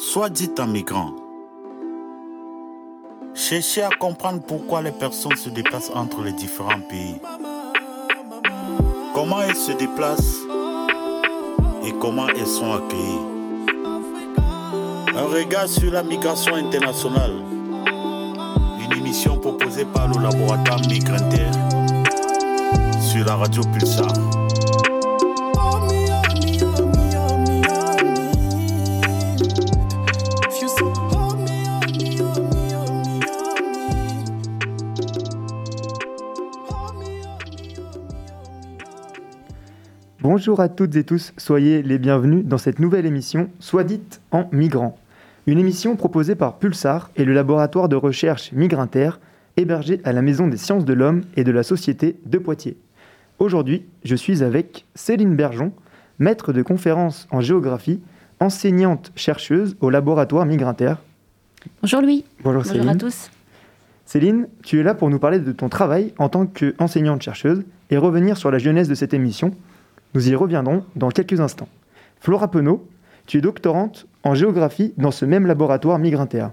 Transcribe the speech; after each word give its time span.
Soit 0.00 0.30
dit 0.30 0.50
un 0.58 0.66
migrant. 0.66 1.10
Cherchez 3.34 3.82
à 3.82 3.90
comprendre 3.90 4.40
pourquoi 4.46 4.80
les 4.80 4.92
personnes 4.92 5.34
se 5.34 5.48
déplacent 5.48 5.90
entre 5.92 6.22
les 6.22 6.30
différents 6.30 6.80
pays. 6.88 7.16
Comment 9.12 9.42
elles 9.42 9.56
se 9.56 9.72
déplacent 9.72 10.36
et 11.84 11.92
comment 12.00 12.28
elles 12.28 12.46
sont 12.46 12.74
accueillies. 12.74 13.26
Un 15.16 15.26
regard 15.34 15.66
sur 15.66 15.90
la 15.90 16.04
migration 16.04 16.54
internationale. 16.54 17.34
Une 18.80 18.98
émission 18.98 19.36
proposée 19.36 19.84
par 19.84 20.06
le 20.06 20.22
laboratoire 20.22 20.80
Migrantaire 20.88 21.52
sur 23.00 23.24
la 23.24 23.34
radio 23.34 23.62
Pulsar. 23.72 24.37
Bonjour 40.38 40.60
à 40.60 40.68
toutes 40.68 40.94
et 40.94 41.02
tous, 41.02 41.32
soyez 41.36 41.82
les 41.82 41.98
bienvenus 41.98 42.44
dans 42.44 42.58
cette 42.58 42.78
nouvelle 42.78 43.06
émission 43.06 43.50
Soit 43.58 43.82
dite 43.82 44.20
en 44.30 44.48
migrant. 44.52 44.96
Une 45.48 45.58
émission 45.58 45.96
proposée 45.96 46.36
par 46.36 46.58
Pulsar 46.58 47.10
et 47.16 47.24
le 47.24 47.32
laboratoire 47.32 47.88
de 47.88 47.96
recherche 47.96 48.52
Migrinter, 48.52 49.18
hébergé 49.56 50.00
à 50.04 50.12
la 50.12 50.22
Maison 50.22 50.46
des 50.46 50.56
sciences 50.56 50.84
de 50.84 50.92
l'homme 50.92 51.22
et 51.36 51.42
de 51.42 51.50
la 51.50 51.64
société 51.64 52.20
de 52.24 52.38
Poitiers. 52.38 52.76
Aujourd'hui, 53.40 53.82
je 54.04 54.14
suis 54.14 54.44
avec 54.44 54.86
Céline 54.94 55.34
Bergeon, 55.34 55.72
maître 56.20 56.52
de 56.52 56.62
conférences 56.62 57.26
en 57.32 57.40
géographie, 57.40 58.00
enseignante 58.38 59.10
chercheuse 59.16 59.76
au 59.80 59.90
laboratoire 59.90 60.46
Migrinter. 60.46 60.94
Bonjour 61.82 62.00
Louis. 62.00 62.24
Bonjour, 62.44 62.62
Bonjour 62.62 62.64
Céline. 62.64 62.88
à 62.90 62.94
tous. 62.94 63.32
Céline, 64.06 64.46
tu 64.62 64.78
es 64.78 64.84
là 64.84 64.94
pour 64.94 65.10
nous 65.10 65.18
parler 65.18 65.40
de 65.40 65.50
ton 65.50 65.68
travail 65.68 66.14
en 66.16 66.28
tant 66.28 66.46
qu'enseignante 66.46 67.22
chercheuse 67.22 67.64
et 67.90 67.96
revenir 67.96 68.36
sur 68.36 68.52
la 68.52 68.58
jeunesse 68.58 68.86
de 68.86 68.94
cette 68.94 69.14
émission. 69.14 69.52
Nous 70.14 70.28
y 70.30 70.34
reviendrons 70.34 70.84
dans 70.96 71.08
quelques 71.10 71.40
instants. 71.40 71.68
Flora 72.20 72.50
Penaud, 72.50 72.86
tu 73.26 73.38
es 73.38 73.40
doctorante 73.40 74.06
en 74.22 74.34
géographie 74.34 74.92
dans 74.96 75.10
ce 75.10 75.24
même 75.24 75.46
laboratoire 75.46 75.98
Migrinter. 75.98 76.48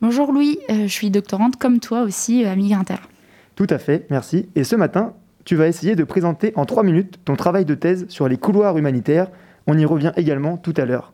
Bonjour 0.00 0.32
Louis, 0.32 0.58
Euh, 0.70 0.82
je 0.82 0.92
suis 0.92 1.10
doctorante 1.10 1.56
comme 1.56 1.78
toi 1.78 2.02
aussi 2.02 2.44
euh, 2.44 2.50
à 2.50 2.56
Migrinter. 2.56 2.96
Tout 3.54 3.66
à 3.70 3.78
fait, 3.78 4.06
merci. 4.10 4.48
Et 4.56 4.64
ce 4.64 4.74
matin, 4.74 5.12
tu 5.44 5.54
vas 5.54 5.68
essayer 5.68 5.94
de 5.94 6.04
présenter 6.04 6.52
en 6.56 6.64
trois 6.64 6.82
minutes 6.82 7.18
ton 7.24 7.36
travail 7.36 7.64
de 7.64 7.74
thèse 7.74 8.06
sur 8.08 8.26
les 8.28 8.36
couloirs 8.36 8.76
humanitaires. 8.78 9.28
On 9.66 9.76
y 9.78 9.84
revient 9.84 10.12
également 10.16 10.56
tout 10.56 10.74
à 10.76 10.84
l'heure. 10.84 11.12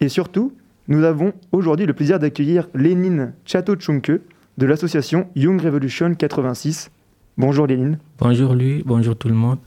Et 0.00 0.08
surtout, 0.08 0.52
nous 0.88 1.04
avons 1.04 1.32
aujourd'hui 1.52 1.86
le 1.86 1.94
plaisir 1.94 2.18
d'accueillir 2.18 2.68
Lénine 2.74 3.32
Chateau-Tchunke 3.44 4.20
de 4.58 4.66
l'association 4.66 5.28
Young 5.36 5.60
Revolution 5.62 6.14
86. 6.14 6.90
Bonjour 7.38 7.66
Lénine, 7.66 7.98
Bonjour 8.18 8.54
lui, 8.54 8.82
bonjour 8.84 9.16
tout 9.16 9.28
le 9.28 9.34
monde. 9.34 9.58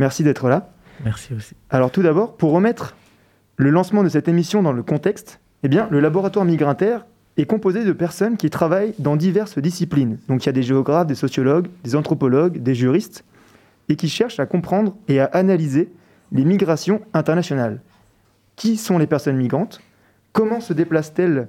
Merci 0.00 0.24
d'être 0.24 0.48
là. 0.48 0.70
Merci 1.04 1.34
aussi. 1.34 1.54
Alors 1.68 1.92
tout 1.92 2.02
d'abord, 2.02 2.36
pour 2.36 2.50
remettre 2.50 2.96
le 3.56 3.70
lancement 3.70 4.02
de 4.02 4.08
cette 4.08 4.26
émission 4.26 4.62
dans 4.62 4.72
le 4.72 4.82
contexte, 4.82 5.40
eh 5.62 5.68
bien, 5.68 5.86
le 5.90 6.00
laboratoire 6.00 6.44
Migrinter 6.44 6.98
est 7.36 7.44
composé 7.44 7.84
de 7.84 7.92
personnes 7.92 8.36
qui 8.36 8.50
travaillent 8.50 8.94
dans 8.98 9.16
diverses 9.16 9.58
disciplines. 9.58 10.18
Donc 10.28 10.44
il 10.44 10.46
y 10.46 10.48
a 10.48 10.52
des 10.52 10.62
géographes, 10.62 11.06
des 11.06 11.14
sociologues, 11.14 11.68
des 11.84 11.94
anthropologues, 11.94 12.62
des 12.62 12.74
juristes, 12.74 13.24
et 13.88 13.96
qui 13.96 14.08
cherchent 14.08 14.40
à 14.40 14.46
comprendre 14.46 14.96
et 15.08 15.20
à 15.20 15.26
analyser 15.26 15.92
les 16.32 16.44
migrations 16.44 17.02
internationales. 17.12 17.80
Qui 18.56 18.76
sont 18.76 18.98
les 18.98 19.06
personnes 19.06 19.36
migrantes? 19.36 19.80
Comment 20.32 20.60
se 20.60 20.72
déplacent-elles 20.72 21.48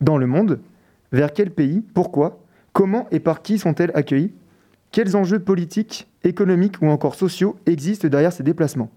dans 0.00 0.18
le 0.18 0.26
monde? 0.26 0.60
Vers 1.12 1.32
quel 1.32 1.50
pays? 1.50 1.82
Pourquoi? 1.94 2.40
Comment 2.72 3.06
et 3.10 3.20
par 3.20 3.42
qui 3.42 3.58
sont-elles 3.58 3.92
accueillies? 3.94 4.32
Quels 4.92 5.16
enjeux 5.16 5.38
politiques, 5.38 6.08
économiques 6.24 6.80
ou 6.82 6.86
encore 6.86 7.14
sociaux 7.14 7.56
existent 7.66 8.08
derrière 8.08 8.32
ces 8.32 8.42
déplacements 8.42 8.90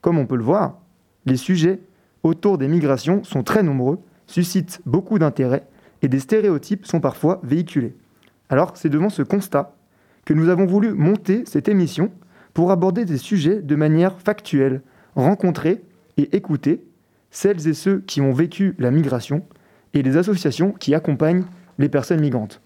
Comme 0.00 0.18
on 0.18 0.26
peut 0.26 0.36
le 0.36 0.42
voir, 0.42 0.80
les 1.26 1.36
sujets 1.36 1.80
autour 2.22 2.58
des 2.58 2.68
migrations 2.68 3.22
sont 3.24 3.42
très 3.42 3.62
nombreux, 3.62 3.98
suscitent 4.26 4.80
beaucoup 4.86 5.18
d'intérêt 5.18 5.66
et 6.02 6.08
des 6.08 6.20
stéréotypes 6.20 6.86
sont 6.86 7.00
parfois 7.00 7.40
véhiculés. 7.42 7.94
Alors 8.48 8.72
c'est 8.76 8.88
devant 8.88 9.10
ce 9.10 9.22
constat 9.22 9.74
que 10.24 10.34
nous 10.34 10.48
avons 10.48 10.66
voulu 10.66 10.92
monter 10.92 11.44
cette 11.46 11.68
émission 11.68 12.10
pour 12.52 12.70
aborder 12.70 13.04
des 13.04 13.18
sujets 13.18 13.60
de 13.60 13.76
manière 13.76 14.18
factuelle, 14.20 14.82
rencontrer 15.16 15.82
et 16.16 16.36
écouter 16.36 16.84
celles 17.30 17.66
et 17.66 17.74
ceux 17.74 18.00
qui 18.06 18.20
ont 18.20 18.32
vécu 18.32 18.74
la 18.78 18.90
migration 18.90 19.44
et 19.92 20.02
les 20.02 20.16
associations 20.16 20.72
qui 20.72 20.94
accompagnent 20.94 21.44
les 21.78 21.88
personnes 21.88 22.20
migrantes. 22.20 22.60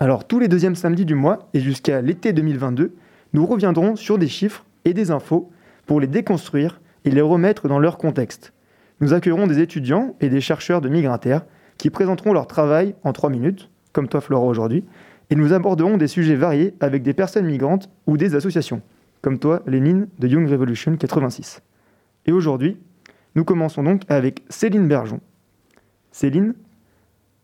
Alors 0.00 0.26
tous 0.26 0.38
les 0.38 0.48
deuxièmes 0.48 0.74
samedis 0.74 1.04
du 1.04 1.14
mois 1.14 1.48
et 1.54 1.60
jusqu'à 1.60 2.00
l'été 2.00 2.32
2022, 2.32 2.94
nous 3.32 3.46
reviendrons 3.46 3.96
sur 3.96 4.18
des 4.18 4.28
chiffres 4.28 4.64
et 4.84 4.94
des 4.94 5.10
infos 5.10 5.50
pour 5.86 6.00
les 6.00 6.06
déconstruire 6.06 6.80
et 7.04 7.10
les 7.10 7.20
remettre 7.20 7.68
dans 7.68 7.78
leur 7.78 7.98
contexte. 7.98 8.52
Nous 9.00 9.14
accueillerons 9.14 9.46
des 9.46 9.60
étudiants 9.60 10.14
et 10.20 10.28
des 10.28 10.40
chercheurs 10.40 10.80
de 10.80 10.88
Migrinter 10.88 11.38
qui 11.78 11.90
présenteront 11.90 12.32
leur 12.32 12.46
travail 12.46 12.94
en 13.02 13.12
trois 13.12 13.30
minutes, 13.30 13.70
comme 13.92 14.08
toi 14.08 14.20
Flora 14.20 14.46
aujourd'hui, 14.46 14.84
et 15.30 15.34
nous 15.34 15.52
aborderons 15.52 15.96
des 15.96 16.08
sujets 16.08 16.36
variés 16.36 16.74
avec 16.80 17.02
des 17.02 17.14
personnes 17.14 17.46
migrantes 17.46 17.88
ou 18.06 18.16
des 18.16 18.34
associations, 18.34 18.82
comme 19.22 19.38
toi 19.38 19.62
Lénine 19.66 20.08
de 20.18 20.28
Young 20.28 20.48
Revolution 20.48 20.96
86. 20.96 21.62
Et 22.26 22.32
aujourd'hui, 22.32 22.76
nous 23.34 23.44
commençons 23.44 23.82
donc 23.82 24.02
avec 24.08 24.42
Céline 24.50 24.86
Bergeon. 24.86 25.20
Céline, 26.12 26.54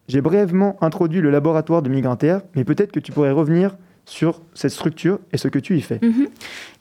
j'ai 0.06 0.20
brièvement 0.20 0.76
introduit 0.82 1.20
le 1.20 1.30
laboratoire 1.30 1.82
de 1.82 1.88
Migrinter, 1.88 2.38
mais 2.54 2.64
peut-être 2.64 2.92
que 2.92 3.00
tu 3.00 3.10
pourrais 3.10 3.32
revenir 3.32 3.76
sur 4.08 4.40
cette 4.54 4.70
structure 4.70 5.20
et 5.32 5.38
ce 5.38 5.48
que 5.48 5.58
tu 5.58 5.76
y 5.76 5.82
fais. 5.82 6.00
Mhm. 6.02 6.28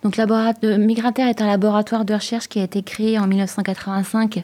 Donc 0.03 0.17
euh, 0.17 0.77
Migrinter 0.77 1.23
est 1.23 1.41
un 1.41 1.47
laboratoire 1.47 2.05
de 2.05 2.13
recherche 2.13 2.47
qui 2.47 2.59
a 2.59 2.63
été 2.63 2.81
créé 2.83 3.19
en 3.19 3.27
1985 3.27 4.43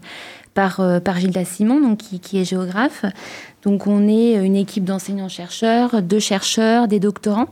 par, 0.53 0.79
euh, 0.79 0.99
par 0.99 1.19
Gilda 1.19 1.45
Simon, 1.45 1.79
donc, 1.81 1.99
qui, 1.99 2.19
qui 2.19 2.39
est 2.39 2.45
géographe. 2.45 3.05
Donc 3.63 3.87
on 3.87 4.07
est 4.09 4.33
une 4.45 4.57
équipe 4.57 4.83
d'enseignants-chercheurs, 4.83 6.01
de 6.01 6.19
chercheurs, 6.19 6.89
des 6.89 6.99
doctorants, 6.99 7.47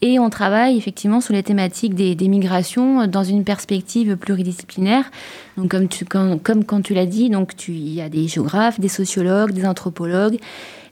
et 0.00 0.20
on 0.20 0.30
travaille 0.30 0.76
effectivement 0.76 1.20
sur 1.20 1.34
les 1.34 1.42
thématiques 1.42 1.94
des, 1.94 2.28
migrations 2.28 3.08
dans 3.08 3.24
une 3.24 3.42
perspective 3.42 4.16
pluridisciplinaire. 4.16 5.10
Donc 5.56 5.72
comme, 5.72 5.88
tu, 5.88 6.04
comme, 6.04 6.38
comme 6.38 6.64
quand 6.64 6.82
tu 6.82 6.94
l'as 6.94 7.06
dit, 7.06 7.30
donc 7.30 7.56
tu, 7.56 7.72
il 7.72 7.92
y 7.92 8.00
a 8.00 8.08
des 8.08 8.28
géographes, 8.28 8.78
des 8.78 8.88
sociologues, 8.88 9.50
des 9.50 9.66
anthropologues, 9.66 10.38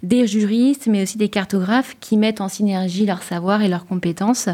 des 0.02 0.26
juristes, 0.26 0.88
mais 0.88 1.02
aussi 1.02 1.19
des 1.19 1.28
cartographes 1.28 1.96
qui 2.00 2.16
mettent 2.16 2.41
en 2.41 2.48
synergie 2.48 3.06
leur 3.06 3.22
savoir 3.22 3.62
et 3.62 3.69
leurs 3.69 3.86
compétences 3.86 4.48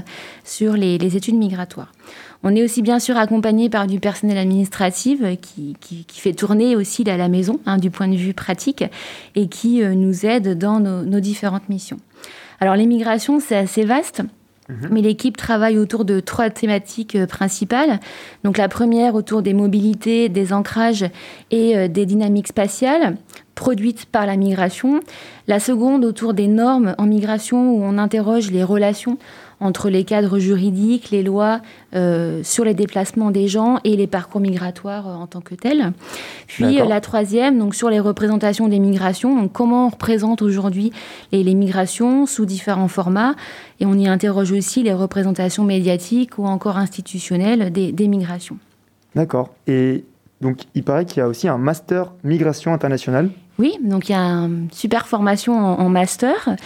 sur 0.45 0.75
les, 0.75 0.99
les 0.99 1.17
études 1.17 1.37
migratoires. 1.37 1.93
On 2.43 2.55
est 2.57 2.63
aussi 2.63 2.83
bien 2.83 2.99
sûr 2.99 3.17
accompagné 3.17 3.69
par 3.69 3.87
du 3.87 4.01
personnel 4.01 4.39
administratif 4.39 5.21
qui, 5.41 5.77
qui, 5.81 6.05
qui 6.05 6.21
fait 6.21 6.33
tourner 6.33 6.77
aussi 6.77 7.05
la 7.05 7.29
maison 7.29 7.61
hein, 7.67 7.77
du 7.77 7.91
point 7.91 8.09
de 8.09 8.17
vue 8.17 8.35
pratique 8.35 8.85
et 9.35 9.49
qui 9.49 9.83
euh, 9.83 9.95
nous 9.95 10.25
aide 10.25 10.57
dans 10.57 10.81
nos, 10.81 11.03
nos 11.03 11.21
différentes 11.21 11.69
missions. 11.69 11.99
Alors 12.61 12.77
les 12.77 12.87
migrations, 12.87 13.41
c'est 13.41 13.57
assez 13.57 13.85
vaste. 13.85 14.23
Mais 14.91 15.01
l'équipe 15.01 15.37
travaille 15.37 15.79
autour 15.79 16.05
de 16.05 16.21
trois 16.21 16.51
thématiques 16.51 17.17
euh, 17.17 17.27
principales. 17.27 17.99
Donc 18.45 18.57
la 18.57 18.69
première 18.69 19.15
autour 19.15 19.43
des 19.43 19.55
mobilités, 19.55 20.29
des 20.29 20.53
ancrages 20.53 21.07
et 21.51 21.77
euh, 21.77 21.89
des 21.89 22.07
dynamiques 22.07 22.49
spatiales 22.49 23.17
produites 23.55 24.07
par 24.07 24.27
la 24.27 24.37
migration. 24.37 25.01
La 25.49 25.61
seconde 25.61 26.05
autour 26.05 26.35
des 26.35 26.47
normes 26.47 26.95
en 26.99 27.07
migration 27.07 27.73
où 27.73 27.83
on 27.83 27.99
interroge 27.99 28.51
les 28.51 28.63
relations 28.63 29.19
entre 29.61 29.91
les 29.91 30.05
cadres 30.05 30.39
juridiques, 30.39 31.11
les 31.11 31.23
lois 31.23 31.61
euh, 31.95 32.43
sur 32.43 32.65
les 32.65 32.75
déplacements 32.75 33.31
des 33.31 33.47
gens 33.47 33.79
et 33.85 33.95
les 33.97 34.07
parcours 34.07 34.41
migratoires 34.41 35.07
euh, 35.09 35.15
en 35.15 35.27
tant 35.27 35.41
que 35.41 35.55
tels. 35.55 35.93
Puis 36.47 36.81
euh, 36.81 36.87
la 36.87 37.01
troisième, 37.01 37.59
donc 37.59 37.75
sur 37.75 37.91
les 37.91 38.01
représentations 38.01 38.69
des 38.69 38.79
migrations, 38.79 39.37
donc 39.37 39.53
comment 39.53 39.87
on 39.87 39.91
représente 39.91 40.43
aujourd'hui 40.43 40.93
les, 41.31 41.45
les 41.45 41.55
migrations 41.55 42.27
sous 42.27 42.47
différents 42.47 42.89
formats, 42.89 43.35
et 43.81 43.87
on 43.87 43.95
y 43.95 44.09
interroge 44.09 44.53
aussi 44.53 44.83
les 44.83 44.95
représentations 44.95 45.65
médiatiques 45.65 46.39
ou 46.39 46.47
encore 46.47 46.79
institutionnelles 46.79 47.71
des, 47.71 47.93
des 47.93 48.09
migrations. 48.09 48.59
D'accord. 49.15 49.51
Et 49.67 50.05
donc, 50.41 50.63
il 50.75 50.83
paraît 50.85 51.05
qu'il 51.05 51.19
y 51.19 51.21
a 51.21 51.29
aussi 51.29 51.49
un 51.49 51.59
master 51.59 52.13
migration 52.25 52.73
internationale. 52.73 53.31
Oui, 53.61 53.77
donc 53.83 54.09
il 54.09 54.13
y 54.13 54.15
a 54.15 54.23
une 54.23 54.69
super 54.73 55.07
formation 55.07 55.53
en, 55.53 55.91
master, 55.91 56.57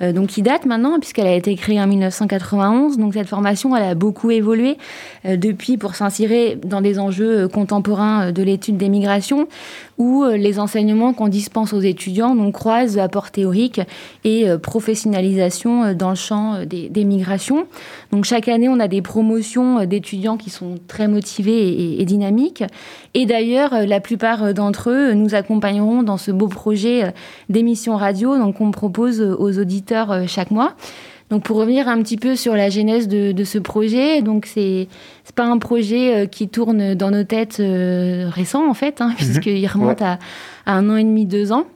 euh, 0.00 0.12
donc 0.12 0.28
qui 0.28 0.40
date 0.40 0.66
maintenant 0.66 1.00
puisqu'elle 1.00 1.26
a 1.26 1.34
été 1.34 1.56
créée 1.56 1.80
en 1.80 1.88
1991. 1.88 2.96
Donc 2.96 3.14
cette 3.14 3.26
formation, 3.26 3.74
elle 3.74 3.82
a 3.82 3.96
beaucoup 3.96 4.30
évolué 4.30 4.78
euh, 5.24 5.36
depuis 5.36 5.78
pour 5.78 5.96
s'insérer 5.96 6.56
dans 6.64 6.80
des 6.80 7.00
enjeux 7.00 7.40
euh, 7.40 7.48
contemporains 7.48 8.30
de 8.30 8.40
l'étude 8.44 8.76
des 8.76 8.88
migrations, 8.88 9.48
où 9.98 10.24
les 10.24 10.60
enseignements 10.60 11.12
qu'on 11.12 11.26
dispense 11.26 11.72
aux 11.72 11.80
étudiants 11.80 12.36
donc 12.36 12.54
croisent 12.54 12.98
apport 12.98 13.30
théorique 13.30 13.80
et 14.24 14.46
professionnalisation 14.60 15.94
dans 15.94 16.10
le 16.10 16.16
champ 16.16 16.64
des, 16.64 17.04
migrations. 17.04 17.66
Donc 18.10 18.24
chaque 18.24 18.48
année, 18.48 18.68
on 18.68 18.80
a 18.80 18.88
des 18.88 19.02
promotions 19.02 19.84
d'étudiants 19.84 20.36
qui 20.36 20.50
sont 20.50 20.74
très 20.88 21.06
motivés 21.06 21.68
et, 21.68 22.02
et 22.02 22.04
dynamiques. 22.04 22.64
Et 23.14 23.24
d'ailleurs, 23.24 23.86
la 23.86 24.00
plupart 24.00 24.52
d'entre 24.52 24.90
eux 24.90 25.12
nous 25.12 25.36
accompagneront 25.36 26.02
dans 26.02 26.16
ce 26.16 26.32
beau 26.32 26.43
projet 26.48 27.04
euh, 27.04 27.10
d'émission 27.48 27.96
radio 27.96 28.36
donc 28.38 28.58
qu'on 28.58 28.70
propose 28.70 29.20
aux 29.20 29.58
auditeurs 29.58 30.12
euh, 30.12 30.24
chaque 30.26 30.50
mois. 30.50 30.74
Donc 31.30 31.42
pour 31.42 31.56
revenir 31.56 31.88
un 31.88 32.00
petit 32.02 32.16
peu 32.18 32.36
sur 32.36 32.54
la 32.54 32.68
genèse 32.68 33.08
de, 33.08 33.44
ce 33.44 33.58
projet, 33.58 34.20
donc 34.20 34.46
c'est 34.46 34.88
c'est 35.24 35.34
pas 35.34 35.46
un 35.46 35.58
projet 35.58 36.14
euh, 36.14 36.26
qui 36.26 36.48
tourne 36.48 36.94
dans 36.94 37.10
nos 37.10 37.24
têtes 37.24 37.56
récents 37.60 38.68
en 38.68 38.74
fait, 38.74 39.00
hein, 39.00 39.08
mhm. 39.08 39.14
puisqu'il 39.14 39.66
remonte 39.66 40.02
à, 40.02 40.18
un 40.66 40.88
an 40.90 40.96
et 40.96 41.04
demi, 41.04 41.26
deux 41.26 41.50
ans. 41.50 41.66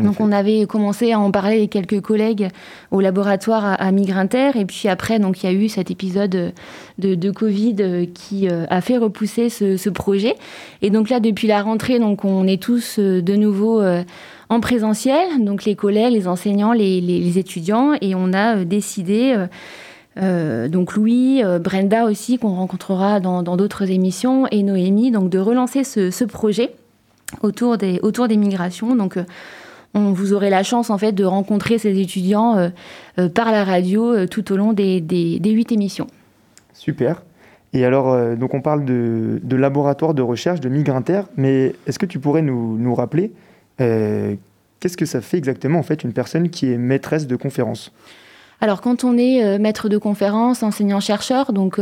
Donc 0.00 0.20
on 0.20 0.32
avait 0.32 0.66
commencé 0.66 1.12
à 1.12 1.20
en 1.20 1.30
parler 1.30 1.56
avec 1.56 1.70
quelques 1.70 2.00
collègues 2.00 2.48
au 2.90 3.00
laboratoire 3.00 3.76
à, 3.78 3.92
Migrinter. 3.92 4.52
Et 4.54 4.64
puis 4.64 4.88
après 4.88 5.18
donc 5.18 5.42
il 5.42 5.46
y 5.46 5.48
a 5.48 5.52
eu 5.52 5.68
cet 5.68 5.90
épisode 5.90 6.52
de, 6.98 7.30
Covid 7.30 7.76
euh, 7.80 8.06
qui 8.12 8.48
euh, 8.48 8.64
a 8.70 8.80
fait 8.80 8.96
repousser 8.96 9.48
ce, 9.48 9.88
projet. 9.90 10.36
Et 10.80 10.90
donc 10.90 11.10
là 11.10 11.20
depuis 11.20 11.46
la 11.48 11.62
rentrée 11.62 11.98
donc 11.98 12.24
on 12.24 12.46
est 12.46 12.62
tous 12.62 12.98
euh, 12.98 13.20
de 13.20 13.36
nouveau 13.36 13.82
en 14.48 14.60
présentiel. 14.60 15.44
Donc 15.44 15.64
les 15.64 15.74
collègues, 15.74 16.12
les 16.12 16.28
enseignants, 16.28 16.72
les, 16.72 17.38
étudiants. 17.38 17.92
Et 18.00 18.14
on 18.14 18.32
a 18.32 18.64
décidé 18.64 19.36
donc 20.16 20.94
Louis, 20.94 21.42
Brenda 21.60 22.04
aussi 22.04 22.38
qu'on 22.38 22.54
rencontrera 22.54 23.20
dans 23.20 23.42
d'autres 23.42 23.90
émissions 23.90 24.46
et 24.50 24.62
Noémie 24.62 25.10
donc 25.10 25.30
de 25.30 25.38
relancer 25.38 25.84
ce, 25.84 26.10
ce 26.10 26.24
projet 26.24 26.72
autour 27.42 27.78
des 27.78 27.98
autour 28.02 28.28
des 28.28 28.36
migrations. 28.36 28.94
Donc 28.94 29.18
on, 29.94 30.12
vous 30.12 30.32
aurez 30.32 30.50
la 30.50 30.62
chance 30.62 30.90
en 30.90 30.98
fait 30.98 31.12
de 31.12 31.24
rencontrer 31.24 31.78
ces 31.78 32.00
étudiants 32.00 32.56
euh, 32.56 32.68
euh, 33.18 33.28
par 33.28 33.52
la 33.52 33.64
radio 33.64 34.12
euh, 34.12 34.26
tout 34.26 34.52
au 34.52 34.56
long 34.56 34.72
des, 34.72 35.00
huit 35.44 35.72
émissions. 35.72 36.06
Super. 36.72 37.22
Et 37.74 37.86
alors, 37.86 38.36
donc 38.36 38.52
on 38.52 38.60
parle 38.60 38.84
de, 38.84 39.40
laboratoire 39.50 40.12
de 40.12 40.20
recherche 40.20 40.60
de 40.60 40.68
Migrinter, 40.68 41.22
mais 41.38 41.74
est-ce 41.86 41.98
que 41.98 42.04
tu 42.04 42.18
pourrais 42.18 42.42
nous, 42.42 42.94
rappeler 42.94 43.32
qu'est-ce 43.78 44.96
que 44.96 45.06
ça 45.06 45.22
fait 45.22 45.38
exactement 45.38 45.78
en 45.78 45.82
fait 45.82 46.04
une 46.04 46.12
personne 46.12 46.50
qui 46.50 46.70
est 46.70 46.76
maîtresse 46.76 47.26
de 47.26 47.36
conférence 47.36 47.90
alors 48.60 48.80
quand 48.80 49.02
on 49.02 49.18
est 49.18 49.58
maître 49.58 49.88
de 49.88 49.98
conférence, 49.98 50.62
enseignant-chercheur, 50.62 51.52
donc 51.52 51.80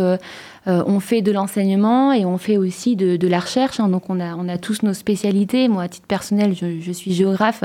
on 0.86 1.00
fait 1.00 1.22
de 1.22 1.32
l'enseignement 1.32 2.12
et 2.12 2.24
on 2.24 2.38
fait 2.38 2.56
aussi 2.56 2.96
de, 2.96 3.28
la 3.28 3.40
recherche. 3.40 3.80
Hein. 3.80 3.88
donc 3.88 4.08
on 4.08 4.20
a, 4.20 4.34
on 4.36 4.48
a 4.48 4.58
tous 4.58 4.82
nos 4.82 4.94
spécialités. 4.94 5.68
Moi, 5.68 5.84
à 5.84 5.88
titre 5.88 6.06
personnel, 6.06 6.54
je, 6.54 6.80
je 6.80 6.92
suis 6.92 7.12
géographe 7.12 7.64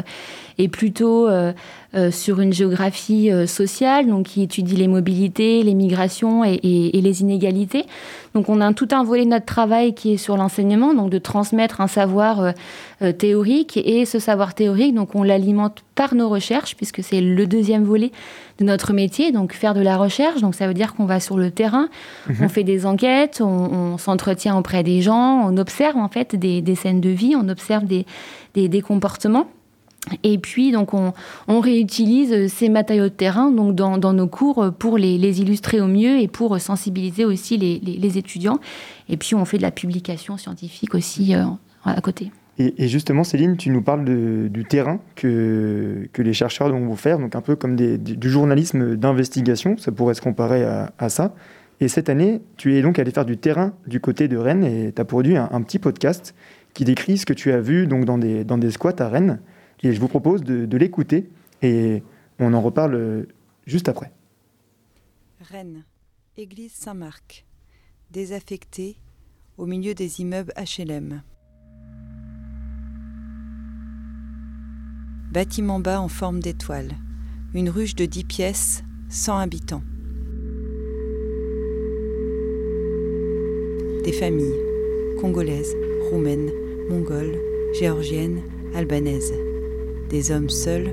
et 0.58 0.68
plutôt 0.68 1.28
euh, 1.28 1.54
euh, 1.96 2.12
sur 2.12 2.40
une 2.40 2.54
géographie 2.54 3.32
euh, 3.32 3.46
sociale, 3.46 4.08
donc 4.08 4.28
qui 4.28 4.44
étudie 4.44 4.76
les 4.76 4.88
mobilités, 4.88 5.64
les 5.64 5.74
migrations 5.74 6.44
et, 6.44 6.60
les 6.62 7.22
inégalités. 7.22 7.86
Donc 8.34 8.50
on 8.50 8.62
a 8.62 8.74
tout 8.74 8.88
un 8.92 9.04
volet 9.04 9.26
de 9.26 9.30
notre 9.30 9.46
travail 9.46 9.94
qui 9.94 10.14
est 10.14 10.18
sur 10.18 10.38
l'enseignement, 10.38 10.94
donc 10.94 11.10
de 11.10 11.18
transmettre 11.18 11.82
un 11.82 11.88
savoir 11.88 12.54
théorique 13.18 13.78
et 13.78 14.06
ce 14.06 14.20
savoir 14.20 14.56
théorique, 14.56 14.94
donc 14.94 15.16
on 15.16 15.24
l'alimente 15.24 15.84
par 15.96 16.16
nos 16.16 16.28
recherches 16.28 16.76
puisque 16.76 17.02
c'est 17.04 17.22
le 17.22 17.48
deuxième 17.48 17.84
volet 17.84 18.12
de 18.58 18.66
notre 18.66 18.94
métier, 18.94 19.32
donc 19.32 19.54
faire 19.54 19.74
de 19.74 19.82
la 19.82 19.98
recherche. 19.98 20.42
Donc 20.42 20.56
ça 20.56 20.68
veut 20.68 20.74
dire 20.74 20.96
qu'on 20.96 21.06
va 21.06 21.20
sur 21.20 21.38
le 21.38 21.52
terrain, 21.52 21.88
mhm. 22.28 22.38
on 22.42 22.50
fait 22.50 22.64
des 22.64 22.86
enquêtes, 22.86 22.95
on, 23.40 23.98
s'entretient 23.98 24.58
auprès 24.58 24.84
des 24.84 25.02
gens, 25.02 25.42
on 25.46 25.58
observe 25.58 25.98
en 25.98 26.10
fait 26.10 26.36
des, 26.36 26.76
scènes 26.76 27.02
de 27.02 27.10
vie, 27.10 27.36
on 27.36 27.50
observe 27.50 27.86
des, 27.86 28.06
des 28.54 28.82
comportements. 28.82 29.48
Et 30.24 30.38
puis, 30.38 30.72
donc, 30.72 30.94
on, 30.94 31.14
réutilise 31.60 32.52
ces 32.54 32.70
matériaux 32.70 33.06
de 33.06 33.10
terrain 33.10 33.52
donc 33.52 33.76
dans, 33.76 34.14
nos 34.14 34.28
cours 34.28 34.72
pour 34.78 34.98
les, 34.98 35.42
illustrer 35.42 35.82
au 35.82 35.88
mieux 35.88 36.20
et 36.20 36.28
pour 36.28 36.60
sensibiliser 36.60 37.26
aussi 37.26 37.58
les, 37.58 38.18
étudiants. 38.18 38.60
Et 39.10 39.18
puis, 39.18 39.36
on 39.36 39.46
fait 39.46 39.58
de 39.58 39.64
la 39.64 39.72
publication 39.72 40.38
scientifique 40.38 40.94
aussi 40.96 41.36
euh, 41.36 41.44
à 41.84 42.02
côté. 42.02 42.32
Et, 42.58 42.88
justement, 42.88 43.26
Céline, 43.26 43.58
tu 43.58 43.70
nous 43.70 43.82
parles 43.82 44.06
du 44.06 44.64
terrain 44.64 45.00
que, 45.16 46.08
que 46.14 46.22
les 46.22 46.34
chercheurs 46.34 46.70
vont 46.70 46.96
faire, 46.96 47.20
donc 47.20 47.36
un 47.36 47.42
peu 47.42 47.58
comme 47.58 47.76
du 47.76 48.30
journalisme 48.30 48.96
d'investigation, 48.96 49.76
ça 49.78 49.92
pourrait 49.92 50.14
se 50.14 50.22
comparer 50.22 50.64
à, 50.64 51.10
ça. 51.10 51.34
Et 51.82 51.88
cette 51.88 52.10
année, 52.10 52.42
tu 52.56 52.76
es 52.76 52.82
donc 52.82 53.00
allé 53.00 53.12
faire 53.12 53.26
du 53.26 53.38
terrain 53.38 53.74
du 53.86 54.00
côté 54.00 54.28
de 54.28 54.38
Rennes 54.38 54.64
et 54.64 54.94
tu 54.94 55.02
as 55.02 55.06
produit 55.06 55.36
un, 55.36 55.62
petit 55.62 55.80
podcast 55.80 56.34
qui 56.74 56.86
décrit 56.86 57.18
ce 57.18 57.26
que 57.26 57.34
tu 57.34 57.52
as 57.52 57.60
vu 57.60 57.86
donc 57.86 58.06
dans 58.06 58.18
des, 58.18 58.46
dans 58.46 58.58
des 58.58 58.72
squats 58.72 58.96
à 59.00 59.10
Rennes. 59.10 59.42
Et 59.84 59.92
je 59.92 60.00
vous 60.00 60.08
propose 60.08 60.44
de, 60.44 60.78
l'écouter 60.78 61.30
et 61.62 62.02
on 62.40 62.54
en 62.54 62.62
reparle 62.62 63.28
juste 63.68 63.90
après. 63.90 64.12
Rennes, 65.42 65.84
église 66.38 66.72
Saint-Marc, 66.72 67.46
désaffectée 68.10 68.98
au 69.58 69.66
milieu 69.66 69.94
des 69.94 70.22
immeubles 70.22 70.54
HLM. 70.58 71.22
Bâtiment 75.32 75.80
bas 75.80 76.00
en 76.00 76.08
forme 76.08 76.40
d'étoile, 76.40 76.94
une 77.54 77.70
ruche 77.70 77.96
de 77.96 78.06
10 78.06 78.24
pièces, 78.24 78.84
100 79.10 79.38
habitants. 79.38 79.84
Des 84.06 84.12
familles, 84.12 84.62
congolaises, 85.20 85.76
roumaines, 86.12 86.52
mongoles, 86.90 87.40
géorgiennes, 87.74 88.44
albanaises 88.76 89.34
des 90.12 90.32
hommes 90.32 90.50
seuls, 90.50 90.92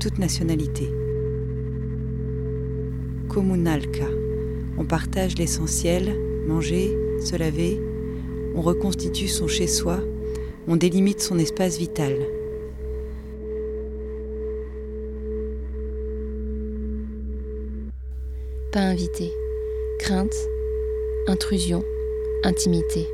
toute 0.00 0.18
nationalité. 0.18 0.88
Communalka. 3.28 4.08
On 4.78 4.84
partage 4.84 5.38
l'essentiel, 5.38 6.12
manger, 6.48 6.98
se 7.20 7.36
laver, 7.36 7.80
on 8.56 8.62
reconstitue 8.62 9.28
son 9.28 9.46
chez-soi, 9.46 10.00
on 10.66 10.74
délimite 10.74 11.20
son 11.20 11.38
espace 11.38 11.78
vital. 11.78 12.14
Pas 18.72 18.80
invité, 18.80 19.30
crainte, 20.00 20.34
intrusion, 21.28 21.84
intimité. 22.44 23.06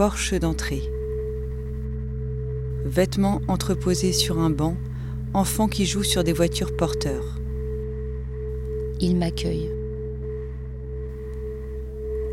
porche 0.00 0.32
d'entrée. 0.32 0.82
Vêtements 2.86 3.42
entreposés 3.48 4.14
sur 4.14 4.38
un 4.38 4.48
banc, 4.48 4.78
enfants 5.34 5.68
qui 5.68 5.84
jouent 5.84 6.04
sur 6.04 6.24
des 6.24 6.32
voitures 6.32 6.74
porteurs. 6.74 7.38
Il 8.98 9.16
m'accueille. 9.18 9.70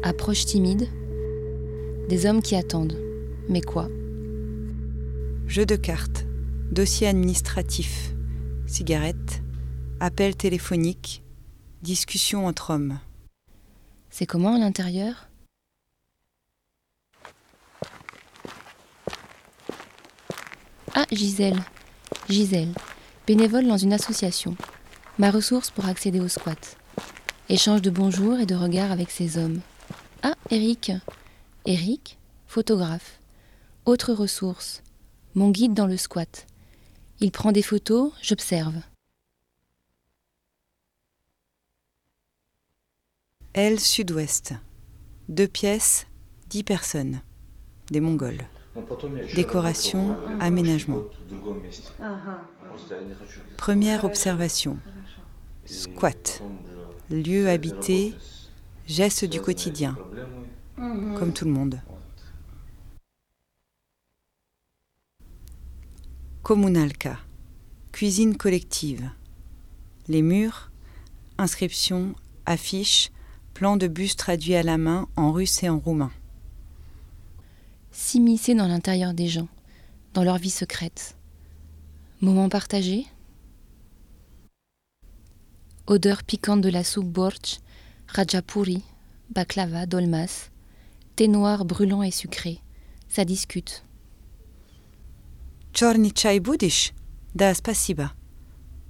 Approche 0.02 0.46
timide. 0.46 0.88
Des 2.08 2.26
hommes 2.26 2.42
qui 2.42 2.56
attendent. 2.56 2.98
Mais 3.50 3.60
quoi? 3.60 3.90
Jeu 5.48 5.66
de 5.66 5.76
cartes. 5.76 6.26
Dossier 6.72 7.08
administratif. 7.08 8.16
Cigarette. 8.66 9.42
Appel 10.00 10.36
téléphonique. 10.36 11.24
Discussion 11.82 12.46
entre 12.46 12.70
hommes. 12.70 13.00
C'est 14.12 14.28
comment 14.28 14.54
à 14.54 14.60
l'intérieur? 14.60 15.28
Ah, 20.94 21.06
Gisèle. 21.12 21.58
Gisèle, 22.30 22.74
bénévole 23.26 23.66
dans 23.66 23.78
une 23.78 23.92
association. 23.92 24.56
Ma 25.18 25.32
ressource 25.32 25.72
pour 25.72 25.88
accéder 25.88 26.20
au 26.20 26.28
squat. 26.28 26.78
Échange 27.50 27.82
de 27.82 27.90
bonjours 27.90 28.38
et 28.38 28.46
de 28.46 28.54
regards 28.54 28.92
avec 28.92 29.10
ces 29.10 29.40
hommes. 29.40 29.62
Ah, 30.22 30.36
Eric. 30.52 30.92
Eric, 31.66 32.20
photographe. 32.46 33.20
Autre 33.86 34.14
ressource. 34.14 34.84
Mon 35.34 35.50
guide 35.50 35.74
dans 35.74 35.88
le 35.88 35.98
squat. 35.98 36.46
Il 37.20 37.32
prend 37.32 37.52
des 37.52 37.64
photos, 37.64 38.12
j'observe. 38.22 38.76
Aile 43.58 43.80
sud-ouest. 43.80 44.54
Deux 45.30 45.48
pièces, 45.48 46.06
dix 46.48 46.62
personnes. 46.62 47.22
Des 47.90 48.00
Mongols. 48.00 48.44
Décoration, 49.34 50.16
aménagement. 50.40 51.02
Première 53.58 54.06
observation. 54.06 54.78
Squat. 55.66 56.44
Lieu 57.10 57.50
habité, 57.50 58.14
gestes 58.86 59.26
du 59.26 59.42
quotidien. 59.42 59.98
comme 60.76 61.34
tout 61.34 61.46
le 61.46 61.52
monde. 61.52 61.82
Communalka, 66.44 67.18
cuisine 67.92 68.38
collective. 68.38 69.10
Les 70.08 70.22
murs, 70.22 70.70
inscriptions, 71.40 72.14
affiches, 72.46 73.10
Plan 73.58 73.76
de 73.76 73.88
bus 73.88 74.16
traduit 74.16 74.54
à 74.54 74.62
la 74.62 74.78
main 74.78 75.08
en 75.16 75.32
russe 75.32 75.64
et 75.64 75.70
en 75.70 75.80
roumain. 75.80 76.12
S'immiscer 77.90 78.54
dans 78.54 78.68
l'intérieur 78.68 79.16
des 79.16 79.28
gens, 79.28 79.48
dans 80.14 80.24
leur 80.24 80.38
vie 80.38 80.52
secrète. 80.52 81.18
Moment 82.22 82.50
partagé. 82.50 83.08
Odeur 85.88 86.24
piquante 86.24 86.62
de 86.62 86.70
la 86.70 86.84
soupe 86.84 87.08
borch, 87.08 87.60
rajapuri, 88.08 88.84
baklava, 89.32 89.88
dolmas. 89.88 90.52
Thé 91.16 91.28
noir 91.28 91.66
brûlant 91.66 92.04
et 92.04 92.12
sucré. 92.12 92.60
Ça 93.10 93.26
discute. 93.26 93.84
Chorny 95.74 96.14
chai 96.16 96.40
budish, 96.40 96.94
da. 97.34 97.54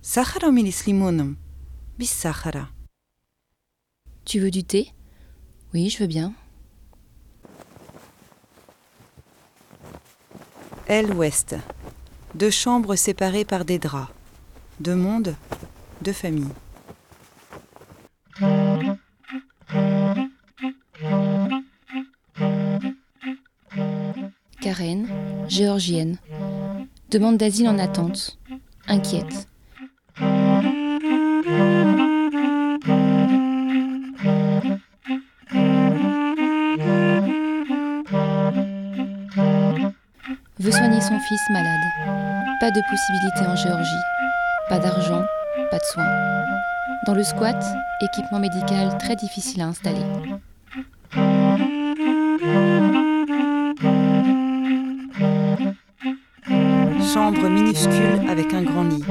Sahara 0.02 0.52
limonum, 0.52 1.38
bis 1.98 2.10
sahara. 2.12 2.68
Tu 4.28 4.42
veux 4.42 4.52
du 4.52 4.66
thé? 4.66 4.92
Oui, 5.74 5.90
je 5.90 6.00
veux 6.00 6.08
bien. 6.08 6.34
Aile 10.88 11.14
ouest. 11.14 11.56
Deux 12.36 12.50
chambres 12.50 12.98
séparées 12.98 13.46
par 13.46 13.64
des 13.64 13.80
draps. 13.80 14.12
Deux 14.82 14.98
mondes, 14.98 15.34
deux 16.02 16.12
familles. 16.12 16.52
Karen, 24.60 25.08
géorgienne. 25.48 26.18
Demande 27.10 27.38
d'asile 27.38 27.70
en 27.70 27.80
attente. 27.80 28.38
Inquiète. 28.88 29.48
Fils 41.28 41.50
malade. 41.50 42.58
Pas 42.60 42.72
de 42.72 42.82
possibilité 42.90 43.42
en 43.48 43.56
Géorgie. 43.56 44.04
Pas 44.70 44.80
d'argent, 44.80 45.26
pas 45.70 45.78
de 45.78 45.84
soins. 45.84 46.06
Dans 47.06 47.14
le 47.14 47.24
squat, 47.24 47.62
équipement 48.02 48.40
médical 48.40 48.98
très 48.98 49.16
difficile 49.16 49.62
à 49.62 49.68
installer. 49.68 50.04
Chambre 57.14 57.50
minuscule 57.50 58.30
avec 58.30 58.54
un 58.54 58.64
grand 58.64 58.84
lit. 58.84 59.04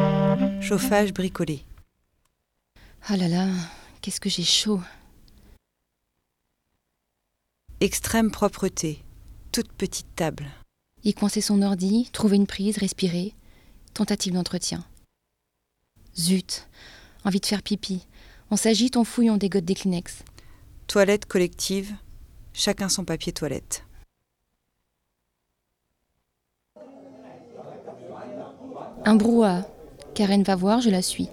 Chauffage 0.60 1.12
bricolé. 1.12 1.64
Ah 3.08 3.16
là 3.16 3.28
là, 3.28 3.46
qu'est-ce 4.00 4.20
que 4.20 4.30
j'ai 4.30 4.42
chaud. 4.42 4.80
Extrême 7.80 8.30
propreté. 8.30 9.04
Toute 9.52 9.72
petite 9.72 10.14
table. 10.16 10.46
Y 11.06 11.14
coincer 11.14 11.40
son 11.40 11.62
ordi, 11.62 12.10
trouver 12.10 12.34
une 12.34 12.48
prise, 12.48 12.78
respirer. 12.78 13.32
Tentative 13.94 14.32
d'entretien. 14.32 14.84
Zut, 16.18 16.66
envie 17.24 17.38
de 17.38 17.46
faire 17.46 17.62
pipi. 17.62 18.04
On 18.50 18.56
s'agite, 18.56 18.96
on 18.96 19.04
fouille, 19.04 19.30
on 19.30 19.36
dégote 19.36 19.64
des 19.64 19.76
Kleenex. 19.76 20.24
Toilette 20.88 21.26
collective. 21.26 21.94
Chacun 22.52 22.88
son 22.88 23.04
papier 23.04 23.32
toilette. 23.32 23.84
Un 29.04 29.14
brouhaha. 29.14 29.64
Karen 30.16 30.42
va 30.42 30.56
voir, 30.56 30.80
je 30.80 30.90
la 30.90 31.02
suis. 31.02 31.28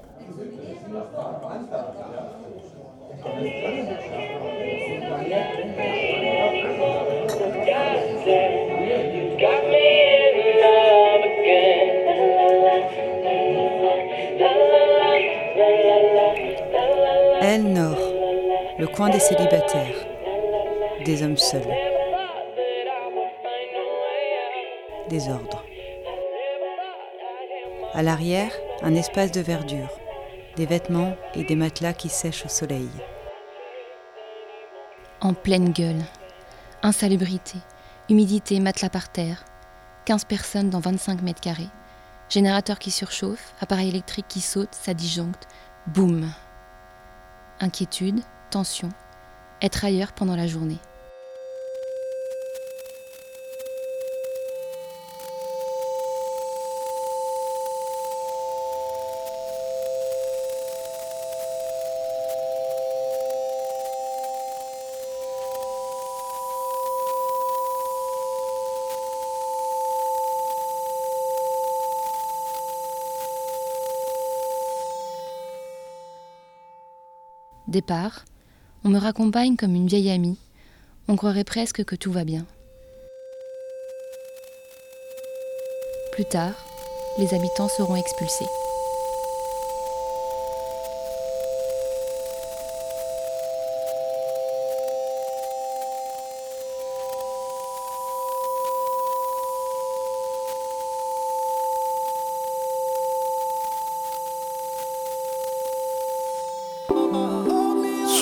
Coin 18.95 19.09
des 19.09 19.19
célibataires. 19.19 20.05
Des 21.03 21.23
hommes 21.23 21.38
seuls. 21.38 21.73
Désordre. 25.09 25.63
À 27.95 28.03
l'arrière, 28.03 28.51
un 28.83 28.93
espace 28.93 29.31
de 29.31 29.41
verdure, 29.41 29.89
des 30.57 30.67
vêtements 30.67 31.15
et 31.33 31.43
des 31.43 31.55
matelas 31.55 31.93
qui 31.93 32.07
sèchent 32.07 32.45
au 32.45 32.50
soleil. 32.50 32.89
En 35.21 35.33
pleine 35.33 35.71
gueule. 35.71 36.03
Insalubrité, 36.83 37.57
humidité, 38.12 38.59
matelas 38.59 38.89
par 38.89 39.12
terre. 39.12 39.43
15 40.05 40.25
personnes 40.25 40.69
dans 40.69 40.81
25 40.81 41.23
mètres 41.23 41.41
carrés. 41.41 41.69
Générateur 42.29 42.77
qui 42.77 42.91
surchauffe, 42.91 43.55
appareil 43.59 43.89
électrique 43.89 44.27
qui 44.27 44.41
saute, 44.41 44.73
ça 44.75 44.93
disjoncte. 44.93 45.47
Boum. 45.88 46.29
Inquiétude, 47.59 48.21
tension. 48.53 48.89
Être 49.63 49.83
ailleurs 49.83 50.13
pendant 50.13 50.36
la 50.36 50.45
journée. 50.45 50.77
Départ, 77.67 78.25
on 78.83 78.89
me 78.89 78.99
raccompagne 78.99 79.55
comme 79.55 79.75
une 79.75 79.87
vieille 79.87 80.11
amie. 80.11 80.37
On 81.07 81.15
croirait 81.15 81.43
presque 81.43 81.83
que 81.83 81.95
tout 81.95 82.11
va 82.11 82.23
bien. 82.23 82.45
Plus 86.13 86.25
tard, 86.25 86.53
les 87.17 87.33
habitants 87.33 87.69
seront 87.69 87.95
expulsés. 87.95 88.45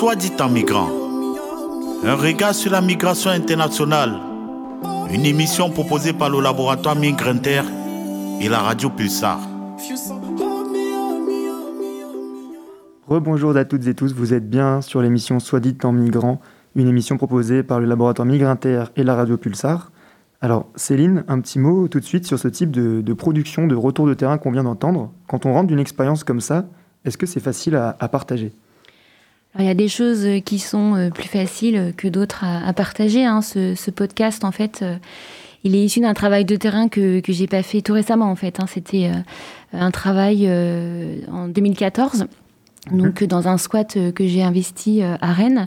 Soit 0.02 0.16
dit 0.16 0.34
en 0.40 0.50
migrant. 0.50 0.90
Un 2.04 2.16
regard 2.16 2.56
sur 2.56 2.72
la 2.72 2.82
migration 2.82 3.30
internationale. 3.30 4.18
Une 5.14 5.28
émission 5.28 5.70
proposée 5.70 6.12
par 6.12 6.32
le 6.32 6.42
laboratoire 6.42 6.96
Migrinter 6.96 7.62
et 8.42 8.50
la 8.50 8.62
radio 8.62 8.90
Pulsar. 8.90 9.40
Rebonjour 13.08 13.56
à 13.56 13.64
toutes 13.64 13.86
et 13.86 13.94
tous, 13.94 14.16
vous 14.16 14.34
êtes 14.34 14.50
bien 14.50 14.82
sur 14.82 15.04
l'émission 15.04 15.40
Soit 15.40 15.60
dit 15.60 15.78
en 15.84 15.92
migrant, 15.92 16.42
une 16.74 16.88
émission 16.88 17.18
proposée 17.18 17.62
par 17.62 17.80
le 17.80 17.86
laboratoire 17.86 18.26
Migrinter 18.26 18.86
et 18.96 19.04
la 19.04 19.14
radio 19.14 19.38
Pulsar. 19.38 19.92
Alors 20.42 20.66
Céline, 20.76 21.26
un 21.28 21.40
petit 21.42 21.60
mot 21.60 21.88
tout 21.88 22.00
de 22.00 22.06
suite 22.06 22.26
sur 22.26 22.40
ce 22.40 22.48
type 22.48 22.72
de, 22.72 23.14
production, 23.14 23.68
de 23.68 23.76
retour 23.76 24.08
de 24.08 24.16
terrain 24.16 24.40
qu'on 24.40 24.50
vient 24.50 24.64
d'entendre. 24.64 25.12
Quand 25.28 25.46
on 25.46 25.54
rentre 25.54 25.68
d'une 25.68 25.78
expérience 25.78 26.24
comme 26.24 26.42
ça, 26.42 26.66
est-ce 27.06 27.20
que 27.20 27.28
c'est 27.28 27.40
facile 27.40 27.76
à 27.76 28.10
partager? 28.10 28.52
Alors, 29.54 29.66
il 29.66 29.68
y 29.68 29.72
a 29.72 29.76
des 29.76 29.88
choses 29.90 30.26
qui 30.46 30.60
sont 30.60 30.96
euh, 30.96 31.10
plus 31.10 31.28
faciles 31.28 31.94
que 31.98 32.08
d'autres 32.08 32.44
à, 32.44 32.66
à 32.68 32.74
partager. 32.74 33.26
hein. 33.26 33.42
Ce, 33.42 33.76
ce 33.76 33.92
podcast, 33.92 34.44
en 34.46 34.52
fait, 34.52 34.80
euh, 34.82 34.96
il 35.64 35.76
est 35.76 35.84
issu 35.84 36.00
d'un 36.00 36.14
travail 36.14 36.46
de 36.46 36.56
terrain 36.56 36.88
que, 36.88 37.20
que 37.20 37.34
j'ai 37.34 37.48
pas 37.48 37.62
fait 37.64 37.82
tout 37.82 37.94
récemment, 37.94 38.32
en 38.32 38.36
fait. 38.36 38.60
hein. 38.60 38.66
C'était 38.68 39.10
euh, 39.10 39.20
un 39.74 39.92
travail 39.92 40.46
euh, 40.48 41.18
en 41.32 41.48
2014, 41.50 42.28
donc 42.92 43.24
dans 43.26 43.48
un 43.48 43.58
squat 43.58 43.98
euh, 43.98 44.12
que 44.12 44.26
j'ai 44.26 44.42
investi 44.42 45.04
euh, 45.04 45.16
à 45.22 45.34
Rennes. 45.34 45.66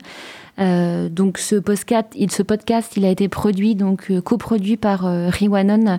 Euh, 0.58 1.08
donc 1.08 1.38
ce 1.38 1.56
podcast, 1.56 2.08
il, 2.14 2.30
ce 2.30 2.42
podcast, 2.42 2.96
il 2.96 3.04
a 3.04 3.10
été 3.10 3.28
produit 3.28 3.74
donc 3.74 4.10
euh, 4.10 4.20
coproduit 4.20 4.76
par 4.76 5.04
euh, 5.06 5.28
Riwanon, 5.28 5.98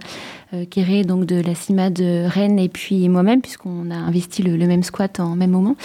qui 0.69 0.79
est 0.79 1.03
donc 1.03 1.25
de 1.25 1.41
la 1.41 1.53
CIMA 1.53 1.89
de 1.89 2.25
Rennes 2.27 2.59
et 2.59 2.69
puis 2.69 3.09
moi-même 3.09 3.41
puisqu'on 3.41 3.91
a 3.91 3.95
investi 3.95 4.41
le, 4.41 4.65
même 4.67 4.83
squat 4.83 5.19
en 5.19 5.35
même 5.35 5.50
moment. 5.50 5.75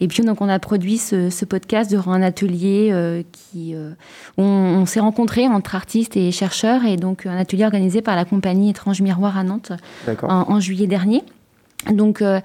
Et 0.00 0.08
puis 0.08 0.22
donc 0.22 0.42
on 0.42 0.50
a 0.50 0.58
produit 0.58 0.98
ce, 0.98 1.44
podcast 1.46 1.88
durant 1.88 2.12
un 2.12 2.20
atelier 2.20 3.24
qui 3.32 3.74
on, 4.36 4.44
on 4.44 4.84
s'est 4.84 5.00
rencontrés 5.00 5.46
entre 5.48 5.74
artistes 5.74 6.14
et 6.18 6.30
chercheurs 6.30 6.84
et 6.84 6.96
donc 6.96 7.24
un 7.24 7.38
atelier 7.38 7.64
organisé 7.64 8.02
par 8.02 8.16
la 8.16 8.26
compagnie 8.26 8.68
Étrange 8.68 9.00
Miroir 9.00 9.38
à 9.38 9.44
Nantes 9.44 9.72
en, 10.22 10.60
juillet 10.60 10.86
dernier. 10.86 11.22
Donc, 11.86 12.22
euh, 12.22 12.40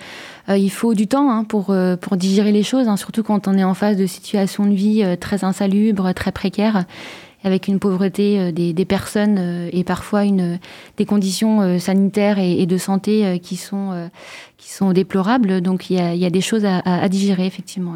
euh, 0.50 0.58
il 0.58 0.70
faut 0.70 0.94
du 0.94 1.08
temps 1.08 1.32
hein, 1.32 1.44
pour, 1.44 1.72
euh, 1.72 1.96
pour 1.96 2.18
digérer 2.18 2.52
les 2.52 2.64
choses, 2.64 2.88
hein, 2.88 2.98
surtout 2.98 3.24
quand 3.24 3.48
on 3.48 3.58
est 3.58 3.64
en 3.64 3.74
face 3.74 3.98
de 3.98 4.06
situations 4.06 4.66
de 4.66 4.74
vie 4.74 5.04
très 5.20 5.44
insalubres, 5.44 6.14
très 6.14 6.32
précaires, 6.32 6.86
avec 7.44 7.68
une 7.68 7.80
pauvreté 7.80 8.54
des, 8.54 8.86
personnes 8.86 9.68
et 9.74 9.84
parfois 9.84 10.24
des 10.24 11.06
conditions 11.06 11.78
sanitaires 11.78 12.40
et, 12.40 12.66
de 12.66 12.78
santé 12.78 13.42
qui, 13.44 13.58
sont, 13.58 14.10
déplorables. 14.94 15.60
Donc, 15.60 15.90
il 15.90 15.98
y 15.98 16.26
a, 16.26 16.30
des 16.30 16.40
choses 16.40 16.64
à, 16.64 17.10
digérer, 17.10 17.46
effectivement. 17.46 17.96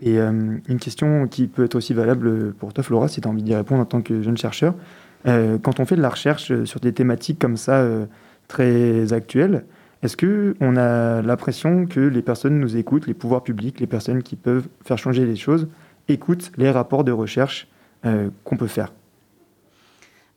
Et 0.00 0.16
une 0.18 0.78
question 0.78 1.26
qui 1.26 1.48
peut 1.48 1.64
être 1.64 1.74
aussi 1.74 1.92
valable 1.92 2.54
pour 2.54 2.72
toi, 2.72 2.84
Flora, 2.84 3.08
si 3.08 3.20
tu 3.20 3.26
as 3.26 3.30
envie 3.32 3.42
d'y 3.42 3.56
répondre 3.56 3.80
en 3.80 3.84
tant 3.84 4.00
que 4.00 4.22
jeune 4.22 4.36
chercheur. 4.36 4.74
quand 5.24 5.80
on 5.80 5.84
fait 5.84 5.96
de 5.96 6.02
la 6.02 6.10
recherche 6.10 6.62
sur 6.62 6.78
des 6.78 6.92
thématiques 6.92 7.40
comme 7.40 7.56
ça, 7.56 7.84
très 8.46 9.12
actuelles, 9.12 9.64
est-ce 10.02 10.16
qu'on 10.16 10.76
a 10.76 11.22
l'impression 11.22 11.86
que 11.86 12.00
les 12.00 12.22
personnes 12.22 12.60
nous 12.60 12.76
écoutent, 12.76 13.06
les 13.06 13.14
pouvoirs 13.14 13.42
publics, 13.42 13.80
les 13.80 13.86
personnes 13.86 14.22
qui 14.22 14.36
peuvent 14.36 14.68
faire 14.84 14.98
changer 14.98 15.26
les 15.26 15.36
choses, 15.36 15.68
écoutent 16.08 16.52
les 16.56 16.70
rapports 16.70 17.04
de 17.04 17.12
recherche 17.12 17.66
euh, 18.06 18.30
qu'on 18.44 18.56
peut 18.56 18.68
faire? 18.68 18.92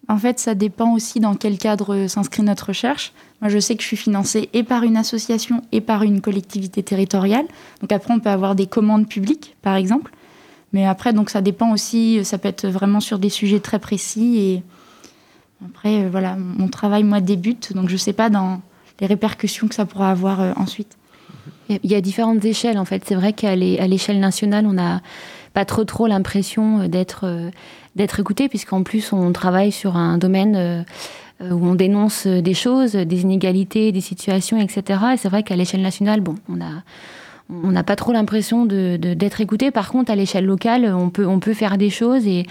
En 0.07 0.17
fait, 0.17 0.39
ça 0.39 0.55
dépend 0.55 0.93
aussi 0.93 1.19
dans 1.19 1.35
quel 1.35 1.59
cadre 1.59 2.07
s'inscrit 2.07 2.41
notre 2.41 2.67
recherche. 2.67 3.13
Moi, 3.39 3.49
je 3.49 3.59
sais 3.59 3.75
que 3.75 3.83
je 3.83 3.87
suis 3.87 3.97
financée 3.97 4.49
et 4.51 4.63
par 4.63 4.83
une 4.83 4.97
association 4.97 5.61
et 5.71 5.79
par 5.79 6.01
une 6.01 6.21
collectivité 6.21 6.81
territoriale. 6.81 7.45
Donc 7.81 7.91
après, 7.91 8.13
on 8.13 8.19
peut 8.19 8.29
avoir 8.29 8.55
des 8.55 8.65
commandes 8.65 9.07
publiques, 9.07 9.55
par 9.61 9.75
exemple. 9.75 10.11
Mais 10.73 10.87
après, 10.87 11.13
donc 11.13 11.29
ça 11.29 11.41
dépend 11.41 11.71
aussi, 11.71 12.25
ça 12.25 12.39
peut 12.39 12.47
être 12.47 12.67
vraiment 12.67 12.99
sur 12.99 13.19
des 13.19 13.29
sujets 13.29 13.59
très 13.59 13.77
précis. 13.77 14.37
Et 14.39 14.63
après, 15.65 16.05
euh, 16.05 16.09
voilà, 16.09 16.35
mon 16.35 16.67
travail, 16.67 17.03
moi, 17.03 17.21
débute. 17.21 17.73
Donc 17.73 17.87
je 17.87 17.93
ne 17.93 17.99
sais 17.99 18.13
pas 18.13 18.31
dans 18.31 18.61
les 19.01 19.07
répercussions 19.07 19.67
que 19.67 19.75
ça 19.75 19.85
pourra 19.85 20.11
avoir 20.11 20.39
euh, 20.39 20.53
ensuite. 20.55 20.97
Il 21.69 21.89
y 21.89 21.95
a 21.95 22.01
différentes 22.01 22.43
échelles 22.45 22.77
en 22.77 22.85
fait. 22.85 23.03
C'est 23.05 23.15
vrai 23.15 23.33
qu'à 23.33 23.55
l'échelle 23.55 24.19
nationale, 24.19 24.65
on 24.65 24.73
n'a 24.73 25.01
pas 25.53 25.65
trop 25.65 25.83
trop 25.83 26.07
l'impression 26.07 26.81
euh, 26.81 26.87
d'être 26.87 27.25
euh, 27.25 27.49
d'être 27.95 28.19
écouté, 28.19 28.47
puisqu'en 28.47 28.83
plus 28.83 29.11
on 29.11 29.33
travaille 29.33 29.73
sur 29.73 29.97
un 29.97 30.17
domaine 30.17 30.85
où 31.41 31.67
on 31.67 31.75
dénonce 31.75 32.25
des 32.25 32.53
choses, 32.53 32.93
des 32.93 33.21
inégalités, 33.23 33.91
des 33.91 33.99
situations, 33.99 34.61
etc. 34.61 34.99
Et 35.13 35.17
c'est 35.17 35.27
vrai 35.27 35.43
qu'à 35.43 35.57
l'échelle 35.57 35.81
nationale, 35.81 36.21
bon, 36.21 36.35
on 36.47 36.61
a 36.61 36.83
on 37.49 37.71
n'a 37.71 37.83
pas 37.83 37.97
trop 37.97 38.13
l'impression 38.13 38.65
d'être 38.65 39.41
écouté. 39.41 39.71
Par 39.71 39.91
contre, 39.91 40.09
à 40.09 40.15
l'échelle 40.15 40.45
locale, 40.45 40.85
on 40.85 41.09
peut, 41.09 41.25
on 41.25 41.39
peut 41.39 41.53
faire 41.53 41.77
des 41.77 41.89
choses 41.89 42.25
et, 42.25 42.45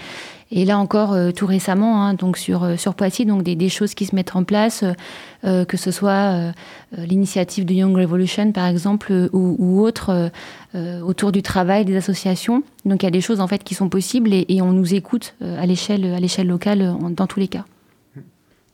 et 0.53 0.65
là 0.65 0.77
encore, 0.77 1.13
euh, 1.13 1.31
tout 1.31 1.45
récemment, 1.45 2.05
hein, 2.05 2.13
donc 2.13 2.37
sur, 2.37 2.63
euh, 2.63 2.75
sur 2.75 2.93
Poitiers, 2.93 3.23
donc 3.23 3.43
des, 3.43 3.55
des, 3.55 3.69
choses 3.69 3.93
qui 3.93 4.05
se 4.05 4.13
mettent 4.13 4.35
en 4.35 4.43
place, 4.43 4.83
euh, 5.45 5.63
que 5.63 5.77
ce 5.77 5.91
soit 5.91 6.51
l'initiative 6.97 7.65
de 7.65 7.73
Young 7.73 7.95
Revolution, 7.95 8.51
par 8.51 8.67
exemple, 8.67 9.29
ou, 9.31 9.55
ou 9.57 9.81
autre, 9.81 10.29
autour 10.75 11.31
du 11.31 11.41
travail 11.41 11.85
des 11.85 11.95
associations. 11.95 12.63
Donc 12.85 13.03
il 13.03 13.05
y 13.05 13.07
a 13.07 13.11
des 13.11 13.21
choses 13.21 13.39
en 13.39 13.47
fait 13.47 13.63
qui 13.63 13.75
sont 13.75 13.89
possibles 13.89 14.33
et, 14.33 14.45
et 14.49 14.61
on 14.61 14.73
nous 14.73 14.93
écoute 14.93 15.35
à 15.41 15.65
l'échelle 15.65 16.05
à 16.05 16.19
l'échelle 16.19 16.47
locale 16.47 16.95
dans 17.11 17.27
tous 17.27 17.39
les 17.39 17.47
cas. 17.47 17.65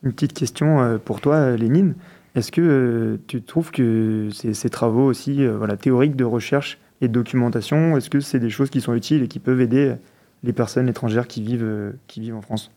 Une 0.04 0.14
petite 0.14 0.34
question 0.34 1.00
pour 1.06 1.22
toi, 1.22 1.56
Lénine. 1.56 1.96
Est-ce 2.36 2.52
que 2.52 3.20
tu 3.28 3.42
trouves 3.42 3.72
que 3.72 4.30
ces, 4.32 4.54
ces 4.54 4.70
travaux 4.70 5.06
aussi 5.06 5.46
voilà, 5.46 5.78
théoriques 5.78 6.16
de 6.16 6.26
recherche 6.26 6.80
et 7.02 7.08
de 7.08 7.14
documentation, 7.14 7.98
est-ce 7.98 8.10
que 8.10 8.20
c'est 8.20 8.40
des 8.40 8.50
choses 8.50 8.70
qui 8.70 8.82
sont 8.82 8.94
utiles 8.94 9.24
et 9.24 9.28
qui 9.28 9.40
peuvent 9.40 9.62
aider 9.62 9.96
les 10.44 10.54
personnes 10.54 10.90
étrangères 10.90 11.28
qui 11.28 11.42
vivent, 11.42 11.64
euh, 11.64 12.34
en 12.34 12.42
France 12.42 12.72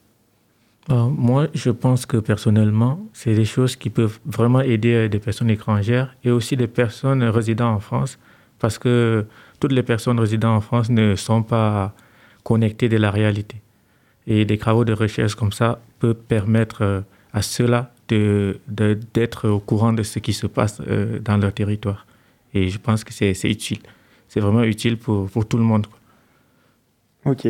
euh, 0.90 1.04
Moi, 1.04 1.48
je 1.54 1.70
pense 1.70 2.06
que 2.06 2.16
personnellement, 2.16 3.00
c'est 3.12 3.34
des 3.34 3.44
choses 3.44 3.76
qui 3.76 3.90
peuvent 3.90 4.18
vraiment 4.24 4.60
aider 4.60 4.94
euh, 4.94 5.08
des 5.08 5.18
personnes 5.18 5.50
étrangères 5.50 6.14
et 6.24 6.30
aussi 6.30 6.56
des 6.56 6.66
personnes 6.66 7.22
résidant 7.22 7.72
en 7.72 7.80
France, 7.80 8.18
parce 8.58 8.78
que 8.78 9.26
toutes 9.58 9.72
les 9.72 9.82
personnes 9.82 10.18
résidant 10.18 10.54
en 10.56 10.60
France 10.60 10.90
ne 10.90 11.16
sont 11.16 11.42
pas 11.42 11.94
connectées 12.42 12.88
de 12.88 12.96
la 12.96 13.10
réalité. 13.10 13.60
Et 14.26 14.44
des 14.44 14.58
travaux 14.58 14.84
de 14.84 14.92
recherche 14.92 15.34
comme 15.34 15.52
ça 15.52 15.80
peuvent 15.98 16.14
permettre 16.14 17.04
à 17.32 17.42
ceux-là 17.42 17.92
d'être 18.08 18.60
de, 18.68 18.98
d'être 19.14 19.48
au 19.48 19.60
courant 19.60 19.92
de 19.92 20.02
ce 20.02 20.18
qui 20.18 20.32
se 20.32 20.46
passe 20.46 20.80
dans 20.80 21.36
leur 21.36 21.52
territoire. 21.52 22.06
Et 22.52 22.68
je 22.68 22.78
pense 22.78 23.02
que 23.02 23.12
c'est 23.12 23.32
utile. 23.44 23.80
C'est 24.28 24.40
vraiment 24.40 24.62
utile 24.62 24.98
pour, 24.98 25.28
pour 25.30 25.46
tout 25.46 25.56
le 25.56 25.62
monde. 25.62 25.86
Ok. 27.24 27.46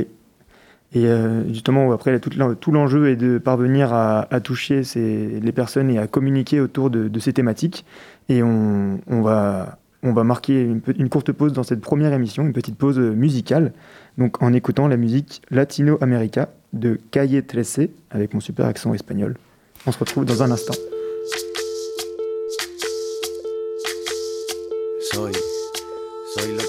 Et 0.93 1.07
euh, 1.07 1.47
justement, 1.49 1.93
après, 1.93 2.19
tout 2.19 2.73
l'enjeu 2.73 3.09
est 3.09 3.17
de 3.17 3.39
parvenir 3.39 3.93
à, 3.93 4.27
toucher 4.41 4.83
les 4.97 5.53
personnes 5.53 5.91
et 5.91 5.99
à 5.99 6.07
communiquer 6.07 6.61
autour 6.61 6.91
de, 6.91 7.19
ces 7.21 7.33
thématiques. 7.33 7.85
Et 8.29 8.43
on, 8.43 8.99
va, 9.09 9.79
on 10.03 10.13
va 10.13 10.25
marquer 10.25 10.63
une, 10.63 11.09
courte 11.09 11.31
pause 11.33 11.53
dans 11.53 11.63
cette 11.63 11.81
première 11.81 12.13
émission, 12.13 12.45
une 12.45 12.53
petite 12.53 12.77
pause 12.77 12.99
musicale, 12.99 13.73
donc 14.19 14.43
en 14.43 14.53
écoutant 14.53 14.89
la 14.89 14.97
musique 14.97 15.43
Latino 15.51 15.97
America 16.01 16.49
de 16.73 16.99
Calle 17.11 17.43
13 17.45 17.89
avec 18.11 18.35
mon 18.35 18.41
super 18.41 18.67
accent 18.67 18.93
espagnol. 18.93 19.37
On 19.87 19.93
se 19.93 19.99
retrouve 19.99 20.25
dans 20.25 20.43
un 20.43 20.51
instant. 20.51 20.75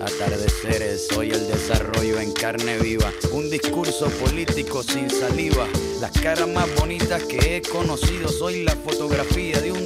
atardeceres. 0.00 1.06
Soy 1.08 1.30
el 1.30 1.46
desarrollo 1.46 2.20
en 2.20 2.32
carne 2.32 2.78
viva. 2.78 3.12
Un 3.32 3.50
discurso 3.50 4.08
político 4.10 4.82
sin 4.82 5.10
saliva. 5.10 5.66
Las 6.00 6.12
caras 6.12 6.48
más 6.48 6.68
bonitas 6.76 7.22
que 7.24 7.56
he 7.56 7.62
conocido. 7.62 8.28
Soy 8.28 8.64
la 8.64 8.76
fotografía 8.76 9.60
de 9.60 9.72
un 9.72 9.85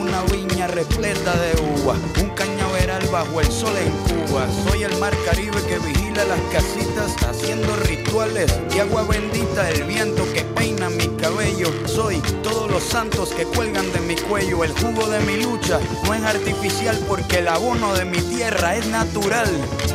Una 0.00 0.22
viña 0.24 0.66
repleta 0.66 1.34
de 1.34 1.52
uva. 1.82 1.94
Un 2.20 2.30
cañaveral 2.30 3.06
bajo 3.08 3.40
el 3.40 3.50
sol 3.50 3.74
en 3.76 3.90
Cuba. 4.26 4.46
Soy 4.68 4.82
el 4.84 4.96
mar 4.98 5.14
Caribe 5.24 5.60
que 5.66 5.78
vigila 5.78 6.24
las 6.24 6.40
casitas. 6.52 7.16
Haciendo 7.28 7.74
rituales 7.76 8.52
de 8.70 8.80
agua 8.80 9.04
bendita. 9.04 9.70
El 9.70 9.84
viento 9.84 10.24
que 10.32 10.42
peina 10.42 10.90
mi 10.90 11.08
cabello. 11.16 11.68
Soy 11.86 12.20
todos 12.42 12.70
los 12.70 12.82
santos 12.82 13.30
que 13.30 13.44
cuelgan 13.44 13.90
de 13.92 14.00
mi 14.00 14.16
cuello. 14.16 14.64
El 14.64 14.72
jugo 14.72 15.08
de 15.08 15.20
mi 15.20 15.42
lucha 15.42 15.80
no 16.04 16.14
es 16.14 16.22
artificial 16.22 16.98
porque 17.08 17.38
el 17.38 17.48
abono 17.48 17.94
de 17.94 18.04
mi 18.04 18.18
tierra 18.18 18.76
es 18.76 18.86
natural. 18.86 19.48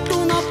Tú 0.09 0.25
no 0.25 0.41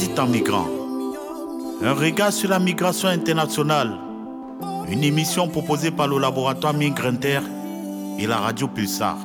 dit 0.00 0.10
en 0.18 0.26
migrant. 0.26 0.66
Un 1.82 1.92
regard 1.92 2.32
sur 2.32 2.48
la 2.50 2.58
migration 2.58 3.08
internationale. 3.08 3.96
Une 4.90 5.04
émission 5.04 5.48
proposée 5.48 5.90
par 5.90 6.08
le 6.08 6.18
laboratoire 6.18 6.74
Migrinter 6.74 7.40
et 8.18 8.26
la 8.26 8.38
radio 8.38 8.66
Pulsar. 8.68 9.16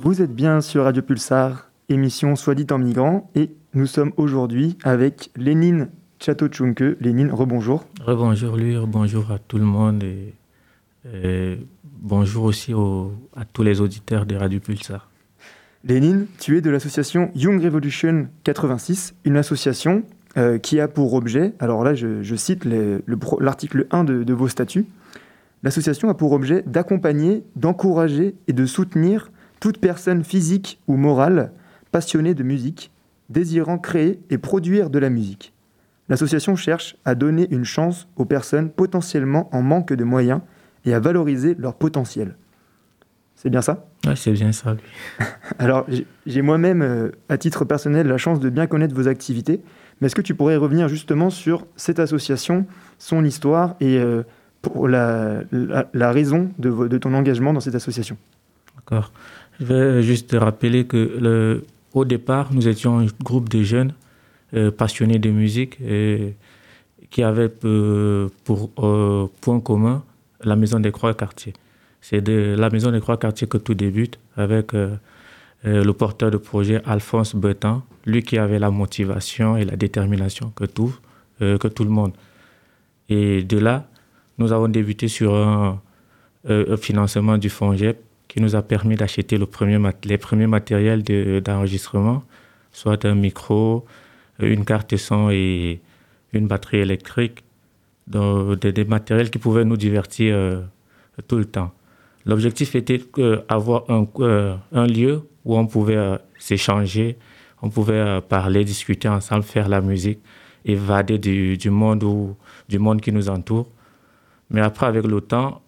Vous 0.00 0.22
êtes 0.22 0.34
bien 0.34 0.60
sur 0.60 0.84
Radio 0.84 1.02
Pulsar, 1.02 1.70
émission 1.88 2.36
Soit 2.36 2.54
dit 2.54 2.66
en 2.70 2.78
migrant, 2.78 3.30
et 3.34 3.50
nous 3.74 3.86
sommes 3.86 4.12
aujourd'hui 4.16 4.76
avec 4.84 5.30
Lénine 5.36 5.88
Chatochunke. 6.20 6.96
Lénine, 7.00 7.30
rebonjour. 7.32 7.84
Rebonjour 8.04 8.56
lui, 8.56 8.76
bonjour 8.86 9.30
à 9.30 9.38
tout 9.38 9.58
le 9.58 9.64
monde 9.64 10.02
et, 10.02 10.34
et 11.14 11.58
bonjour 12.00 12.44
aussi 12.44 12.74
au- 12.74 13.12
à 13.36 13.44
tous 13.44 13.62
les 13.62 13.80
auditeurs 13.80 14.26
de 14.26 14.36
Radio 14.36 14.60
Pulsar. 14.60 15.07
Lénine, 15.84 16.26
tu 16.40 16.56
es 16.56 16.60
de 16.60 16.70
l'association 16.70 17.30
Young 17.36 17.62
Revolution 17.62 18.26
86, 18.42 19.14
une 19.24 19.36
association 19.36 20.02
euh, 20.36 20.58
qui 20.58 20.80
a 20.80 20.88
pour 20.88 21.14
objet, 21.14 21.54
alors 21.60 21.84
là 21.84 21.94
je, 21.94 22.34
cite 22.34 22.66
l'article 23.38 23.86
1 23.92 24.02
de, 24.02 24.24
de 24.24 24.34
vos 24.34 24.48
statuts, 24.48 24.86
l'association 25.62 26.08
a 26.08 26.14
pour 26.14 26.32
objet 26.32 26.64
d'accompagner, 26.66 27.44
d'encourager 27.54 28.34
et 28.48 28.52
de 28.52 28.66
soutenir 28.66 29.30
toute 29.60 29.78
personne 29.78 30.24
physique 30.24 30.80
ou 30.88 30.96
morale 30.96 31.52
passionnée 31.92 32.34
de 32.34 32.42
musique, 32.42 32.90
désirant 33.30 33.78
créer 33.78 34.18
et 34.30 34.38
produire 34.38 34.90
de 34.90 34.98
la 34.98 35.10
musique. 35.10 35.52
L'association 36.08 36.56
cherche 36.56 36.96
à 37.04 37.14
donner 37.14 37.46
une 37.50 37.64
chance 37.64 38.08
aux 38.16 38.24
personnes 38.24 38.70
potentiellement 38.70 39.48
en 39.52 39.62
manque 39.62 39.92
de 39.92 40.04
moyens 40.04 40.40
et 40.84 40.92
à 40.92 40.98
valoriser 40.98 41.54
leur 41.56 41.74
potentiel. 41.74 42.34
C'est 43.40 43.50
bien 43.50 43.62
ça 43.62 43.86
Ouais, 44.04 44.16
c'est 44.16 44.32
bien 44.32 44.50
ça 44.50 44.74
lui. 44.74 44.80
alors, 45.60 45.86
j'ai- 46.26 46.42
moi-même, 46.42 46.82
euh, 46.82 47.10
à 47.28 47.38
titre 47.38 47.64
personnel, 47.64 48.08
la 48.08 48.18
chance 48.18 48.40
de 48.40 48.50
bien 48.50 48.66
connaître 48.66 48.96
vos 48.96 49.06
activités. 49.06 49.60
Mais 50.00 50.06
est-ce 50.06 50.16
que 50.16 50.22
tu 50.22 50.34
pourrais 50.34 50.56
revenir 50.56 50.88
justement 50.88 51.30
sur 51.30 51.64
cette 51.76 52.00
association, 52.00 52.66
son 52.98 53.24
histoire 53.24 53.76
et 53.80 53.96
euh, 53.98 54.24
pour 54.60 54.88
la, 54.88 55.42
la- 55.52 55.88
la 55.94 56.10
raison 56.10 56.50
de, 56.58 56.98
ton 56.98 57.14
engagement 57.14 57.52
dans 57.52 57.60
cette 57.60 57.76
association? 57.76 58.16
D'accord. 58.74 59.12
Je 59.60 59.66
vais 59.66 60.02
juste 60.02 60.30
te 60.30 60.36
rappeler 60.36 60.86
que 60.86 60.96
le, 61.20 61.64
au 61.94 62.04
départ, 62.04 62.52
nous 62.52 62.66
étions 62.66 62.98
un 62.98 63.06
groupe 63.22 63.48
de 63.48 63.62
jeunes 63.62 63.92
euh, 64.54 64.72
passionnés 64.72 65.20
de 65.20 65.30
musique 65.30 65.80
et 65.80 66.34
qui 67.10 67.22
avaient 67.22 67.52
euh, 67.64 68.28
pour 68.42 68.70
euh, 68.80 69.28
point 69.40 69.60
commun 69.60 70.02
la 70.42 70.56
Maison 70.56 70.80
des 70.80 70.90
Croix 70.90 71.14
Quartier. 71.14 71.52
C'est 72.00 72.20
de 72.20 72.54
la 72.58 72.70
Maison 72.70 72.90
des 72.90 73.00
Croix 73.00 73.16
Quartier 73.16 73.46
que 73.46 73.58
tout 73.58 73.74
débute 73.74 74.18
avec 74.36 74.74
euh, 74.74 74.96
euh, 75.66 75.84
le 75.84 75.92
porteur 75.92 76.30
de 76.30 76.36
projet 76.36 76.80
Alphonse 76.84 77.34
Betan, 77.34 77.82
lui 78.06 78.22
qui 78.22 78.38
avait 78.38 78.58
la 78.58 78.70
motivation 78.70 79.56
et 79.56 79.64
la 79.64 79.76
détermination 79.76 80.50
que 80.54 80.64
tout, 80.64 80.96
euh, 81.42 81.58
que 81.58 81.68
tout 81.68 81.84
le 81.84 81.90
monde. 81.90 82.12
Et 83.08 83.42
de 83.42 83.58
là, 83.58 83.88
nous 84.38 84.52
avons 84.52 84.68
débuté 84.68 85.08
sur 85.08 85.34
un, 85.34 85.80
financement 86.80 87.36
du 87.36 87.50
FONGEP 87.50 87.98
qui 88.26 88.40
nous 88.40 88.56
a 88.56 88.62
permis 88.62 88.96
d'acheter 88.96 89.36
les 89.36 90.18
premiers 90.18 90.46
matériels 90.46 91.02
de- 91.02 91.42
d'enregistrement, 91.44 92.22
soit 92.72 93.04
un 93.04 93.14
micro, 93.14 93.84
une 94.38 94.64
carte 94.64 94.96
son 94.96 95.30
et 95.30 95.80
une 96.32 96.46
batterie 96.46 96.78
électrique, 96.78 97.44
donc 98.06 98.60
des, 98.60 98.84
matériels 98.84 99.30
qui 99.30 99.38
pouvaient 99.38 99.64
nous 99.64 99.76
divertir 99.76 100.62
tout 101.26 101.36
le 101.36 101.44
temps. 101.44 101.72
L'objectif 102.28 102.74
était 102.74 103.00
d'avoir 103.48 103.84
un, 103.88 104.06
euh, 104.20 104.54
un 104.72 104.86
lieu 104.86 105.22
où 105.46 105.56
on 105.56 105.66
pouvait 105.66 105.96
euh, 105.96 106.18
s'échanger, 106.38 107.16
on 107.62 107.70
pouvait 107.70 107.94
euh, 107.94 108.20
parler, 108.20 108.64
discuter 108.64 109.08
ensemble, 109.08 109.44
faire 109.44 109.66
la 109.66 109.80
musique, 109.80 110.18
évader 110.66 111.16
du, 111.18 111.70
monde 111.70 112.04
où- 112.04 112.36
du 112.68 112.78
monde 112.78 113.00
qui 113.00 113.12
nous 113.12 113.30
entoure. 113.30 113.66
Mais 114.50 114.60
après, 114.60 114.84
avec 114.84 115.06
le 115.06 115.22
temps, 115.22 115.62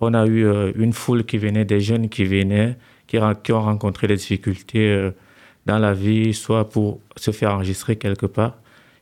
on 0.00 0.12
a 0.14 0.26
eu 0.26 0.44
une 0.74 0.92
foule 0.92 1.24
qui 1.24 1.38
venait, 1.38 1.64
des 1.64 1.80
jeunes 1.80 2.08
qui 2.08 2.24
venaient, 2.24 2.76
qui, 3.06 3.18
ont 3.20 3.62
rencontré 3.62 4.08
des 4.08 4.16
difficultés 4.16 5.10
dans 5.66 5.78
la 5.78 5.94
vie, 5.94 6.34
soit 6.34 6.68
pour 6.68 6.98
se 7.16 7.30
faire 7.30 7.54
enregistrer 7.54 7.94
quelque 7.94 8.26
part. 8.26 8.56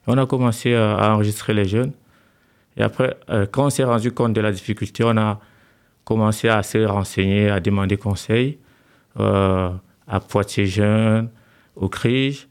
On 0.07 0.19
a 0.19 0.27
commencé 0.27 0.75
à 0.75 1.15
enregistrer 1.15 1.55
les 1.55 1.65
jeunes. 1.65 1.93
Et 2.77 2.83
après, 2.83 3.17
quand 3.51 3.67
on 3.67 3.71
s'est 3.71 3.85
rendu 3.85 4.13
compte 4.13 4.35
de 4.35 4.43
la 4.43 4.53
difficulté, 4.53 5.03
on 5.05 5.17
a 5.17 5.41
commencé 6.11 6.49
à 6.49 6.61
se 6.65 6.79
renseigner, 6.79 7.49
à 7.51 7.61
demander 7.61 7.97
conseil 7.97 8.59
euh, 9.21 9.71
à 10.09 10.19
Poitiers 10.19 10.67
Jeunes, 10.67 11.29
au 11.77 11.89
CRIJ 11.89 12.49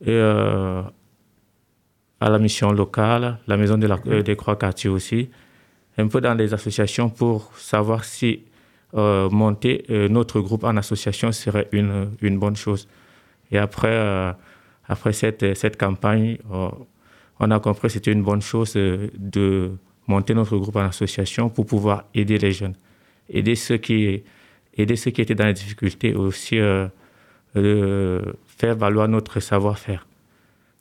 et 0.00 0.08
euh, 0.08 0.80
à 2.18 2.30
la 2.30 2.38
mission 2.38 2.72
locale, 2.72 3.38
la 3.46 3.58
Maison 3.58 3.76
de 3.76 3.86
la- 3.86 3.98
euh, 4.06 4.22
des 4.22 4.36
Croix 4.36 4.56
Quartier 4.56 4.88
aussi 4.88 5.28
un 5.98 6.08
peu 6.08 6.22
dans 6.22 6.32
les 6.34 6.54
associations 6.54 7.10
pour 7.10 7.52
savoir 7.58 8.04
si 8.04 8.42
monter 8.94 9.84
notre 10.08 10.40
groupe 10.40 10.62
en 10.64 10.76
association 10.76 11.30
serait 11.32 11.68
une, 11.72 12.10
une 12.22 12.38
bonne 12.38 12.54
chose. 12.56 12.86
Et 13.50 13.58
après, 13.58 13.96
après 14.88 15.12
cette, 15.12 15.44
cette 15.56 15.76
campagne, 15.76 16.38
on 17.40 17.50
a 17.50 17.58
compris 17.60 17.88
que 17.88 17.94
c'était 17.94 18.12
une 18.12 18.22
bonne 18.22 18.40
chose 18.42 18.74
de 18.74 19.72
monter 20.06 20.32
notre 20.34 20.56
groupe 20.58 20.76
en 20.76 20.86
association 20.94 21.48
pour 21.48 21.66
pouvoir 21.66 22.04
aider 22.14 22.38
les 22.38 22.52
jeunes, 22.52 22.76
aider 23.28 23.54
ceux 23.54 23.76
qui, 23.78 24.22
aider 24.76 24.96
ceux 24.96 25.10
qui 25.10 25.20
étaient 25.20 25.34
dans 25.34 25.46
les 25.46 25.52
difficultés 25.52 26.10
et 26.10 26.14
aussi 26.14 26.58
euh, 26.58 26.88
faire 28.56 28.76
valoir 28.76 29.08
notre 29.08 29.40
savoir-faire. 29.40 30.06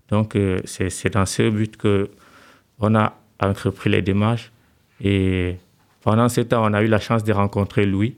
Donc, 0.09 0.35
euh, 0.35 0.59
c'est 0.65 1.13
dans 1.13 1.25
ce 1.25 1.49
but 1.49 1.77
que 1.77 2.09
on 2.79 2.95
a 2.95 3.17
entrepris 3.39 3.89
les 3.89 4.01
démarches 4.01 4.51
et 5.01 5.57
pendant 6.01 6.29
ce 6.29 6.41
temps, 6.41 6.63
on 6.69 6.73
a 6.73 6.83
eu 6.83 6.87
la 6.87 6.99
chance 6.99 7.23
de 7.23 7.31
rencontrer 7.33 7.85
Louis, 7.85 8.15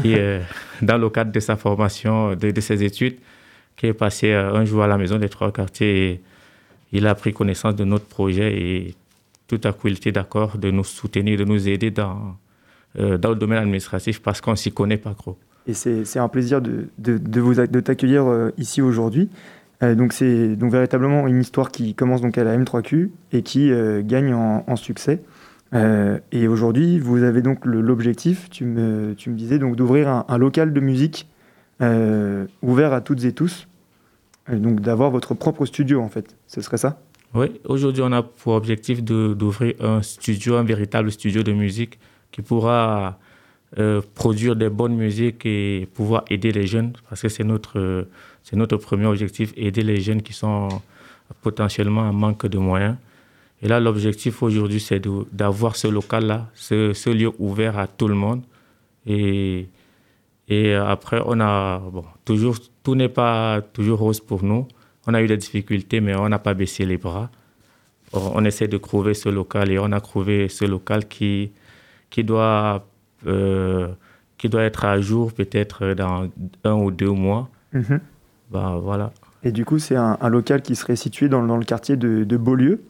qui, 0.00 0.14
euh, 0.16 0.40
dans 0.82 0.98
le 0.98 1.08
cadre 1.10 1.32
de 1.32 1.40
sa 1.40 1.56
formation, 1.56 2.34
de, 2.34 2.60
ses 2.60 2.82
études, 2.82 3.18
qui 3.76 3.86
est 3.86 3.94
passé 3.94 4.32
euh, 4.32 4.54
un 4.54 4.64
jour 4.64 4.82
à 4.82 4.86
la 4.86 4.98
maison 4.98 5.18
des 5.18 5.28
trois 5.28 5.52
quartiers. 5.52 6.20
Il 6.92 7.06
a 7.06 7.14
pris 7.14 7.32
connaissance 7.32 7.76
de 7.76 7.84
notre 7.84 8.06
projet 8.06 8.56
et 8.56 8.94
tout 9.46 9.60
à 9.64 9.72
coup, 9.72 9.88
il 9.88 9.96
était 9.96 10.12
d'accord 10.12 10.56
de 10.56 10.70
nous 10.70 10.84
soutenir, 10.84 11.38
de 11.38 11.44
nous 11.44 11.68
aider 11.68 11.90
dans, 11.90 12.36
dans 12.96 13.30
le 13.30 13.36
domaine 13.36 13.58
administratif 13.58 14.22
parce 14.22 14.40
qu'on 14.40 14.52
ne 14.52 14.56
s'y 14.56 14.72
connaît 14.72 14.96
pas 14.96 15.14
trop. 15.14 15.36
Et 15.66 15.72
c'est 15.72 16.18
un 16.18 16.28
plaisir 16.28 16.60
de, 16.60 16.88
de, 16.98 17.40
vous 17.40 17.54
de 17.54 17.80
t'accueillir 17.80 18.26
euh, 18.26 18.50
ici 18.58 18.82
aujourd'hui. 18.82 19.30
Euh, 19.82 19.94
donc 19.94 20.12
c'est 20.12 20.56
donc 20.56 20.70
véritablement 20.70 21.26
une 21.26 21.40
histoire 21.40 21.70
qui 21.70 21.94
commence 21.94 22.20
donc 22.20 22.36
à 22.36 22.44
la 22.44 22.56
M3Q 22.56 23.10
et 23.32 23.42
qui 23.42 23.72
gagne 24.02 24.34
en, 24.34 24.76
succès. 24.76 25.22
et 25.72 26.48
aujourd'hui, 26.48 26.98
vous 27.00 27.22
avez 27.22 27.42
donc 27.42 27.64
l'objectif, 27.64 28.50
tu 28.50 28.64
me, 28.64 29.14
tu 29.14 29.30
me 29.30 29.36
disais, 29.36 29.58
donc 29.58 29.76
d'ouvrir 29.76 30.08
un, 30.08 30.24
un, 30.28 30.38
local 30.38 30.72
de 30.72 30.80
musique 30.80 31.28
ouvert 31.80 32.92
à 32.92 33.00
toutes 33.00 33.24
et 33.24 33.32
tous, 33.32 33.66
donc 34.52 34.80
d'avoir 34.80 35.10
votre 35.10 35.34
propre 35.34 35.66
studio 35.66 36.00
en 36.00 36.08
fait. 36.08 36.36
Ce 36.46 36.60
serait 36.60 36.76
ça? 36.76 37.00
Oui, 37.34 37.60
aujourd'hui, 37.64 38.02
on 38.04 38.12
a 38.12 38.22
pour 38.22 38.52
objectif 38.52 39.02
d'ouvrir 39.02 39.74
un 39.80 40.02
studio, 40.02 40.54
un 40.54 40.62
véritable 40.62 41.10
studio 41.10 41.42
de 41.42 41.52
musique 41.52 41.98
qui 42.34 42.42
pourra 42.42 43.16
euh, 43.78 44.02
produire 44.16 44.56
des 44.56 44.68
bonnes 44.68 44.96
musiques 44.96 45.46
et 45.46 45.88
pouvoir 45.94 46.24
aider 46.28 46.50
les 46.50 46.66
jeunes, 46.66 46.92
parce 47.08 47.22
que 47.22 47.28
c'est 47.28 47.44
notre, 47.44 48.08
c'est 48.42 48.56
notre 48.56 48.76
premier 48.76 49.06
objectif, 49.06 49.52
aider 49.56 49.82
les 49.82 50.00
jeunes 50.00 50.20
qui 50.20 50.32
sont 50.32 50.68
potentiellement 51.42 52.00
en 52.02 52.12
manque 52.12 52.46
de 52.46 52.58
moyens. 52.58 52.96
Et 53.62 53.68
là, 53.68 53.78
l'objectif 53.78 54.42
aujourd'hui, 54.42 54.80
c'est 54.80 55.00
d'avoir 55.32 55.76
ce 55.76 55.86
local-là, 55.86 56.50
ce, 56.54 56.92
ce, 56.92 57.08
lieu 57.10 57.30
ouvert 57.38 57.78
à 57.78 57.86
tout 57.86 58.08
le 58.08 58.16
monde. 58.16 58.42
Et, 59.06 59.68
et 60.48 60.74
après, 60.74 61.20
on 61.24 61.40
a, 61.40 61.78
bon, 61.78 62.04
toujours, 62.24 62.56
tout 62.82 62.96
n'est 62.96 63.08
pas 63.08 63.62
toujours 63.72 64.00
rose 64.00 64.18
pour 64.18 64.42
nous. 64.42 64.66
On 65.06 65.14
a 65.14 65.22
eu 65.22 65.28
des 65.28 65.36
difficultés, 65.36 66.00
mais 66.00 66.16
on 66.16 66.28
n'a 66.28 66.40
pas 66.40 66.54
baissé 66.54 66.84
les 66.84 66.96
bras. 66.96 67.30
On 68.12 68.44
essaie 68.44 68.68
de 68.68 68.78
trouver 68.78 69.14
ce 69.14 69.28
local 69.28 69.70
et 69.70 69.78
on 69.78 69.92
a 69.92 70.00
trouvé 70.00 70.48
ce 70.48 70.64
local 70.64 71.06
qui, 71.06 71.52
qui, 72.14 72.22
doit, 72.22 72.86
euh, 73.26 73.88
qui 74.38 74.48
doit 74.48 74.62
être 74.62 74.84
à 74.84 75.00
jour 75.00 75.32
peut-être 75.32 75.94
dans 75.94 76.28
un 76.62 76.74
ou 76.74 76.92
deux 76.92 77.10
mois. 77.10 77.48
Mhm. 77.72 77.98
Ben, 78.52 78.76
voilà. 78.76 79.10
Et 79.42 79.50
du 79.50 79.64
coup, 79.64 79.80
c'est 79.80 79.96
un, 79.96 80.16
local 80.28 80.62
qui 80.62 80.76
serait 80.76 80.94
situé 80.94 81.28
dans, 81.28 81.42
dans 81.42 81.56
le 81.56 81.64
quartier 81.64 81.96
de, 81.96 82.22
de 82.22 82.36
Beaulieu. 82.36 82.84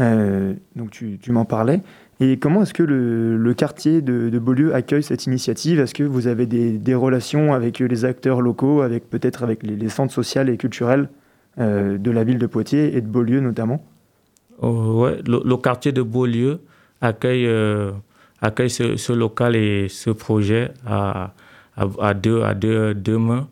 Euh, 0.00 0.54
donc 0.76 0.92
tu, 0.92 1.18
tu 1.20 1.30
m'en 1.30 1.44
parlais. 1.44 1.82
Et 2.20 2.38
comment 2.38 2.62
est-ce 2.62 2.72
que 2.72 2.82
le, 2.82 3.36
le 3.36 3.54
quartier 3.54 4.00
de, 4.00 4.30
de, 4.30 4.38
Beaulieu 4.38 4.74
accueille 4.74 5.02
cette 5.02 5.26
initiative? 5.26 5.78
Est-ce 5.78 5.92
que 5.92 6.02
vous 6.02 6.26
avez 6.26 6.46
des, 6.46 6.78
des, 6.78 6.94
relations 6.94 7.52
avec 7.52 7.80
les 7.80 8.04
acteurs 8.06 8.40
locaux, 8.40 8.80
avec 8.80 9.10
peut-être 9.10 9.42
avec 9.42 9.62
les, 9.62 9.76
les, 9.76 9.88
centres 9.90 10.14
sociaux 10.14 10.44
et 10.46 10.56
culturels 10.56 11.10
euh, 11.58 11.98
de 11.98 12.10
la 12.10 12.24
ville 12.24 12.38
de 12.38 12.46
Poitiers 12.46 12.96
et 12.96 13.02
de 13.02 13.06
Beaulieu 13.06 13.40
notamment? 13.40 13.84
Oh, 14.62 15.02
ouais, 15.02 15.18
le, 15.26 15.56
quartier 15.58 15.92
de 15.92 16.00
Beaulieu 16.00 16.60
accueille, 17.02 17.46
euh, 17.46 17.92
accueille 18.40 18.70
ce, 18.70 19.12
local 19.12 19.56
et 19.56 19.88
ce 19.88 20.10
projet 20.10 20.70
à, 20.86 21.32
à, 21.76 22.14
deux, 22.14 22.42
à 22.42 22.54
deux, 22.54 22.94
deux, 22.94 23.18
mains 23.18 23.48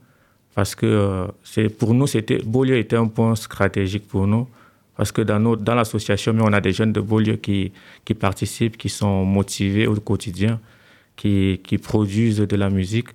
parce 0.54 0.74
que 0.74 0.86
euh, 0.86 1.68
pour 1.78 1.94
nous, 1.94 2.06
c'était, 2.06 2.38
Beaulieu 2.38 2.76
était 2.76 2.96
un 2.96 3.06
point 3.06 3.34
stratégique 3.34 4.08
pour 4.08 4.26
nous 4.26 4.48
parce 4.96 5.12
que 5.12 5.22
dans, 5.22 5.38
dans 5.56 5.74
l'association, 5.76 6.36
on 6.40 6.52
a 6.52 6.60
des 6.60 6.72
jeunes 6.72 6.92
de 6.92 7.00
Beaulieu 7.00 7.36
qui, 7.36 7.72
qui 8.04 8.14
participent, 8.14 8.76
qui 8.76 8.88
sont 8.88 9.24
motivés 9.24 9.86
au 9.86 9.94
quotidien, 9.94 10.58
qui, 11.14 11.60
qui 11.62 11.78
produisent 11.78 12.40
de 12.40 12.56
la 12.56 12.68
musique. 12.68 13.08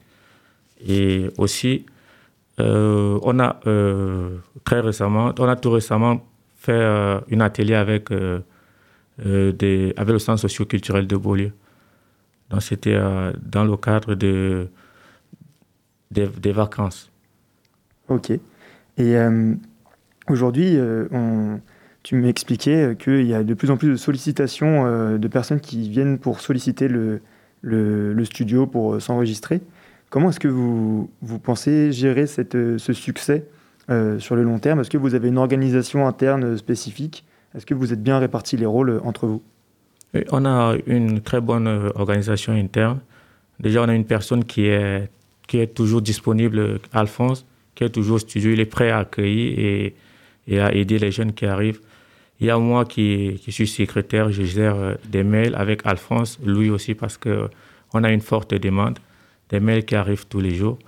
Et 0.88 1.28
aussi, 1.38 1.86
euh, 2.60 3.20
on 3.24 3.40
a 3.40 3.60
euh, 3.68 4.38
très 4.64 4.80
récemment, 4.80 5.34
on 5.38 5.48
a 5.48 5.56
tout 5.56 5.72
récemment 5.72 6.26
fait 6.58 6.72
euh, 6.72 7.20
un 7.32 7.40
atelier 7.42 7.76
avec, 7.76 8.10
des, 9.20 9.94
avec 9.98 10.14
le 10.14 10.20
centre 10.20 10.40
socio-culturel 10.40 11.08
de 11.08 11.18
Beaulieu. 11.18 11.52
C'était 12.60 13.00
dans 13.42 13.64
le 13.64 13.78
cadre 13.78 14.16
de, 14.16 14.68
des, 16.12 16.52
vacances. 16.52 17.12
Ok. 18.10 18.32
Et 18.98 19.16
aujourd'hui, 20.30 20.78
tu 22.04 22.16
m'expliquais 22.16 22.96
qu'il 23.00 23.26
y 23.26 23.34
a 23.34 23.44
de 23.44 23.54
plus 23.54 23.72
en 23.72 23.78
plus 23.78 23.90
de 23.90 23.96
sollicitations 23.96 25.18
de 25.18 25.28
personnes 25.28 25.60
qui 25.60 25.90
viennent 25.90 26.20
pour 26.20 26.40
solliciter 26.42 26.88
le, 26.88 27.22
le, 27.64 28.26
studio 28.26 28.68
pour 28.68 29.02
s'enregistrer. 29.02 29.62
Comment 30.14 30.30
est-ce 30.30 30.40
que 30.40 30.48
vous, 30.48 31.10
vous 31.24 31.40
pensez 31.40 31.92
gérer 31.92 32.28
cette, 32.28 32.54
euh, 32.54 32.78
ce 32.78 32.94
succès 32.94 33.48
euh, 33.90 34.20
sur 34.20 34.36
le 34.36 34.44
long 34.44 34.60
terme? 34.60 34.80
Est-ce 34.80 34.92
que 34.92 34.98
vous 35.00 35.16
avez 35.16 35.30
une 35.30 35.40
organisation 35.40 36.08
interne 36.08 36.56
spécifique? 36.56 37.26
Est-ce 37.56 37.66
que 37.66 37.74
vous 37.74 37.94
êtes 37.94 38.04
bien 38.04 38.20
répartis 38.20 38.56
les 38.56 38.68
rôles 38.68 39.02
entre 39.06 39.26
vous? 39.26 39.42
On 40.32 40.46
a 40.46 40.76
une 40.86 41.22
très 41.22 41.42
bonne 41.42 41.68
euh, 41.68 41.90
organisation 41.96 42.54
interne. 42.54 43.00
Déjà, 43.60 43.84
on 43.84 43.90
a 43.90 43.96
une 43.96 44.06
personne 44.06 44.46
qui 44.46 44.68
est, 44.68 45.10
qui 45.48 45.60
est 45.60 45.74
toujours 45.74 46.02
disponible, 46.02 46.80
Alphonse, 46.92 47.46
qui 47.76 47.84
est 47.84 47.90
toujours 47.90 48.16
au 48.16 48.20
studio. 48.20 48.52
Il 48.52 48.60
est 48.60 48.66
prêt 48.66 48.92
à 48.92 49.00
accueillir 49.00 49.58
et, 49.58 49.96
et 50.48 50.60
à 50.60 50.74
aider 50.74 51.00
les 51.00 51.12
jeunes 51.12 51.34
qui 51.34 51.46
arrivent. 51.46 51.82
Il 52.40 52.48
y 52.48 52.50
a 52.50 52.58
moi 52.58 52.86
qui, 52.86 53.40
qui 53.44 53.52
suis 53.52 53.68
secrétaire, 53.68 54.32
je 54.32 54.44
gère 54.44 54.98
des 55.08 55.24
mails 55.24 55.56
avec 55.56 55.86
Alphonse, 55.86 56.40
lui 56.44 56.70
aussi, 56.70 56.94
parce 56.94 57.18
qu'on 57.18 58.04
a 58.04 58.12
une 58.12 58.22
forte 58.22 58.54
demande 58.54 59.00
des 59.50 59.60
mails 59.60 59.86
qui 59.86 59.96
arrivent 59.96 60.26
tous 60.28 60.42
les 60.42 60.56
jours. 60.56 60.80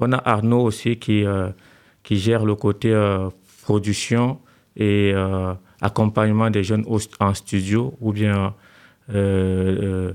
On 0.00 0.12
a 0.12 0.20
Arnaud 0.24 0.62
aussi 0.62 0.96
qui, 0.96 1.24
euh, 1.24 1.50
qui 2.02 2.16
gère 2.18 2.44
le 2.44 2.54
côté 2.54 2.92
euh, 2.92 3.28
production 3.62 4.38
et 4.76 5.12
euh, 5.14 5.54
accompagnement 5.80 6.50
des 6.50 6.64
jeunes 6.64 6.84
en 7.20 7.34
studio 7.34 7.94
ou 8.00 8.12
bien 8.12 8.54
de, 9.08 10.14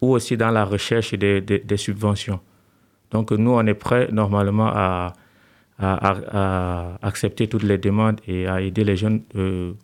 ou 0.00 0.12
aussi 0.12 0.36
dans 0.36 0.50
la 0.50 0.64
recherche 0.64 1.14
des, 1.14 1.76
subventions. 1.76 2.40
Donc 3.10 3.32
nous, 3.32 3.50
on 3.50 3.66
est 3.66 3.74
prêt 3.74 4.08
normalement 4.12 4.70
à, 4.72 5.12
accepter 7.02 7.48
toutes 7.48 7.62
les 7.62 7.78
demandes 7.78 8.20
et 8.26 8.46
à 8.46 8.60
aider 8.60 8.84
les 8.84 8.96
jeunes 8.96 9.22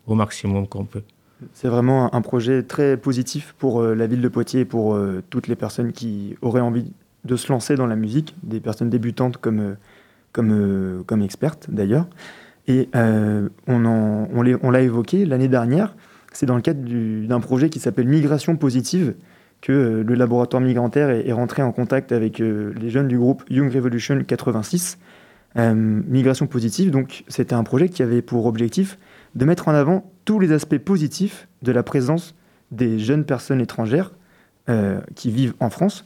au 0.07 0.15
maximum 0.15 0.67
qu'on 0.67 0.85
peut. 0.85 1.03
C'est 1.53 1.69
vraiment 1.69 2.15
un 2.15 2.21
projet 2.23 2.63
très 2.63 2.97
positif 2.97 3.55
pour 3.59 3.83
la 3.83 4.07
ville 4.07 4.21
de 4.21 4.29
Poitiers 4.29 4.61
et 4.61 4.65
pour 4.65 4.99
toutes 5.31 5.49
les 5.49 5.57
personnes 5.57 5.93
qui 5.93 6.37
auraient 6.43 6.61
envie 6.61 6.93
de 7.27 7.37
se 7.37 7.53
lancer 7.53 7.75
dans 7.75 7.87
la 7.87 7.97
musique, 7.97 8.35
des 8.43 8.61
personnes 8.61 8.89
débutantes 8.89 9.37
comme, 9.37 9.61
euh, 9.61 9.75
comme, 10.33 10.51
euh, 10.53 11.03
comme 11.05 11.23
expertes 11.23 11.67
d'ailleurs. 11.69 12.07
Et 12.69 12.89
euh, 12.97 13.49
on 13.67 14.71
l'a 14.71 14.81
évoqué 14.81 15.25
l'année 15.25 15.49
dernière, 15.49 15.95
c'est 16.37 16.47
dans 16.47 16.57
le 16.57 16.63
cadre 16.63 16.81
d'un 17.27 17.41
projet 17.41 17.71
qui 17.71 17.81
s'appelle 17.81 18.07
Migration 18.07 18.57
Positive 18.57 19.15
que 19.63 20.05
le 20.07 20.15
laboratoire 20.15 20.63
migrantaire 20.63 21.11
est, 21.11 21.33
rentré 21.33 21.63
en 21.63 21.73
contact 21.73 22.13
avec 22.13 22.39
les 22.39 22.91
jeunes 22.91 23.09
du 23.09 23.19
groupe 23.19 23.43
Young 23.49 23.73
Revolution 23.73 24.23
86. 24.23 24.99
Migration 25.57 26.47
Positive, 26.47 26.91
donc 26.91 27.25
c'était 27.29 27.55
un 27.55 27.65
projet 27.65 27.89
qui 27.89 28.03
avait 28.03 28.21
pour 28.21 28.45
objectif 28.45 28.99
de 29.35 29.45
mettre 29.47 29.69
en 29.69 29.75
avant 29.75 30.13
tous 30.27 30.39
les 30.39 30.53
aspects 30.53 30.79
positifs 30.79 31.49
de 31.63 31.73
la 31.73 31.83
présence 31.83 32.35
des 32.71 32.99
jeunes 32.99 33.25
personnes 33.25 33.63
étrangères 33.63 34.13
qui 35.15 35.31
vivent 35.31 35.55
en 35.61 35.71
France 35.71 36.05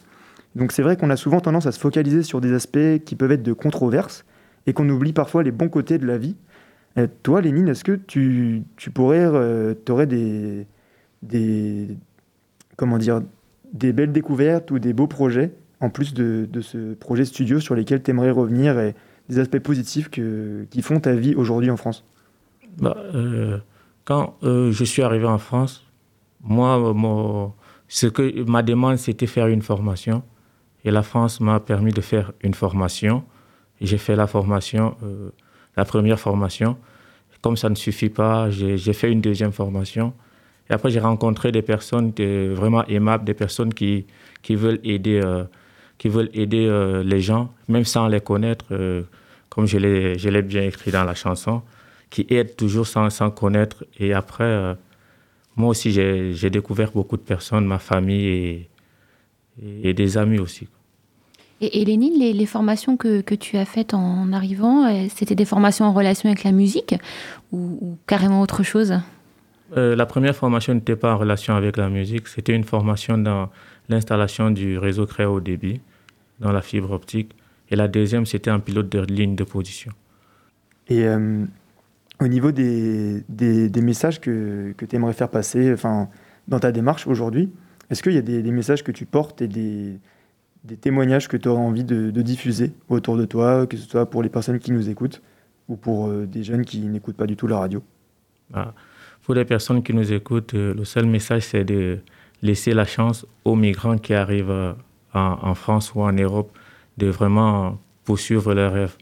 donc 0.56 0.72
c'est 0.72 0.82
vrai 0.82 0.96
qu'on 0.96 1.10
a 1.10 1.16
souvent 1.16 1.40
tendance 1.40 1.66
à 1.66 1.72
se 1.72 1.78
focaliser 1.78 2.22
sur 2.22 2.40
des 2.40 2.52
aspects 2.52 3.04
qui 3.04 3.14
peuvent 3.14 3.32
être 3.32 3.42
de 3.42 3.52
controverse 3.52 4.24
et 4.66 4.72
qu'on 4.72 4.88
oublie 4.88 5.12
parfois 5.12 5.42
les 5.42 5.52
bons 5.52 5.68
côtés 5.68 5.98
de 5.98 6.06
la 6.06 6.18
vie. 6.18 6.36
Euh, 6.98 7.06
toi, 7.22 7.40
Lénine, 7.40 7.68
est-ce 7.68 7.84
que 7.84 7.92
tu, 7.92 8.62
tu 8.76 8.90
pourrais, 8.90 9.24
euh, 9.24 9.74
aurais 9.88 10.06
des, 10.06 10.66
des, 11.22 11.96
comment 12.76 12.98
dire, 12.98 13.22
des 13.72 13.92
belles 13.92 14.12
découvertes 14.12 14.70
ou 14.70 14.78
des 14.78 14.92
beaux 14.92 15.06
projets 15.06 15.52
en 15.80 15.90
plus 15.90 16.12
de, 16.14 16.48
de 16.50 16.60
ce 16.60 16.94
projet 16.94 17.24
studio 17.24 17.60
sur 17.60 17.74
lesquels 17.74 18.02
tu 18.02 18.10
aimerais 18.10 18.30
revenir 18.32 18.78
et 18.78 18.94
des 19.28 19.38
aspects 19.38 19.60
positifs 19.60 20.10
que, 20.10 20.66
qui 20.70 20.82
font 20.82 20.98
ta 21.00 21.14
vie 21.14 21.34
aujourd'hui 21.34 21.70
en 21.70 21.76
France? 21.76 22.04
Bah, 22.78 22.96
euh, 23.14 23.58
Quand 24.04 24.34
je 24.42 24.84
suis 24.84 25.02
arrivé 25.02 25.26
en 25.26 25.38
France, 25.38 25.86
moi, 26.42 27.44
ce 27.88 28.06
que 28.06 28.42
ma 28.48 28.62
demande, 28.62 28.96
c'était 28.96 29.26
faire 29.26 29.46
une 29.46 29.62
formation. 29.62 30.22
Et 30.84 30.90
la 30.90 31.02
France 31.02 31.40
m'a 31.40 31.60
permis 31.60 31.92
de 31.92 32.00
faire 32.00 32.32
une 32.42 32.54
formation. 32.54 33.24
J'ai 33.80 33.98
fait 33.98 34.16
la 34.16 34.26
formation, 34.26 34.96
euh, 35.02 35.30
la 35.80 35.86
première 35.86 36.20
formation. 36.20 36.76
Comme 37.40 37.56
ça 37.56 37.70
ne 37.70 37.74
suffit 37.86 38.10
pas, 38.10 38.50
j'ai 38.50 38.92
fait 39.00 39.10
une 39.10 39.22
deuxième 39.22 39.54
formation. 39.62 40.12
Et 40.68 40.72
après, 40.74 40.90
j'ai 40.90 41.00
rencontré 41.00 41.52
des 41.52 41.62
personnes 41.62 42.12
vraiment 42.60 42.84
aimables, 42.96 43.24
des 43.24 43.38
personnes 43.44 43.72
qui, 43.72 44.06
qui 44.42 44.54
veulent 44.62 44.82
aider, 44.84 45.18
euh, 45.24 45.44
qui 45.96 46.08
veulent 46.10 46.32
aider 46.34 46.66
euh, 46.66 47.02
les 47.02 47.22
gens, 47.28 47.44
même 47.66 47.86
sans 47.86 48.08
les 48.08 48.20
connaître, 48.20 48.66
comme 49.48 49.66
je 49.66 49.78
l'ai 49.78 50.42
bien 50.42 50.64
écrit 50.70 50.90
dans 50.90 51.04
la 51.04 51.14
chanson, 51.14 51.62
qui 52.10 52.26
aident 52.28 52.56
toujours 52.56 52.86
sans, 52.86 53.08
sans 53.08 53.30
connaître. 53.30 53.78
Et 53.98 54.12
après, 54.12 54.52
moi 55.56 55.70
aussi, 55.70 55.88
j'ai 55.92 56.50
découvert 56.50 56.90
beaucoup 56.92 57.16
de 57.16 57.26
personnes, 57.34 57.64
ma 57.64 57.78
famille 57.78 58.68
et 59.82 59.94
des 59.94 60.18
amis 60.18 60.40
aussi. 60.46 60.68
Et, 61.62 61.84
Lénine, 61.84 62.18
les, 62.18 62.46
formations 62.46 62.96
que, 62.96 63.20
tu 63.34 63.58
as 63.58 63.66
faites 63.66 63.92
en 63.92 64.32
arrivant, 64.32 64.86
euh, 64.86 65.06
c'était 65.14 65.34
des 65.34 65.44
formations 65.44 65.84
en 65.84 65.92
relation 65.92 66.30
avec 66.30 66.42
la 66.42 66.52
musique 66.52 66.94
ou, 67.52 67.98
carrément 68.06 68.40
autre 68.40 68.62
chose? 68.62 68.94
Euh, 69.76 69.94
La 69.94 70.06
première 70.06 70.34
formation 70.34 70.74
n'était 70.74 70.96
pas 70.96 71.12
en 71.14 71.18
relation 71.18 71.54
avec 71.54 71.76
la 71.76 71.90
musique, 71.90 72.28
c'était 72.28 72.54
une 72.54 72.64
formation 72.64 73.18
dans 73.18 73.50
l'installation 73.90 74.50
du 74.50 74.78
réseau 74.78 75.04
très 75.04 75.26
haut 75.26 75.40
débit, 75.40 75.82
dans 76.38 76.50
la 76.50 76.62
fibre 76.62 76.92
optique. 76.92 77.32
Et 77.70 77.76
la 77.76 77.88
deuxième, 77.88 78.24
c'était 78.24 78.50
un 78.50 78.58
pilote 78.58 78.88
de 78.88 79.00
ligne 79.00 79.36
de 79.36 79.44
position. 79.44 79.92
Et 80.88 81.04
euh, 81.04 81.44
au 82.20 82.26
niveau 82.26 82.52
des, 82.52 83.22
des, 83.28 83.82
messages 83.82 84.18
que, 84.18 84.72
que 84.78 84.86
tu 84.86 84.96
aimerais 84.96 85.12
faire 85.12 85.28
passer 85.28 85.72
enfin, 85.74 86.08
dans 86.48 86.58
ta 86.58 86.72
démarche 86.72 87.06
aujourd'hui, 87.06 87.50
est-ce 87.90 88.02
qu'il 88.02 88.12
y 88.12 88.18
a 88.18 88.22
des, 88.22 88.42
des, 88.42 88.50
messages 88.50 88.82
que 88.82 88.92
tu 88.92 89.04
portes 89.04 89.42
et 89.42 89.48
des, 89.48 89.98
des 90.64 90.76
témoignages 90.76 91.28
que 91.28 91.36
tu 91.36 91.48
auras 91.48 91.60
envie 91.60 91.84
de, 91.84 92.10
diffuser 92.22 92.72
autour 92.88 93.16
de 93.16 93.24
toi, 93.24 93.66
que 93.66 93.76
ce 93.76 93.88
soit 93.88 94.08
pour 94.08 94.22
les 94.22 94.28
personnes 94.28 94.58
qui 94.58 94.72
nous 94.72 94.88
écoutent 94.88 95.22
ou 95.68 95.76
pour 95.76 96.08
euh, 96.08 96.26
des 96.26 96.42
jeunes 96.42 96.64
qui 96.64 96.80
n'écoutent 96.80 97.16
pas 97.16 97.26
du 97.26 97.36
tout 97.36 97.46
la 97.46 97.58
radio 97.58 97.82
ah, 98.52 98.74
Pour 99.22 99.34
les 99.34 99.44
personnes 99.44 99.82
qui 99.82 99.94
nous 99.94 100.12
écoutent, 100.12 100.54
euh, 100.54 100.74
le 100.74 100.84
seul 100.84 101.06
message, 101.06 101.42
c'est 101.42 101.64
de 101.64 102.00
laisser 102.42 102.74
la 102.74 102.84
chance 102.84 103.26
aux 103.44 103.56
migrants 103.56 103.98
qui 103.98 104.14
arrivent 104.14 104.50
euh, 104.50 104.72
en, 105.14 105.54
France 105.54 105.94
ou 105.94 106.02
en 106.02 106.12
Europe 106.12 106.56
de 106.98 107.06
vraiment 107.06 107.78
poursuivre 108.04 108.52
leurs 108.54 108.72
rêves. 108.72 108.96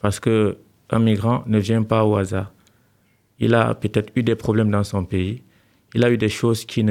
Parce 0.00 0.20
qu'un 0.20 0.98
migrant 0.98 1.42
ne 1.46 1.58
vient 1.58 1.82
pas 1.82 2.04
au 2.04 2.16
hasard. 2.16 2.52
Il 3.38 3.54
a 3.54 3.74
peut-être 3.74 4.12
eu 4.14 4.22
des 4.22 4.34
problèmes 4.34 4.70
dans 4.70 4.84
son 4.84 5.04
pays. 5.04 5.42
Il 5.94 6.04
a 6.04 6.10
eu 6.10 6.18
des 6.18 6.28
choses 6.28 6.64
qui 6.64 6.84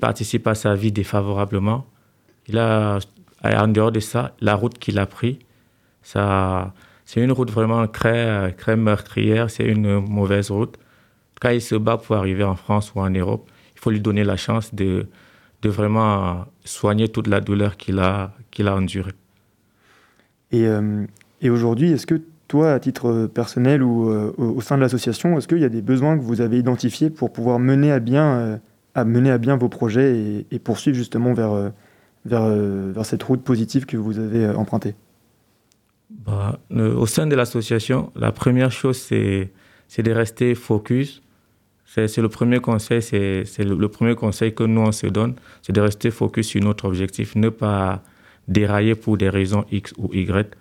participent 0.00 0.46
à 0.46 0.54
sa 0.54 0.74
vie 0.74 0.92
défavorablement 0.92 1.86
il 2.50 2.58
a, 2.58 2.98
en 3.44 3.68
dehors 3.68 3.92
de 3.92 4.00
ça, 4.00 4.34
la 4.40 4.54
route 4.54 4.78
qu'il 4.78 4.98
a 4.98 5.06
prise, 5.06 5.36
ça, 6.02 6.72
c'est 7.04 7.20
une 7.20 7.32
route 7.32 7.50
vraiment 7.50 7.86
très, 7.86 8.54
meurtrière, 8.76 9.50
c'est 9.50 9.64
une 9.64 10.00
mauvaise 10.00 10.50
route. 10.50 10.76
Quand 11.40 11.50
il 11.50 11.62
se 11.62 11.74
bat 11.74 11.96
pour 11.96 12.16
arriver 12.16 12.44
en 12.44 12.56
France 12.56 12.92
ou 12.94 13.00
en 13.00 13.10
Europe, 13.10 13.48
il 13.74 13.80
faut 13.80 13.90
lui 13.90 14.00
donner 14.00 14.24
la 14.24 14.36
chance 14.36 14.74
de, 14.74 15.06
de 15.62 15.68
vraiment 15.68 16.46
soigner 16.64 17.08
toute 17.08 17.26
la 17.26 17.40
douleur 17.40 17.76
qu'il 17.76 17.98
a, 17.98 18.32
qu'il 18.50 18.68
a 18.68 18.74
endurée. 18.74 19.12
Et, 20.52 20.66
euh, 20.66 21.06
et 21.40 21.50
aujourd'hui, 21.50 21.92
est-ce 21.92 22.06
que 22.06 22.20
toi, 22.48 22.72
à 22.72 22.80
titre 22.80 23.26
personnel 23.32 23.82
ou 23.82 24.10
euh, 24.10 24.32
au 24.36 24.60
sein 24.60 24.76
de 24.76 24.82
l'association, 24.82 25.38
est-ce 25.38 25.46
qu'il 25.46 25.60
y 25.60 25.64
a 25.64 25.68
des 25.68 25.82
besoins 25.82 26.18
que 26.18 26.22
vous 26.22 26.40
avez 26.40 26.58
identifiés 26.58 27.08
pour 27.08 27.32
pouvoir 27.32 27.58
mener 27.60 27.92
à 27.92 28.00
bien, 28.00 28.32
euh, 28.32 28.56
à 28.94 29.04
mener 29.04 29.30
à 29.30 29.38
bien 29.38 29.56
vos 29.56 29.68
projets 29.68 30.18
et, 30.18 30.46
et 30.50 30.58
poursuivre 30.58 30.96
justement 30.96 31.32
vers 31.32 31.72
vers, 32.24 32.42
euh, 32.42 32.92
vers 32.94 33.06
cette 33.06 33.22
route 33.22 33.42
positive 33.42 33.86
que 33.86 33.96
vous 33.96 34.18
avez 34.18 34.44
euh, 34.44 34.56
empruntée 34.56 34.94
bah, 36.10 36.58
Au 36.70 37.06
sein 37.06 37.26
de 37.26 37.34
l'association, 37.34 38.12
la 38.14 38.32
première 38.32 38.72
chose, 38.72 38.98
c'est, 38.98 39.52
de 39.98 40.12
rester 40.12 40.54
focus. 40.54 41.22
C'est, 41.86 42.18
le 42.18 42.28
premier 42.28 42.60
conseil, 42.60 43.02
c'est, 43.02 43.44
c'est 43.44 43.64
le, 43.64 43.88
premier 43.88 44.14
conseil 44.14 44.54
que 44.54 44.62
nous, 44.62 44.80
on 44.80 44.92
se 44.92 45.06
donne, 45.06 45.34
c'est 45.62 45.72
de 45.72 45.80
rester 45.80 46.10
focus 46.10 46.46
sur 46.48 46.62
notre 46.62 46.84
objectif, 46.84 47.34
ne 47.34 47.48
pas 47.48 48.02
dérailler 48.46 48.94
pour 48.94 49.16
des 49.16 49.28
raisons 49.28 49.64
X 49.72 49.92
ou 49.98 50.12
Y. 50.12 50.54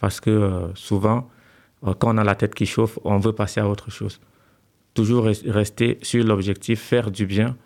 Parce 0.00 0.20
que 0.20 0.30
euh, 0.30 0.74
souvent, 0.74 1.30
quand 1.82 2.14
on 2.14 2.18
a 2.18 2.24
la 2.24 2.34
tête 2.34 2.54
qui 2.54 2.66
chauffe, 2.66 2.98
on 3.04 3.18
veut 3.18 3.32
passer 3.32 3.60
à 3.60 3.68
autre 3.68 3.90
chose. 3.90 4.20
Toujours 4.94 5.24
rester 5.24 5.98
sur 6.02 6.24
l'objectif, 6.24 6.80
faire 6.80 7.10
du 7.10 7.26
bien 7.26 7.56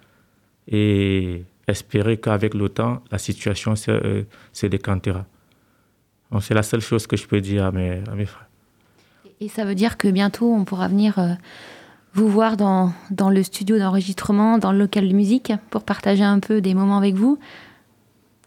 et 0.66 1.44
espérer 1.68 2.16
qu'avec 2.16 2.54
le 2.54 2.68
temps, 2.68 3.02
la 3.12 3.18
situation 3.18 3.76
se, 3.76 3.90
euh, 3.90 4.22
se 4.52 4.66
décantera. 4.66 5.26
C'est 6.40 6.54
la 6.54 6.62
seule 6.62 6.81
chose 6.81 7.07
que 7.07 7.16
je 7.16 7.26
peux 7.26 7.40
dire 7.40 7.64
à 7.64 7.72
mes, 7.72 8.02
à 8.11 8.14
mes, 8.14 8.26
frères. 8.26 8.48
Et 9.40 9.48
ça 9.48 9.64
veut 9.64 9.74
dire 9.74 9.96
que 9.96 10.09
bientôt, 10.09 10.52
on 10.52 10.64
pourra 10.64 10.88
venir 10.88 11.18
euh, 11.18 11.33
vous 12.12 12.28
voir 12.28 12.57
dans, 12.57 12.92
dans 13.11 13.31
le 13.31 13.42
studio 13.42 13.78
d'enregistrement, 13.78 14.59
dans 14.59 14.72
le 14.72 14.78
local 14.78 15.09
de 15.09 15.14
musique, 15.14 15.52
pour 15.70 15.85
partager 15.85 16.24
un 16.24 16.40
peu 16.40 16.61
des 16.61 16.74
moments 16.74 16.98
avec 16.98 17.14
vous? 17.14 17.38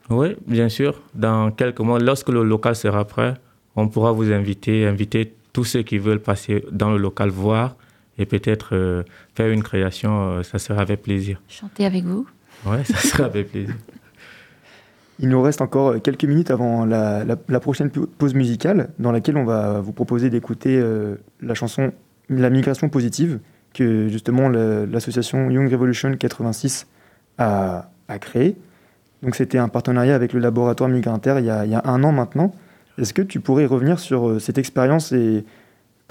Oui, 0.09 0.35
bien 0.45 0.69
sûr. 0.69 1.01
Dans 1.15 1.49
quelques 1.51 1.79
mois, 1.79 1.99
lorsque 1.99 2.29
le 2.29 2.43
local 2.43 2.75
sera 2.75 3.05
prêt, 3.05 3.33
on 3.75 3.87
pourra 3.87 4.11
vous 4.11 4.31
inviter, 4.31 4.85
inviter 4.85 5.33
tous 5.53 5.63
ceux 5.63 5.81
qui 5.81 5.97
veulent 5.97 6.21
passer 6.21 6.63
dans 6.71 6.91
le 6.91 6.97
local 6.97 7.29
voir 7.29 7.75
et 8.17 8.25
peut-être 8.25 8.75
euh, 8.75 9.03
faire 9.33 9.49
une 9.49 9.63
création. 9.63 10.43
ça 10.43 10.59
sera 10.59 10.81
avec 10.81 11.01
plaisir. 11.01 11.41
Chanter 11.47 11.85
avec 11.85 12.03
vous 12.03 12.27
Ouais, 12.65 12.83
ça 12.83 12.97
sera 12.97 13.25
avec 13.25 13.51
plaisir. 13.51 13.75
Il 15.19 15.29
nous 15.29 15.41
reste 15.41 15.61
encore 15.61 16.01
quelques 16.01 16.23
minutes 16.23 16.49
avant 16.49 16.85
la, 16.85 17.35
prochaine 17.59 17.89
pause 17.91 18.33
musicale, 18.33 18.89
dans 18.97 19.11
laquelle 19.11 19.37
on 19.37 19.45
va 19.45 19.79
vous 19.79 19.93
proposer 19.93 20.29
d'écouter 20.29 20.79
euh, 20.79 21.15
la 21.41 21.53
chanson 21.53 21.91
La 22.29 22.49
migration 22.49 22.89
positive, 22.89 23.39
que 23.73 24.07
justement 24.07 24.49
l'association 24.49 25.49
Young 25.51 25.71
Revolution 25.71 26.15
86 26.17 26.87
a, 27.37 27.91
a 28.07 28.19
créée. 28.19 28.55
Donc 29.21 29.35
c'était 29.35 29.59
un 29.59 29.69
partenariat 29.69 30.15
avec 30.15 30.33
le 30.33 30.39
laboratoire 30.39 30.89
Migrantaire 30.89 31.39
il 31.39 31.45
y 31.45 31.49
a, 31.49 31.65
il 31.65 31.71
y 31.71 31.75
a 31.75 31.81
un 31.85 32.03
an 32.03 32.11
maintenant. 32.11 32.53
Est-ce 32.97 33.13
que 33.13 33.21
tu 33.21 33.39
pourrais 33.39 33.65
revenir 33.65 33.99
sur 33.99 34.27
euh, 34.27 34.39
cette 34.39 34.57
expérience 34.57 35.11
et 35.11 35.45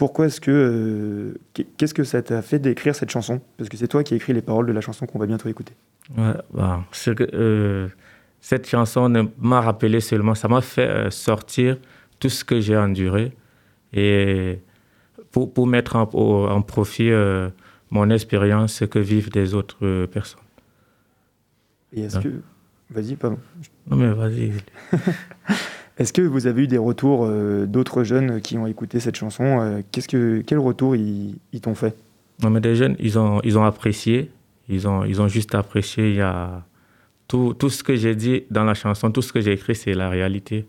pourquoi 0.00 0.28
est-ce 0.28 0.40
que. 0.40 0.50
Euh, 0.50 1.64
qu'est-ce 1.76 1.92
que 1.92 2.04
ça 2.04 2.22
t'a 2.22 2.40
fait 2.40 2.58
d'écrire 2.58 2.94
cette 2.94 3.10
chanson? 3.10 3.42
Parce 3.58 3.68
que 3.68 3.76
c'est 3.76 3.86
toi 3.86 4.02
qui 4.02 4.14
as 4.14 4.16
écrit 4.16 4.32
les 4.32 4.40
paroles 4.40 4.64
de 4.64 4.72
la 4.72 4.80
chanson 4.80 5.04
qu'on 5.04 5.18
va 5.18 5.26
bientôt 5.26 5.50
écouter. 5.50 5.74
Ouais, 6.16 6.32
bah, 6.54 6.82
euh, 7.34 7.86
cette 8.40 8.66
chanson 8.66 9.30
m'a 9.38 9.60
rappelé 9.60 10.00
seulement, 10.00 10.34
ça 10.34 10.48
m'a 10.48 10.62
fait 10.62 10.88
euh, 10.88 11.10
sortir 11.10 11.76
tout 12.18 12.30
ce 12.30 12.46
que 12.46 12.62
j'ai 12.62 12.78
enduré 12.78 13.34
et 13.92 14.60
pour, 15.32 15.52
pour 15.52 15.66
mettre 15.66 15.96
en, 15.96 16.04
en 16.04 16.62
profit 16.62 17.10
mon 17.90 18.08
expérience, 18.08 18.72
ce 18.72 18.86
que 18.86 18.98
vivent 18.98 19.30
des 19.30 19.52
autres 19.52 20.06
personnes. 20.06 20.40
Et 21.92 22.04
est-ce 22.04 22.20
que. 22.20 22.40
Vas-y, 22.88 23.16
pardon. 23.16 23.38
Non, 23.86 23.96
mais 23.96 24.12
vas-y. 24.14 24.52
Est-ce 26.00 26.14
que 26.14 26.22
vous 26.22 26.46
avez 26.46 26.62
eu 26.62 26.66
des 26.66 26.78
retours 26.78 27.26
euh, 27.26 27.66
d'autres 27.66 28.04
jeunes 28.04 28.40
qui 28.40 28.56
ont 28.56 28.66
écouté 28.66 29.00
cette 29.00 29.16
chanson 29.16 29.60
euh, 29.60 29.82
Qu'est-ce 29.92 30.08
que, 30.08 30.42
Quel 30.46 30.58
retour 30.58 30.96
ils, 30.96 31.38
t'ont 31.60 31.74
fait? 31.74 31.94
Non, 32.42 32.48
mais 32.48 32.62
des 32.62 32.74
jeunes, 32.74 32.96
ils 32.98 33.18
ont, 33.18 33.42
ils 33.44 33.58
ont 33.58 33.64
apprécié. 33.64 34.30
Ils 34.70 34.88
ont, 34.88 35.04
ils 35.04 35.20
ont 35.20 35.28
juste 35.28 35.54
apprécié. 35.54 36.08
Il 36.08 36.16
y 36.16 36.22
a 36.22 36.62
tout, 37.28 37.52
tout 37.52 37.68
ce 37.68 37.84
que 37.84 37.96
j'ai 37.96 38.14
dit 38.14 38.44
dans 38.50 38.64
la 38.64 38.72
chanson, 38.72 39.10
tout 39.10 39.20
ce 39.20 39.30
que 39.30 39.42
j'ai 39.42 39.52
écrit, 39.52 39.74
c'est 39.74 39.92
la 39.92 40.08
réalité. 40.08 40.66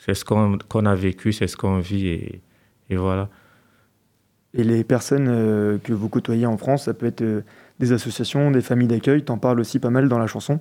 C'est 0.00 0.12
ce 0.12 0.22
qu'on, 0.22 0.58
a 0.84 0.94
vécu, 0.94 1.32
c'est 1.32 1.46
ce 1.46 1.56
qu'on 1.56 1.78
vit 1.78 2.06
et, 2.06 2.42
et, 2.90 2.96
voilà. 2.96 3.30
Et 4.52 4.64
les 4.64 4.84
personnes 4.84 5.28
euh, 5.30 5.78
que 5.82 5.94
vous 5.94 6.10
côtoyez 6.10 6.44
en 6.44 6.58
France, 6.58 6.84
ça 6.84 6.92
peut 6.92 7.06
être 7.06 7.24
des 7.80 7.92
associations, 7.92 8.50
des 8.50 8.60
familles 8.60 8.88
d'accueil, 8.88 9.22
t'en 9.22 9.38
parles 9.38 9.60
aussi 9.60 9.78
pas 9.78 9.90
mal 9.90 10.10
dans 10.10 10.18
la 10.18 10.26
chanson. 10.26 10.60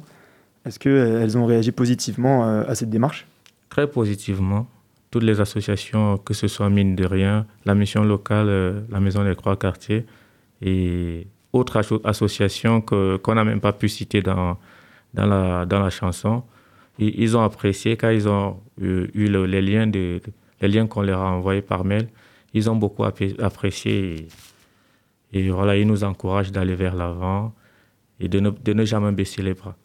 Est-ce 0.63 0.79
qu'elles 0.79 1.37
ont 1.37 1.45
réagi 1.45 1.73
positivement 1.73 2.45
à 2.45 2.73
cette 2.73 2.89
démarche? 2.89 3.27
Très 3.69 3.87
positivement. 3.87 4.67
Toutes 5.11 5.23
les 5.23 5.39
associations, 5.39 6.17
que 6.17 6.33
ce 6.33 6.47
soit 6.47 6.69
Mine 6.69 6.95
de 6.95 7.05
Rien, 7.05 7.45
la 7.65 7.75
mission 7.75 8.03
locale, 8.03 8.49
euh, 8.49 8.81
la 8.89 8.99
Maison 8.99 9.23
des 9.23 9.35
Croix 9.35 9.55
Quartier 9.55 10.05
et 10.61 11.27
autres 11.53 11.81
associations 12.03 12.81
qu'on 12.81 13.35
n'a 13.35 13.43
même 13.43 13.61
pas 13.61 13.73
pu 13.73 13.87
citer 13.87 14.21
dans, 14.21 14.57
dans, 15.13 15.25
la, 15.25 15.65
dans 15.65 15.79
la 15.79 15.89
chanson, 15.89 16.43
ils 16.99 17.37
ont 17.37 17.43
apprécié 17.43 17.95
quand 17.95 18.09
ils 18.09 18.27
ont 18.27 18.59
eu, 18.81 19.07
les 19.13 19.61
liens, 19.61 19.89
liens 20.61 20.87
qu'on 20.87 21.01
leur 21.03 21.21
a 21.21 21.31
envoyés 21.31 21.61
par 21.61 21.85
mail. 21.85 22.09
Ils 22.53 22.69
ont 22.69 22.75
beaucoup 22.75 23.03
apprécié 23.03 24.27
et, 25.31 25.39
et 25.39 25.49
voilà, 25.49 25.77
ils 25.77 25.85
nous 25.85 26.03
encouragent 26.03 26.51
d'aller 26.51 26.75
vers 26.75 26.95
l'avant 26.95 27.53
et 28.19 28.27
de 28.27 28.39
ne, 28.39 28.49
de 28.49 28.73
ne 28.73 28.83
jamais 28.83 29.11
baisser 29.11 29.41
les 29.41 29.53
bras. 29.53 29.75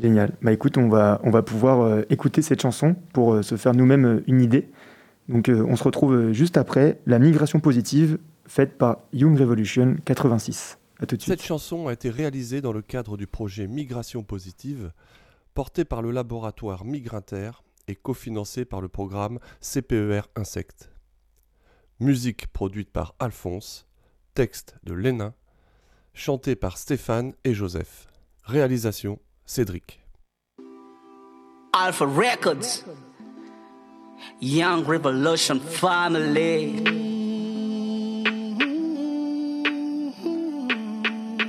Génial. 0.00 0.36
Bah 0.42 0.52
écoute, 0.52 0.76
on 0.76 0.88
va, 0.88 1.20
on 1.22 1.30
va 1.30 1.42
pouvoir 1.42 1.82
euh, 1.82 2.02
écouter 2.10 2.42
cette 2.42 2.60
chanson 2.60 2.96
pour 3.12 3.34
euh, 3.34 3.42
se 3.42 3.56
faire 3.56 3.74
nous-mêmes 3.74 4.04
euh, 4.04 4.24
une 4.26 4.40
idée. 4.40 4.68
Donc 5.28 5.48
on 5.50 5.74
se 5.74 5.84
retrouve 5.84 6.32
juste 6.32 6.58
après 6.58 7.00
la 7.06 7.18
migration 7.18 7.58
positive 7.58 8.18
faite 8.46 8.76
par 8.76 8.98
Young 9.14 9.38
Revolution 9.38 9.96
86. 10.04 10.78
À 11.00 11.06
tout 11.06 11.16
de 11.16 11.22
suite. 11.22 11.32
Cette 11.32 11.46
chanson 11.46 11.88
a 11.88 11.94
été 11.94 12.10
réalisée 12.10 12.60
dans 12.60 12.74
le 12.74 12.82
cadre 12.82 13.16
du 13.16 13.26
projet 13.26 13.66
Migration 13.66 14.22
positive, 14.22 14.92
porté 15.54 15.86
par 15.86 16.02
le 16.02 16.10
laboratoire 16.10 16.84
Migrinter 16.84 17.52
et 17.88 17.94
cofinancé 17.94 18.66
par 18.66 18.82
le 18.82 18.88
programme 18.88 19.38
CPER 19.62 20.20
Insectes. 20.36 20.90
Musique 22.00 22.48
produite 22.48 22.90
par 22.90 23.14
Alphonse, 23.18 23.86
texte 24.34 24.76
de 24.84 24.92
Lénin, 24.92 25.32
chanté 26.12 26.54
par 26.54 26.76
Stéphane 26.76 27.32
et 27.44 27.54
Joseph. 27.54 28.08
Réalisation 28.42 29.18
Cédric. 29.46 30.00
Alpha 31.74 32.06
Records, 32.06 32.84
Young 34.40 34.84
Revolution 34.84 35.60
Family. 35.60 37.03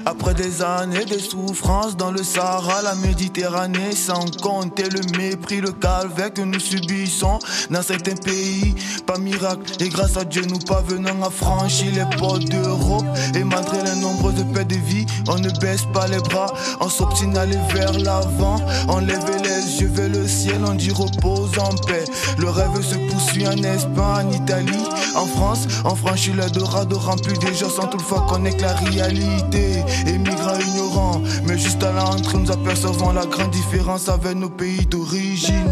Après 0.08 0.36
des 0.36 0.62
années 0.62 1.06
de 1.06 1.18
souffrance 1.18 1.98
dans 1.98 2.12
le 2.12 2.24
Sahara, 2.24 2.84
la 2.84 2.94
Méditerranée, 2.94 3.96
sans 3.96 4.26
compter 4.40 4.88
le 4.88 5.02
mépris, 5.18 5.62
le 5.62 5.72
calvaire 5.72 6.32
que 6.32 6.42
nous 6.42 6.60
subissons 6.60 7.40
dans 7.72 7.82
certains 7.82 8.16
pays, 8.16 8.76
pas 9.08 9.18
miracle. 9.18 9.74
Et 9.80 9.90
grâce 9.90 10.16
à 10.16 10.24
Dieu, 10.24 10.44
nous 10.48 10.60
parvenons 10.60 11.24
à 11.24 11.32
franchir 11.32 11.92
les 11.94 12.18
portes 12.18 12.46
d'Europe. 12.46 13.06
Et 13.34 13.44
malgré 13.44 13.82
les 13.82 14.00
nombreuses 14.00 14.46
paix 14.54 14.66
de 14.66 14.76
vie, 14.76 15.08
on 15.28 15.40
ne 15.40 15.50
baisse 15.60 15.86
pas 15.92 16.08
les 16.08 16.20
bras, 16.20 16.54
on 16.80 16.88
s'obstine 16.88 17.36
à 17.36 17.42
aller 17.42 17.58
vers 17.74 17.94
l'avant. 17.94 18.58
On 18.88 19.00
lève 19.00 19.26
les 19.44 19.82
yeux 19.82 19.90
vers 19.92 20.10
le 20.10 20.28
ciel, 20.28 20.62
on 20.68 20.76
dit 20.76 20.92
repose 20.92 21.58
en 21.58 21.74
paix. 21.88 22.06
Le 22.38 22.50
rêve 22.50 22.80
se 22.84 22.96
poursuit 23.10 23.48
en 23.48 23.58
Espagne, 23.58 24.28
en 24.28 24.32
Italie, 24.32 24.86
en 25.16 25.26
France. 25.26 25.68
On 25.84 25.96
franchit 25.96 26.34
le 26.34 26.48
dorado 26.52 27.00
rempli 27.00 27.38
des 27.40 27.56
gens 27.56 27.70
sans 27.70 27.88
toutefois 27.88 28.28
connaître 28.30 28.62
la 28.62 28.74
réalité. 28.74 29.84
Émigrants 30.08 30.60
ignorants, 30.60 31.22
mais 31.46 31.58
juste 31.58 31.84
à 31.84 31.92
l'entrée, 31.92 32.38
nous 32.38 32.52
apercevons 32.52 33.12
la 33.12 33.26
grande 33.26 33.52
différence 33.52 34.10
avec 34.10 34.36
nos 34.36 34.50
pays 34.50 34.86
d'origine. 34.86 35.72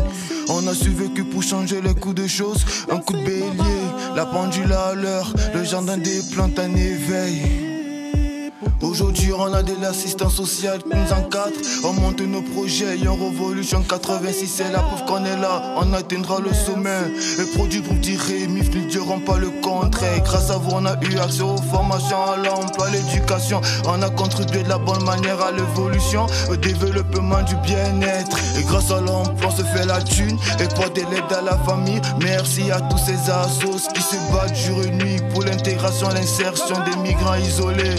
On 0.49 0.65
a 0.67 0.73
survécu 0.73 1.23
pour 1.23 1.43
changer 1.43 1.81
les 1.81 1.95
coups 1.95 2.15
de 2.15 2.27
choses. 2.27 2.65
Un 2.89 2.97
coup 2.97 3.13
de 3.13 3.23
bélier, 3.23 3.83
la 4.15 4.25
pendule 4.25 4.71
à 4.71 4.93
l'heure, 4.93 5.33
le 5.53 5.63
jardin 5.63 5.97
des 5.97 6.21
plantes 6.31 6.59
en 6.59 6.75
éveil. 6.75 7.72
Aujourd'hui, 8.81 9.31
on 9.33 9.53
a 9.53 9.63
de 9.63 9.73
l'assistance 9.81 10.35
sociale 10.35 10.83
qui 10.83 10.89
nous 10.89 11.13
encadre. 11.13 11.55
On 11.83 11.93
monte 11.93 12.21
nos 12.21 12.41
projets 12.41 12.99
et 12.99 13.07
en 13.07 13.15
Revolution 13.15 13.81
86, 13.81 14.47
c'est 14.47 14.71
la 14.71 14.79
preuve 14.79 15.05
qu'on 15.05 15.23
est 15.25 15.37
là. 15.37 15.75
On 15.77 15.93
atteindra 15.93 16.39
le 16.39 16.53
sommet. 16.53 17.11
Les 17.37 17.45
produits 17.45 17.81
pour 17.81 17.95
dire 17.95 18.21
MIF 18.49 18.75
ne 18.75 18.89
diront 18.89 19.19
pas 19.19 19.37
le 19.37 19.49
contraire. 19.61 20.21
Grâce 20.23 20.49
à 20.49 20.57
vous, 20.57 20.71
on 20.73 20.85
a 20.85 20.95
eu 21.01 21.17
accès 21.17 21.41
aux 21.41 21.57
formations, 21.71 22.23
à 22.25 22.37
l'emploi, 22.37 22.87
à 22.87 22.91
l'éducation. 22.91 23.61
On 23.87 24.01
a 24.01 24.09
contribué 24.09 24.63
de 24.63 24.69
la 24.69 24.77
bonne 24.77 25.03
manière 25.03 25.41
à 25.41 25.51
l'évolution, 25.51 26.25
au 26.49 26.55
développement 26.55 27.41
du 27.43 27.55
bien-être. 27.57 28.37
Et 28.59 28.63
grâce 28.63 28.91
à 28.91 28.99
l'emploi, 28.99 29.47
on 29.47 29.51
se 29.51 29.63
fait 29.63 29.85
la 29.85 30.01
thune 30.01 30.37
et 30.59 30.67
porte 30.75 30.97
l'aide 30.97 31.31
à 31.35 31.41
la 31.41 31.57
famille. 31.59 32.01
Merci 32.21 32.69
à 32.71 32.81
tous 32.81 32.97
ces 32.97 33.31
assos 33.31 33.87
qui 33.93 34.01
se 34.01 34.15
battent 34.31 34.55
jour 34.55 34.81
et 34.83 34.91
nuit 34.91 35.21
pour 35.31 35.43
l'intégration 35.43 36.09
et 36.11 36.15
l'insertion 36.15 36.75
des 36.83 36.97
migrants 36.97 37.35
isolés. 37.35 37.95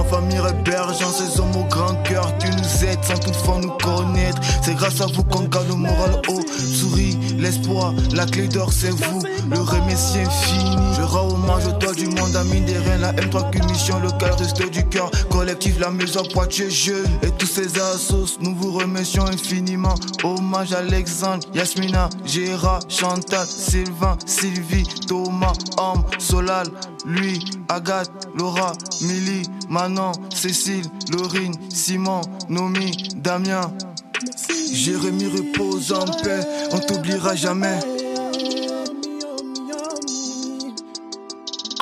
Aux 0.00 0.04
grandes 0.04 0.30
familles 0.30 0.40
hébergeant 0.48 1.12
ces 1.12 1.40
hommes 1.40 1.56
au 1.56 1.64
grand 1.64 1.94
cœur 2.04 2.36
qui 2.38 2.46
nous 2.46 2.84
aident 2.88 3.04
sans 3.04 3.18
toutefois 3.18 3.58
nous 3.60 3.70
connaître. 3.70 4.40
C'est 4.62 4.74
grâce 4.74 5.00
à 5.02 5.06
vous 5.06 5.22
qu'on 5.24 5.42
garde 5.42 5.68
le 5.68 5.74
moral 5.74 6.22
haut. 6.28 6.40
Souris, 6.58 7.18
l'espoir, 7.38 7.92
la 8.12 8.24
clé 8.24 8.48
d'or 8.48 8.72
c'est 8.72 8.90
vous. 8.90 9.22
Le 9.48 9.60
remercier 9.60 10.22
infini. 10.22 10.76
Je 10.96 11.02
rends 11.02 11.28
hommage 11.28 11.66
au 11.66 11.72
toit 11.72 11.94
du 11.94 12.06
monde 12.06 12.36
mine 12.50 12.64
des 12.64 12.78
reins. 12.78 12.98
La 12.98 13.12
M3 13.12 13.50
qu'une 13.50 13.64
mission 13.66 13.98
locale 14.00 14.32
reste 14.32 14.70
du 14.70 14.86
cœur. 14.88 15.10
Collectif, 15.30 15.78
la 15.78 15.90
maison 15.90 16.22
Poitiers 16.32 16.70
jeune. 16.70 17.06
Et 17.22 17.30
tous 17.30 17.46
ces 17.46 17.78
assos, 17.80 18.38
nous 18.40 18.54
vous 18.54 18.72
remercions 18.72 19.24
infiniment. 19.26 19.94
Hommage 20.22 20.72
à 20.72 20.78
Alexandre, 20.78 21.46
Yasmina, 21.54 22.08
Gérard, 22.24 22.80
Chantal, 22.88 23.46
Sylvain, 23.46 24.16
Sylvie, 24.26 24.84
Thomas, 25.06 25.52
Homme, 25.78 26.04
Solal, 26.18 26.66
lui, 27.04 27.44
Agathe, 27.68 28.10
Laura, 28.36 28.72
Milly, 29.02 29.42
Manon, 29.68 30.12
Cécile, 30.34 30.84
Laurine, 31.12 31.54
Simon, 31.70 32.20
Nomi, 32.48 32.92
Damien. 33.16 33.72
Jérémy 34.72 35.26
repose 35.26 35.92
en 35.92 36.04
paix, 36.04 36.40
on 36.72 36.78
t'oubliera 36.78 37.34
jamais. 37.34 37.78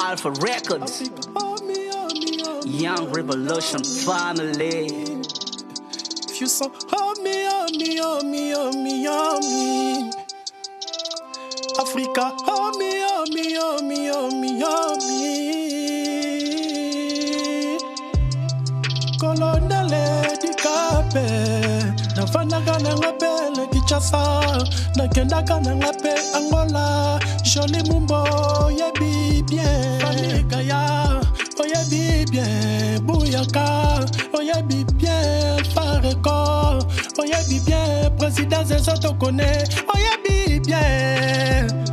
Alpha 0.09 0.31
Records, 0.41 1.03
Young 2.65 3.13
Revolution 3.13 3.85
Family. 3.85 4.87
If 6.31 6.41
you 6.41 6.47
saw 6.47 6.71
oh 6.95 7.15
me, 7.23 7.47
oh 7.47 7.67
me, 7.77 8.01
oh 8.01 8.23
me, 8.23 8.55
oh 8.55 8.73
me, 8.73 9.07
oh 9.07 9.39
me. 9.43 10.11
Africa, 11.79 12.33
oh 12.47 12.73
me, 12.79 13.05
oh 13.05 13.27
me, 13.35 13.59
oh 13.61 13.83
me, 13.83 14.11
oh 14.11 14.31
me, 14.31 14.63
oh 14.65 14.97
me. 17.77 17.79
Colonel 19.21 20.39
di 20.41 20.49
Cape, 20.55 21.27
nafanaga 21.29 21.77
na 21.77 21.78
Kinshasa, 23.99 24.65
nakendaka 24.97 25.61
na 25.61 25.75
ngape 25.75 26.15
Angola, 26.35 27.19
Jolie 27.43 27.83
Mumbo, 27.91 28.71
yebi 28.71 29.43
bien. 29.43 30.01
Famille 30.01 30.67
ya, 30.67 31.21
oyebi 31.59 32.25
bien. 32.31 33.01
Bouyaka, 33.05 34.07
oyebi 34.33 34.85
bien. 34.95 35.65
Fareko, 35.75 36.79
oyebi 37.19 37.61
bien. 37.67 38.11
Président 38.19 38.65
Zezo 38.65 38.95
Tokone, 38.97 39.65
oyebi 39.95 40.61
bien. 40.61 41.88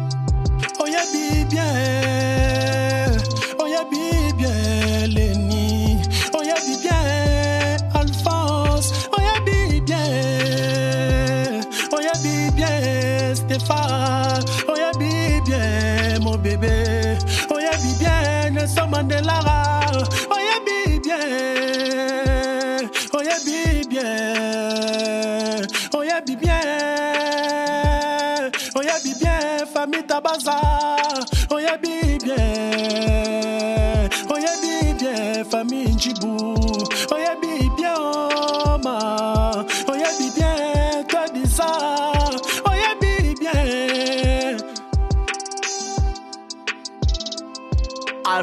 Nelson 18.75 18.89
Mandela, 18.89 19.74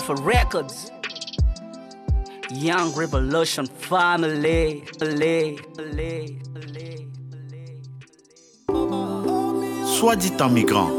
Alpha 0.02 0.14
Records, 0.24 0.90
Young 2.50 2.92
Revolution 2.92 3.64
Family. 3.78 4.82
Soit 9.84 10.16
dit 10.16 10.32
en 10.40 10.48
migrant. 10.48 10.90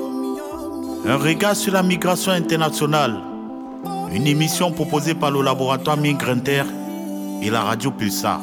Un 1.05 1.17
regard 1.17 1.55
sur 1.57 1.73
la 1.73 1.83
migration 1.83 2.31
internationale. 2.31 3.19
Une 4.13 4.25
émission 4.25 4.71
proposée 4.71 5.15
par 5.15 5.31
le 5.31 5.41
laboratoire 5.41 5.97
Migrinter 5.97 6.63
et 7.41 7.49
la 7.49 7.61
radio 7.61 7.91
Pulsar. 7.91 8.39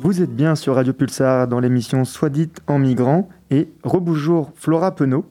Vous 0.00 0.22
êtes 0.22 0.34
bien 0.36 0.54
sur 0.54 0.76
Radio 0.76 0.92
Pulsar 0.92 1.48
dans 1.48 1.58
l'émission 1.58 2.04
Soit 2.04 2.30
dit 2.30 2.50
en 2.68 2.78
migrant 2.78 3.28
et 3.50 3.68
rebonjour 3.82 4.52
Flora 4.54 4.94
Penaud. 4.94 5.24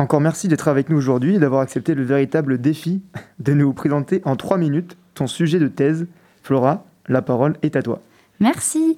Encore 0.00 0.22
merci 0.22 0.48
d'être 0.48 0.68
avec 0.68 0.88
nous 0.88 0.96
aujourd'hui 0.96 1.34
et 1.34 1.38
d'avoir 1.38 1.60
accepté 1.60 1.94
le 1.94 2.02
véritable 2.02 2.58
défi 2.58 3.02
de 3.38 3.52
nous 3.52 3.74
présenter 3.74 4.22
en 4.24 4.34
trois 4.34 4.56
minutes 4.56 4.96
ton 5.12 5.26
sujet 5.26 5.58
de 5.58 5.68
thèse. 5.68 6.06
Flora, 6.42 6.86
la 7.06 7.20
parole 7.20 7.58
est 7.60 7.76
à 7.76 7.82
toi. 7.82 8.00
Merci. 8.40 8.96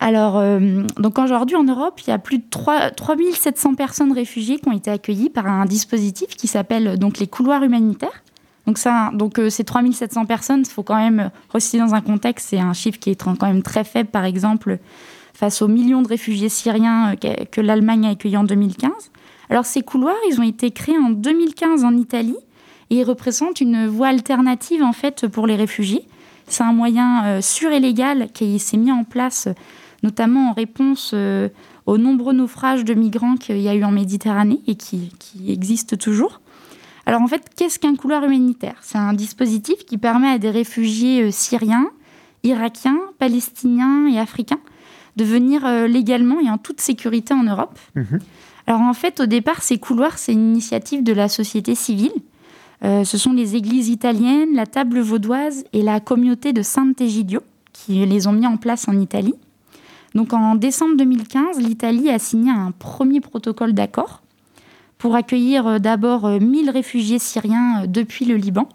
Alors, 0.00 0.38
euh, 0.38 0.84
donc 0.96 1.18
aujourd'hui 1.18 1.54
en 1.54 1.64
Europe, 1.64 2.00
il 2.00 2.08
y 2.08 2.14
a 2.14 2.18
plus 2.18 2.38
de 2.38 2.44
3, 2.48 2.92
3700 2.92 3.74
personnes 3.74 4.10
réfugiées 4.10 4.58
qui 4.58 4.66
ont 4.70 4.72
été 4.72 4.90
accueillies 4.90 5.28
par 5.28 5.46
un 5.46 5.66
dispositif 5.66 6.28
qui 6.28 6.46
s'appelle 6.46 6.98
donc 6.98 7.18
les 7.18 7.26
couloirs 7.26 7.62
humanitaires. 7.62 8.22
Donc, 8.64 8.78
ça, 8.78 9.10
donc 9.12 9.38
euh, 9.38 9.50
ces 9.50 9.64
3700 9.64 10.24
personnes, 10.24 10.60
il 10.60 10.70
faut 10.70 10.82
quand 10.82 10.96
même 10.96 11.30
reciter 11.50 11.76
dans 11.76 11.94
un 11.94 12.00
contexte, 12.00 12.48
c'est 12.48 12.58
un 12.58 12.72
chiffre 12.72 12.98
qui 12.98 13.10
est 13.10 13.22
quand 13.22 13.42
même 13.42 13.62
très 13.62 13.84
faible, 13.84 14.08
par 14.08 14.24
exemple, 14.24 14.78
face 15.34 15.60
aux 15.60 15.68
millions 15.68 16.00
de 16.00 16.08
réfugiés 16.08 16.48
syriens 16.48 17.14
euh, 17.22 17.44
que 17.52 17.60
l'Allemagne 17.60 18.06
a 18.06 18.10
accueillis 18.12 18.38
en 18.38 18.44
2015. 18.44 18.90
Alors 19.50 19.64
ces 19.64 19.82
couloirs, 19.82 20.16
ils 20.30 20.40
ont 20.40 20.44
été 20.44 20.70
créés 20.70 20.98
en 20.98 21.10
2015 21.10 21.84
en 21.84 21.96
Italie 21.96 22.36
et 22.90 22.96
ils 22.96 23.04
représentent 23.04 23.60
une 23.60 23.86
voie 23.86 24.08
alternative 24.08 24.82
en 24.82 24.92
fait 24.92 25.26
pour 25.26 25.46
les 25.46 25.56
réfugiés. 25.56 26.06
C'est 26.46 26.62
un 26.62 26.72
moyen 26.72 27.24
euh, 27.24 27.40
sûr 27.40 27.72
et 27.72 27.80
légal 27.80 28.28
qui 28.32 28.58
s'est 28.58 28.76
mis 28.76 28.92
en 28.92 29.04
place 29.04 29.48
notamment 30.02 30.50
en 30.50 30.52
réponse 30.52 31.10
euh, 31.14 31.48
aux 31.86 31.98
nombreux 31.98 32.32
naufrages 32.32 32.84
de 32.84 32.94
migrants 32.94 33.36
qu'il 33.36 33.58
y 33.58 33.68
a 33.68 33.74
eu 33.74 33.84
en 33.84 33.90
Méditerranée 33.90 34.60
et 34.66 34.76
qui, 34.76 35.10
existent 35.48 35.96
toujours. 35.96 36.40
Alors 37.04 37.20
en 37.20 37.26
fait, 37.26 37.42
qu'est-ce 37.56 37.78
qu'un 37.78 37.96
couloir 37.96 38.24
humanitaire? 38.24 38.76
C'est 38.82 38.98
un 38.98 39.12
dispositif 39.12 39.84
qui 39.86 39.98
permet 39.98 40.28
à 40.28 40.38
des 40.38 40.50
réfugiés 40.50 41.24
euh, 41.24 41.30
syriens, 41.30 41.90
irakiens, 42.44 43.00
palestiniens 43.18 44.06
et 44.06 44.18
africains 44.18 44.60
de 45.16 45.24
venir 45.24 45.66
légalement 45.88 46.38
et 46.38 46.48
en 46.48 46.58
toute 46.58 46.80
sécurité 46.80 47.34
en 47.34 47.42
Europe. 47.42 47.76
Alors 48.68 48.82
en 48.82 48.92
fait, 48.92 49.18
au 49.20 49.24
départ, 49.24 49.62
ces 49.62 49.78
couloirs, 49.78 50.18
c'est 50.18 50.34
une 50.34 50.50
initiative 50.50 51.02
de 51.02 51.14
la 51.14 51.30
société 51.30 51.74
civile. 51.74 52.12
Euh, 52.84 53.02
ce 53.02 53.16
sont 53.16 53.32
les 53.32 53.56
églises 53.56 53.88
italiennes, 53.88 54.54
la 54.54 54.66
table 54.66 55.00
vaudoise 55.00 55.64
et 55.72 55.80
la 55.80 56.00
communauté 56.00 56.52
de 56.52 56.60
Sant'Egidio 56.60 57.40
qui 57.72 58.04
les 58.04 58.26
ont 58.26 58.32
mis 58.32 58.46
en 58.46 58.58
place 58.58 58.86
en 58.86 59.00
Italie. 59.00 59.32
Donc 60.14 60.34
en 60.34 60.54
décembre 60.54 60.98
2015, 60.98 61.60
l'Italie 61.60 62.10
a 62.10 62.18
signé 62.18 62.50
un 62.50 62.70
premier 62.72 63.20
protocole 63.22 63.72
d'accord 63.72 64.20
pour 64.98 65.14
accueillir 65.14 65.66
euh, 65.66 65.78
d'abord 65.78 66.28
1000 66.28 66.68
réfugiés 66.68 67.18
syriens 67.18 67.86
depuis 67.86 68.26
le 68.26 68.36
Liban. 68.36 68.68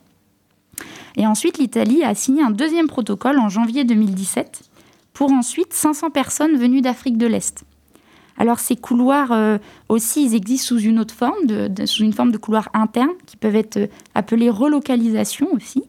Et 1.17 1.27
ensuite, 1.27 1.59
l'Italie 1.59 2.03
a 2.03 2.15
signé 2.15 2.41
un 2.41 2.49
deuxième 2.49 2.87
protocole 2.87 3.37
en 3.37 3.47
janvier 3.47 3.83
2017 3.83 4.63
pour 5.13 5.31
ensuite 5.31 5.71
500 5.71 6.09
personnes 6.09 6.57
venues 6.57 6.81
d'Afrique 6.81 7.19
de 7.19 7.27
l'Est. 7.27 7.63
Alors 8.37 8.59
ces 8.59 8.75
couloirs 8.75 9.31
euh, 9.31 9.57
aussi, 9.89 10.25
ils 10.25 10.35
existent 10.35 10.75
sous 10.75 10.79
une 10.79 10.99
autre 10.99 11.13
forme, 11.13 11.45
de, 11.45 11.85
sous 11.85 12.03
une 12.03 12.13
forme 12.13 12.31
de 12.31 12.37
couloirs 12.37 12.69
internes 12.73 13.13
qui 13.25 13.37
peuvent 13.37 13.55
être 13.55 13.77
euh, 13.77 13.87
appelés 14.15 14.49
relocalisation 14.49 15.47
aussi. 15.53 15.83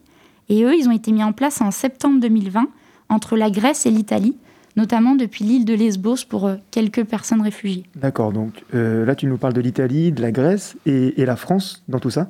Et 0.49 0.63
eux, 0.63 0.75
ils 0.75 0.87
ont 0.87 0.91
été 0.91 1.11
mis 1.11 1.23
en 1.23 1.33
place 1.33 1.61
en 1.61 1.71
septembre 1.71 2.19
2020 2.19 2.67
entre 3.09 3.35
la 3.35 3.49
Grèce 3.49 3.85
et 3.85 3.91
l'Italie, 3.91 4.37
notamment 4.75 5.15
depuis 5.15 5.43
l'île 5.43 5.65
de 5.65 5.73
Lesbos 5.73 6.25
pour 6.29 6.45
euh, 6.45 6.55
quelques 6.71 7.03
personnes 7.03 7.41
réfugiées. 7.41 7.83
D'accord, 7.95 8.31
donc 8.31 8.63
là 8.71 9.15
tu 9.15 9.25
nous 9.25 9.37
parles 9.37 9.53
de 9.53 9.61
l'Italie, 9.61 10.11
de 10.11 10.21
la 10.21 10.31
Grèce 10.31 10.75
et, 10.85 11.19
et 11.21 11.25
la 11.25 11.35
France 11.35 11.83
dans 11.87 11.99
tout 11.99 12.11
ça? 12.11 12.29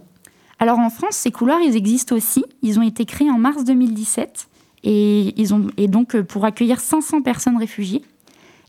Alors 0.60 0.80
en 0.80 0.90
France, 0.90 1.16
ces 1.16 1.32
couloirs, 1.32 1.60
ils 1.62 1.76
existent 1.76 2.16
aussi. 2.16 2.46
Ils 2.62 2.80
ont 2.80 2.84
été 2.84 3.04
créés 3.04 3.30
en 3.30 3.38
mars 3.38 3.66
2017 3.66 4.48
et, 4.86 5.34
ils 5.40 5.54
ont, 5.54 5.68
et 5.76 5.88
donc 5.88 6.20
pour 6.22 6.46
accueillir 6.46 6.80
500 6.80 7.22
personnes 7.22 7.58
réfugiées. 7.58 8.04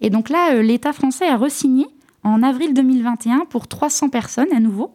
Et 0.01 0.11
donc 0.11 0.29
là, 0.29 0.55
euh, 0.55 0.63
l'État 0.63 0.93
français 0.93 1.27
a 1.27 1.37
resigné 1.37 1.87
en 2.23 2.43
avril 2.43 2.75
2021 2.75 3.47
pour 3.49 3.69
300 3.69 4.09
personnes 4.09 4.53
à 4.55 4.61
nouveau. 4.61 4.93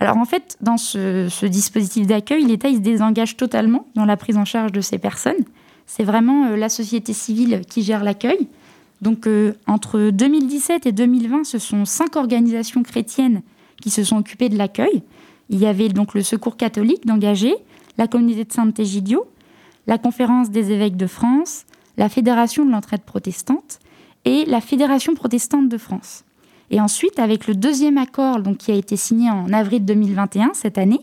Alors 0.00 0.16
en 0.16 0.24
fait, 0.24 0.56
dans 0.60 0.76
ce, 0.76 1.46
dispositif 1.46 2.06
d'accueil, 2.06 2.44
l'État 2.44 2.68
il 2.68 2.76
se 2.76 2.80
désengage 2.80 3.36
totalement 3.36 3.86
dans 3.94 4.04
la 4.04 4.16
prise 4.16 4.36
en 4.36 4.44
charge 4.44 4.72
de 4.72 4.80
ces 4.80 4.98
personnes. 4.98 5.44
C'est 5.86 6.04
vraiment 6.04 6.46
euh, 6.46 6.56
la 6.56 6.68
société 6.68 7.12
civile 7.12 7.62
qui 7.68 7.82
gère 7.82 8.04
l'accueil. 8.04 8.48
Donc 9.00 9.26
euh, 9.26 9.54
entre 9.66 10.10
2017 10.10 10.86
et 10.86 10.92
2020, 10.92 11.44
ce 11.44 11.58
sont 11.58 11.84
cinq 11.84 12.16
organisations 12.16 12.82
chrétiennes 12.82 13.42
qui 13.80 13.90
se 13.90 14.04
sont 14.04 14.18
occupées 14.18 14.48
de 14.48 14.58
l'accueil. 14.58 15.02
Il 15.50 15.58
y 15.58 15.66
avait 15.66 15.88
donc 15.88 16.14
le 16.14 16.22
Secours 16.22 16.56
catholique 16.56 17.06
d'engagé, 17.06 17.54
la 17.98 18.08
communauté 18.08 18.44
de 18.44 18.52
Saint-Égidio, 18.52 19.26
la 19.86 19.98
Conférence 19.98 20.50
des 20.50 20.72
évêques 20.72 20.96
de 20.96 21.06
France, 21.06 21.66
la 21.96 22.08
Fédération 22.08 22.64
de 22.64 22.70
l'entraide 22.70 23.02
protestante, 23.02 23.78
et 24.24 24.44
la 24.46 24.60
Fédération 24.60 25.14
protestante 25.14 25.68
de 25.68 25.78
France. 25.78 26.24
Et 26.70 26.80
ensuite, 26.80 27.18
avec 27.18 27.46
le 27.46 27.54
deuxième 27.54 27.98
accord 27.98 28.40
donc, 28.40 28.58
qui 28.58 28.72
a 28.72 28.74
été 28.74 28.96
signé 28.96 29.30
en 29.30 29.52
avril 29.52 29.84
2021, 29.84 30.52
cette 30.54 30.78
année, 30.78 31.00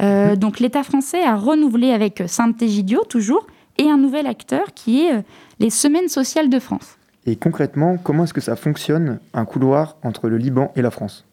euh, 0.00 0.30
mhm. 0.30 0.36
donc 0.36 0.60
l'État 0.60 0.82
français 0.82 1.22
a 1.22 1.36
renouvelé 1.36 1.90
avec 1.90 2.22
Saint-Égidio, 2.26 3.02
toujours, 3.08 3.46
et 3.78 3.90
un 3.90 3.96
nouvel 3.96 4.26
acteur 4.26 4.74
qui 4.74 5.04
est 5.04 5.14
euh, 5.14 5.22
les 5.58 5.70
Semaines 5.70 6.08
sociales 6.08 6.50
de 6.50 6.58
France. 6.58 6.98
Et 7.26 7.36
concrètement, 7.36 7.98
comment 8.02 8.24
est-ce 8.24 8.34
que 8.34 8.40
ça 8.40 8.56
fonctionne, 8.56 9.20
un 9.32 9.44
couloir 9.44 9.96
entre 10.02 10.28
le 10.28 10.38
Liban 10.38 10.72
et 10.76 10.82
la 10.82 10.90
France? 10.90 11.24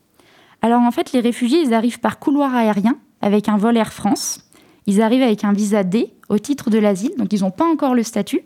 Alors 0.62 0.82
en 0.82 0.92
fait, 0.92 1.14
les 1.14 1.20
réfugiés, 1.20 1.62
ils 1.62 1.74
arrivent 1.74 2.00
par 2.00 2.20
couloir 2.20 2.54
aérien, 2.54 2.98
avec 3.22 3.50
un 3.50 3.58
vol 3.58 3.78
Air 3.78 3.94
France. 3.94 4.50
Ils 4.86 5.02
arrivent 5.02 5.24
avec 5.24 5.44
un 5.44 5.54
visa 5.54 5.84
D 5.84 6.14
au 6.30 6.38
titre 6.38 6.70
de 6.70 6.78
l'asile, 6.78 7.12
donc 7.18 7.34
ils 7.34 7.42
n'ont 7.42 7.52
pas 7.52 7.66
encore 7.66 7.96
le 7.96 8.04
statut. 8.04 8.42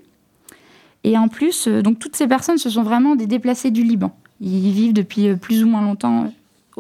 Et 1.04 1.18
en 1.18 1.28
plus, 1.28 1.68
euh, 1.68 1.82
donc 1.82 2.00
toutes 2.00 2.16
ces 2.16 2.28
personnes, 2.28 2.58
ce 2.58 2.70
sont 2.70 2.84
vraiment 2.84 3.16
des 3.16 3.28
déplacés 3.28 3.72
du 3.72 3.84
Liban. 3.84 4.16
Ils 4.40 4.72
vivent 4.72 4.94
depuis 4.94 5.30
euh, 5.30 5.36
plus 5.36 5.64
ou 5.64 5.68
moins 5.68 5.82
longtemps 5.82 6.32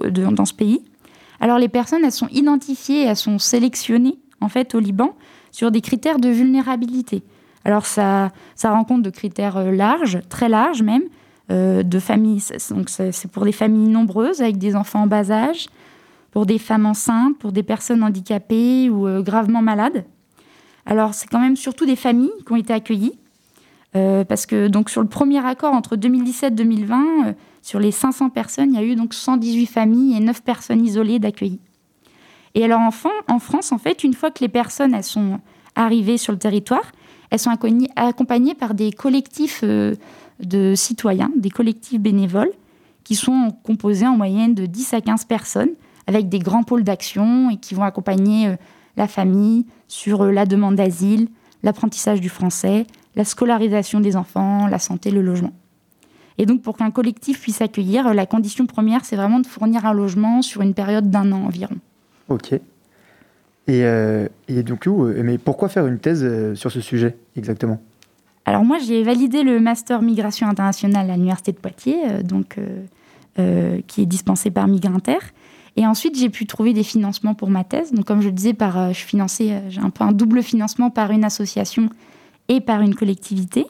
euh, 0.03 0.09
dans 0.09 0.45
ce 0.45 0.53
pays. 0.53 0.81
Alors 1.39 1.59
les 1.59 1.67
personnes, 1.67 2.03
elles 2.05 2.11
sont 2.11 2.29
identifiées, 2.29 3.03
elles 3.03 3.17
sont 3.17 3.37
sélectionnées 3.37 4.17
en 4.39 4.47
fait 4.47 4.75
au 4.75 4.79
Liban 4.79 5.15
sur 5.51 5.71
des 5.71 5.81
critères 5.81 6.19
de 6.19 6.29
vulnérabilité. 6.29 7.23
Alors 7.65 7.85
ça, 7.85 8.31
ça 8.55 8.73
de 8.73 9.09
critères 9.09 9.71
larges, 9.71 10.19
très 10.29 10.49
larges 10.49 10.83
même, 10.83 11.03
de 11.49 11.99
familles. 11.99 12.43
Donc 12.71 12.89
c'est 12.89 13.31
pour 13.31 13.45
des 13.45 13.51
familles 13.53 13.87
nombreuses 13.87 14.41
avec 14.41 14.57
des 14.57 14.75
enfants 14.75 15.03
en 15.03 15.07
bas 15.07 15.31
âge, 15.31 15.67
pour 16.31 16.45
des 16.45 16.57
femmes 16.57 16.85
enceintes, 16.85 17.37
pour 17.37 17.53
des 17.53 17.63
personnes 17.63 18.03
handicapées 18.03 18.89
ou 18.89 19.07
gravement 19.21 19.61
malades. 19.61 20.03
Alors 20.85 21.13
c'est 21.13 21.27
quand 21.27 21.39
même 21.39 21.55
surtout 21.55 21.85
des 21.85 21.95
familles 21.95 22.33
qui 22.45 22.51
ont 22.51 22.57
été 22.57 22.73
accueillies 22.73 23.17
euh, 23.95 24.23
parce 24.23 24.45
que 24.45 24.67
donc 24.67 24.89
sur 24.89 25.01
le 25.01 25.07
premier 25.07 25.45
accord 25.45 25.73
entre 25.73 25.95
2017-2020, 25.95 27.27
euh, 27.27 27.33
sur 27.61 27.79
les 27.79 27.91
500 27.91 28.29
personnes, 28.29 28.73
il 28.73 28.75
y 28.75 28.79
a 28.79 28.83
eu 28.83 28.95
donc 28.95 29.13
118 29.13 29.67
familles 29.67 30.17
et 30.17 30.19
9 30.19 30.41
personnes 30.41 30.83
isolées 30.83 31.19
d'accueillis. 31.19 31.59
Et 32.55 32.63
alors 32.63 32.81
enfin, 32.81 33.11
en 33.27 33.39
France, 33.39 33.71
en 33.71 33.77
fait, 33.77 34.03
une 34.03 34.13
fois 34.13 34.31
que 34.31 34.39
les 34.39 34.49
personnes 34.49 34.93
elles 34.95 35.03
sont 35.03 35.39
arrivées 35.75 36.17
sur 36.17 36.33
le 36.33 36.39
territoire, 36.39 36.91
elles 37.29 37.39
sont 37.39 37.51
accompagnées 37.95 38.55
par 38.55 38.73
des 38.73 38.91
collectifs 38.91 39.61
euh, 39.63 39.95
de 40.39 40.73
citoyens, 40.75 41.31
des 41.35 41.49
collectifs 41.49 41.99
bénévoles, 41.99 42.51
qui 43.03 43.15
sont 43.15 43.51
composés 43.63 44.07
en 44.07 44.17
moyenne 44.17 44.55
de 44.55 44.65
10 44.65 44.93
à 44.93 45.01
15 45.01 45.25
personnes, 45.25 45.71
avec 46.07 46.29
des 46.29 46.39
grands 46.39 46.63
pôles 46.63 46.83
d'action 46.83 47.49
et 47.49 47.57
qui 47.57 47.75
vont 47.75 47.83
accompagner 47.83 48.55
la 48.97 49.07
famille 49.07 49.65
sur 49.87 50.25
la 50.25 50.45
demande 50.45 50.75
d'asile, 50.75 51.27
l'apprentissage 51.63 52.21
du 52.21 52.29
français, 52.29 52.85
la 53.15 53.25
scolarisation 53.25 53.99
des 53.99 54.15
enfants, 54.15 54.67
la 54.67 54.79
santé, 54.79 55.11
le 55.11 55.21
logement. 55.21 55.53
Et 56.37 56.45
donc, 56.45 56.61
pour 56.61 56.77
qu'un 56.77 56.91
collectif 56.91 57.39
puisse 57.41 57.61
accueillir, 57.61 58.13
la 58.13 58.25
condition 58.25 58.65
première, 58.65 59.05
c'est 59.05 59.15
vraiment 59.15 59.39
de 59.39 59.47
fournir 59.47 59.85
un 59.85 59.93
logement 59.93 60.41
sur 60.41 60.61
une 60.61 60.73
période 60.73 61.09
d'un 61.09 61.31
an 61.31 61.45
environ. 61.45 61.75
Ok. 62.29 62.53
Et, 62.53 63.85
euh, 63.85 64.27
et 64.47 64.63
donc, 64.63 64.87
euh, 64.87 65.21
mais 65.23 65.37
pourquoi 65.37 65.69
faire 65.69 65.87
une 65.87 65.99
thèse 65.99 66.23
euh, 66.23 66.55
sur 66.55 66.71
ce 66.71 66.81
sujet 66.81 67.15
exactement? 67.37 67.79
Alors 68.45 68.65
moi, 68.65 68.77
j'ai 68.79 69.03
validé 69.03 69.43
le 69.43 69.59
master 69.59 70.01
migration 70.01 70.47
internationale 70.47 71.09
à 71.09 71.15
l'université 71.15 71.53
de 71.53 71.57
Poitiers, 71.57 72.23
donc 72.23 72.59
qui 73.87 74.01
est 74.01 74.05
dispensé 74.05 74.51
par 74.51 74.67
Migrinter. 74.67 75.17
Et 75.77 75.87
ensuite, 75.87 76.19
j'ai 76.19 76.29
pu 76.29 76.45
trouver 76.45 76.73
des 76.73 76.83
financements 76.83 77.33
pour 77.33 77.49
ma 77.49 77.63
thèse. 77.63 77.93
Donc, 77.93 78.05
comme 78.05 78.21
je 78.21 78.27
le 78.27 78.33
disais, 78.33 78.53
par, 78.53 78.93
je 78.93 79.05
j'ai 79.69 79.79
un 79.79 79.89
peu 79.89 80.03
un 80.03 80.11
double 80.11 80.43
financement 80.43 80.89
par 80.89 81.11
une 81.11 81.23
association 81.23 81.89
et 82.47 82.61
par 82.61 82.81
une 82.81 82.95
collectivité. 82.95 83.67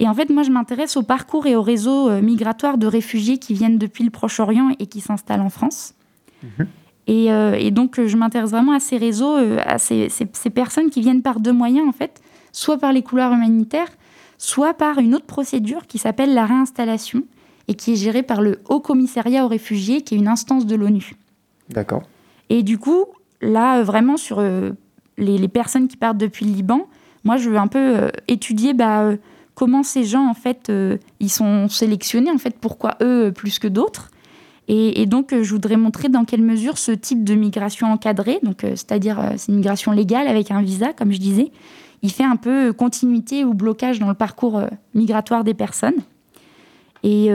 Et 0.00 0.08
en 0.08 0.14
fait, 0.14 0.30
moi, 0.30 0.42
je 0.42 0.50
m'intéresse 0.50 0.96
au 0.96 1.02
parcours 1.02 1.46
et 1.46 1.54
au 1.54 1.62
réseau 1.62 2.08
euh, 2.08 2.22
migratoire 2.22 2.78
de 2.78 2.86
réfugiés 2.86 3.36
qui 3.36 3.52
viennent 3.52 3.76
depuis 3.76 4.02
le 4.02 4.10
Proche-Orient 4.10 4.70
et 4.78 4.86
qui 4.86 5.02
s'installent 5.02 5.42
en 5.42 5.50
France. 5.50 5.94
Mhm. 6.42 6.66
Euh, 7.10 7.52
et, 7.52 7.70
donc, 7.70 8.00
je 8.00 8.16
m'intéresse 8.16 8.50
vraiment 8.50 8.72
à 8.72 8.80
ces 8.80 8.96
réseaux, 8.96 9.36
euh, 9.36 9.58
à 9.66 9.78
ces, 9.78 10.08
personnes 10.54 10.88
qui 10.88 11.02
viennent 11.02 11.20
par 11.20 11.38
deux 11.38 11.52
moyens, 11.52 11.86
en 11.86 11.92
fait, 11.92 12.22
soit 12.50 12.78
par 12.78 12.94
les 12.94 13.02
couloirs 13.02 13.32
humanitaires, 13.32 13.90
soit 14.38 14.72
par 14.72 14.98
une 14.98 15.14
autre 15.14 15.26
procédure 15.26 15.86
qui 15.86 15.98
s'appelle 15.98 16.32
la 16.32 16.46
réinstallation 16.46 17.24
et 17.68 17.74
qui 17.74 17.92
est 17.92 17.96
gérée 17.96 18.22
par 18.22 18.40
le 18.40 18.60
Haut 18.70 18.80
Commissariat 18.80 19.44
aux 19.44 19.48
réfugiés, 19.48 20.00
qui 20.00 20.14
est 20.14 20.18
une 20.18 20.28
instance 20.28 20.64
de 20.64 20.76
l'ONU. 20.76 21.12
D'accord. 21.68 22.04
Et 22.48 22.62
du 22.62 22.78
coup, 22.78 23.04
là, 23.42 23.82
vraiment, 23.82 24.16
sur 24.16 24.40
les, 24.40 24.72
les, 25.18 25.48
personnes 25.48 25.88
qui 25.88 25.96
partent 25.96 26.18
depuis 26.18 26.46
le 26.46 26.52
Liban, 26.52 26.86
moi, 27.24 27.36
je 27.36 27.50
veux 27.50 27.58
un 27.58 27.66
peu 27.66 27.78
euh, 27.78 28.08
étudier 28.28 28.74
bah, 28.74 29.02
euh, 29.02 29.16
comment 29.54 29.82
ces 29.82 30.04
gens, 30.04 30.28
en 30.28 30.34
fait, 30.34 30.70
euh, 30.70 30.96
ils 31.20 31.30
sont 31.30 31.68
sélectionnés, 31.68 32.30
en 32.30 32.38
fait, 32.38 32.56
pourquoi 32.58 32.96
eux 33.02 33.32
plus 33.34 33.58
que 33.58 33.68
d'autres. 33.68 34.10
Et, 34.72 35.04
donc, 35.06 35.34
je 35.34 35.50
voudrais 35.50 35.76
montrer 35.76 36.08
dans 36.08 36.24
quelle 36.24 36.42
mesure 36.42 36.78
ce 36.78 36.92
type 36.92 37.24
de 37.24 37.34
migration 37.34 37.88
encadrée, 37.88 38.38
donc 38.44 38.60
c'est-à-dire 38.60 39.32
c'est 39.36 39.50
une 39.50 39.56
migration 39.56 39.90
légale 39.90 40.28
avec 40.28 40.52
un 40.52 40.62
visa, 40.62 40.92
comme 40.92 41.10
je 41.10 41.18
disais, 41.18 41.50
il 42.02 42.12
fait 42.12 42.22
un 42.22 42.36
peu 42.36 42.72
continuité 42.72 43.44
ou 43.44 43.52
blocage 43.52 43.98
dans 43.98 44.06
le 44.06 44.14
parcours 44.14 44.62
migratoire 44.94 45.42
des 45.42 45.54
personnes. 45.54 45.96
Et, 47.02 47.32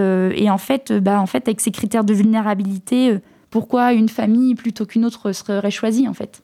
en, 0.49 0.57
fait, 0.57 0.93
bah, 0.93 1.19
en 1.19 1.25
fait, 1.25 1.49
avec 1.49 1.59
ces 1.59 1.71
critères 1.71 2.05
de 2.05 2.13
vulnérabilité, 2.13 3.17
pourquoi 3.49 3.91
une 3.91 4.07
famille 4.07 4.55
plutôt 4.55 4.85
qu'une 4.85 5.03
autre 5.03 5.33
serait 5.33 5.71
choisie, 5.71 6.07
en 6.07 6.13
fait 6.13 6.41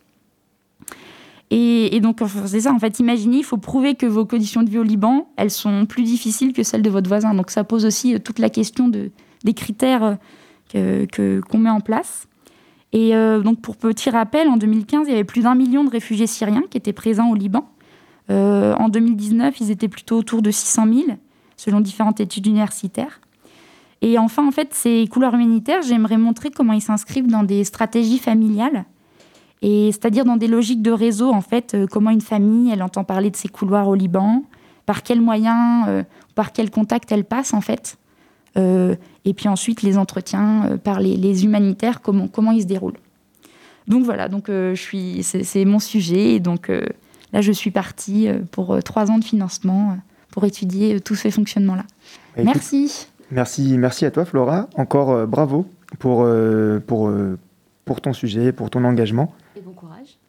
et, 1.53 1.99
donc, 1.99 2.19
c'est 2.45 2.61
ça, 2.61 2.71
en 2.71 2.79
fait, 2.79 2.99
imaginez, 2.99 3.39
il 3.39 3.43
faut 3.43 3.57
prouver 3.57 3.95
que 3.95 4.05
vos 4.05 4.25
conditions 4.25 4.63
de 4.63 4.69
vie 4.69 4.77
au 4.77 4.83
Liban, 4.83 5.27
elles 5.35 5.51
sont 5.51 5.85
plus 5.85 6.03
difficiles 6.03 6.53
que 6.53 6.63
celles 6.63 6.81
de 6.81 6.89
votre 6.89 7.09
voisin. 7.09 7.33
Donc, 7.33 7.51
ça 7.51 7.65
pose 7.65 7.85
aussi 7.85 8.15
euh, 8.15 8.19
toute 8.19 8.39
la 8.39 8.49
question 8.49 8.87
de, 8.87 9.11
des 9.43 9.53
critères 9.53 10.17
euh, 10.75 11.05
que, 11.05 11.41
qu'on 11.41 11.57
met 11.57 11.69
en 11.69 11.81
place. 11.81 12.29
Et 12.93 13.17
euh, 13.17 13.41
donc, 13.41 13.59
pour 13.59 13.75
petit 13.75 14.09
rappel, 14.09 14.47
en 14.47 14.55
2015, 14.55 15.07
il 15.07 15.11
y 15.11 15.13
avait 15.13 15.25
plus 15.25 15.41
d'un 15.41 15.55
million 15.55 15.83
de 15.83 15.89
réfugiés 15.89 16.25
syriens 16.25 16.63
qui 16.69 16.77
étaient 16.77 16.93
présents 16.93 17.29
au 17.29 17.35
Liban. 17.35 17.67
en 18.29 18.87
2019, 18.87 19.59
ils 19.59 19.71
étaient 19.71 19.89
plutôt 19.89 20.19
autour 20.19 20.41
de 20.41 20.51
600 20.51 20.85
000, 20.85 21.17
selon 21.57 21.81
différentes 21.81 22.21
études 22.21 22.47
universitaires. 22.47 23.19
Et 24.01 24.17
enfin, 24.17 24.47
en 24.47 24.51
fait, 24.51 24.73
ces 24.73 25.05
couleurs 25.09 25.33
humanitaires, 25.33 25.81
j'aimerais 25.81 26.17
montrer 26.17 26.49
comment 26.49 26.71
ils 26.71 26.81
s'inscrivent 26.81 27.27
dans 27.27 27.43
des 27.43 27.65
stratégies 27.65 28.19
familiales 28.19 28.85
et 29.61 29.91
c'est-à-dire 29.91 30.25
dans 30.25 30.37
des 30.37 30.47
logiques 30.47 30.81
de 30.81 30.91
réseau, 30.91 31.31
en 31.31 31.41
fait, 31.41 31.73
euh, 31.73 31.85
comment 31.89 32.09
une 32.09 32.21
famille, 32.21 32.71
elle 32.71 32.81
entend 32.81 33.03
parler 33.03 33.29
de 33.29 33.35
ses 33.35 33.47
couloirs 33.47 33.87
au 33.87 33.95
Liban, 33.95 34.43
par 34.85 35.03
quels 35.03 35.21
moyens, 35.21 35.85
euh, 35.87 36.03
par 36.33 36.51
quel 36.51 36.71
contact 36.71 37.11
elle 37.11 37.23
passe, 37.23 37.53
en 37.53 37.61
fait. 37.61 37.97
Euh, 38.57 38.95
et 39.23 39.33
puis 39.33 39.47
ensuite, 39.47 39.83
les 39.83 39.97
entretiens 39.97 40.79
par 40.83 40.99
les, 40.99 41.45
humanitaires, 41.45 42.01
comment, 42.01 42.27
comment 42.27 42.51
ils 42.51 42.63
se 42.63 42.67
déroulent. 42.67 42.97
donc 43.87 44.03
voilà, 44.03 44.29
donc 44.29 44.47
je 44.47 44.73
suis, 44.75 45.23
c'est 45.23 45.65
mon 45.65 45.79
sujet. 45.79 46.33
Et 46.33 46.39
donc 46.39 46.69
là, 47.31 47.41
je 47.41 47.51
suis 47.51 47.71
partie 47.71 48.27
pour 48.51 48.81
trois 48.83 49.11
ans 49.11 49.19
de 49.19 49.23
financement 49.23 49.97
pour 50.31 50.43
étudier 50.43 50.99
tous 50.99 51.15
ces 51.15 51.29
fonctionnements-là. 51.29 51.85
Bah, 52.35 52.43
merci. 52.43 53.07
Merci, 53.29 53.77
merci 53.77 54.05
à 54.05 54.11
toi, 54.11 54.25
Flora. 54.25 54.67
Encore 54.75 55.27
bravo 55.27 55.67
pour, 55.99 56.27
pour, 56.87 57.11
pour 57.85 58.01
ton 58.01 58.13
sujet, 58.13 58.51
pour 58.51 58.69
ton 58.71 58.83
engagement. 58.83 59.31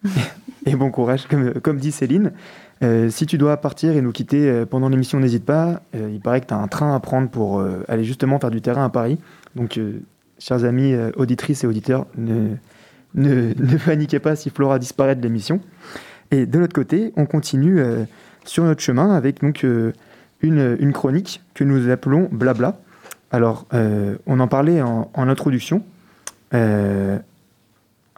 Et 0.66 0.76
bon 0.76 0.90
courage. 0.90 1.26
comme, 1.62 1.78
dit 1.78 1.92
Céline. 1.92 2.32
Euh, 2.82 3.10
si 3.10 3.26
tu 3.26 3.38
dois 3.38 3.56
partir 3.58 3.96
et 3.96 4.00
nous 4.00 4.12
quitter 4.12 4.48
euh, 4.48 4.66
pendant 4.66 4.88
l'émission, 4.88 5.20
n'hésite 5.20 5.44
pas. 5.44 5.82
Euh, 5.94 6.10
il 6.12 6.20
paraît 6.20 6.40
que 6.40 6.46
tu 6.46 6.54
as 6.54 6.58
un 6.58 6.68
train 6.68 6.94
à 6.94 7.00
prendre 7.00 7.28
pour 7.28 7.64
aller 7.88 8.04
justement 8.04 8.38
faire 8.38 8.50
du 8.50 8.60
terrain 8.60 8.84
à 8.84 8.88
Paris. 8.88 9.18
Donc, 9.54 9.78
chers 10.38 10.64
amis 10.64 10.94
auditrices 11.16 11.64
et 11.64 11.66
auditeurs, 11.66 12.06
ne, 12.16 13.44
paniquez 13.84 14.18
pas 14.18 14.36
si 14.36 14.50
Flora 14.50 14.78
disparaît 14.78 15.16
de 15.16 15.22
l'émission. 15.22 15.60
Et 16.30 16.46
de 16.46 16.58
l'autre 16.58 16.74
côté, 16.74 17.12
on 17.16 17.26
continue 17.26 17.82
sur 18.44 18.64
notre 18.64 18.80
chemin 18.80 19.14
avec 19.14 19.42
donc 19.42 19.66
une, 20.40 20.92
chronique 20.92 21.42
que 21.54 21.64
nous 21.64 21.90
appelons 21.90 22.28
Blabla. 22.32 22.78
Alors, 23.30 23.66
on 24.26 24.40
en 24.40 24.48
parlait 24.48 24.80
en 24.82 25.10
introduction. 25.14 25.82
un 26.52 27.20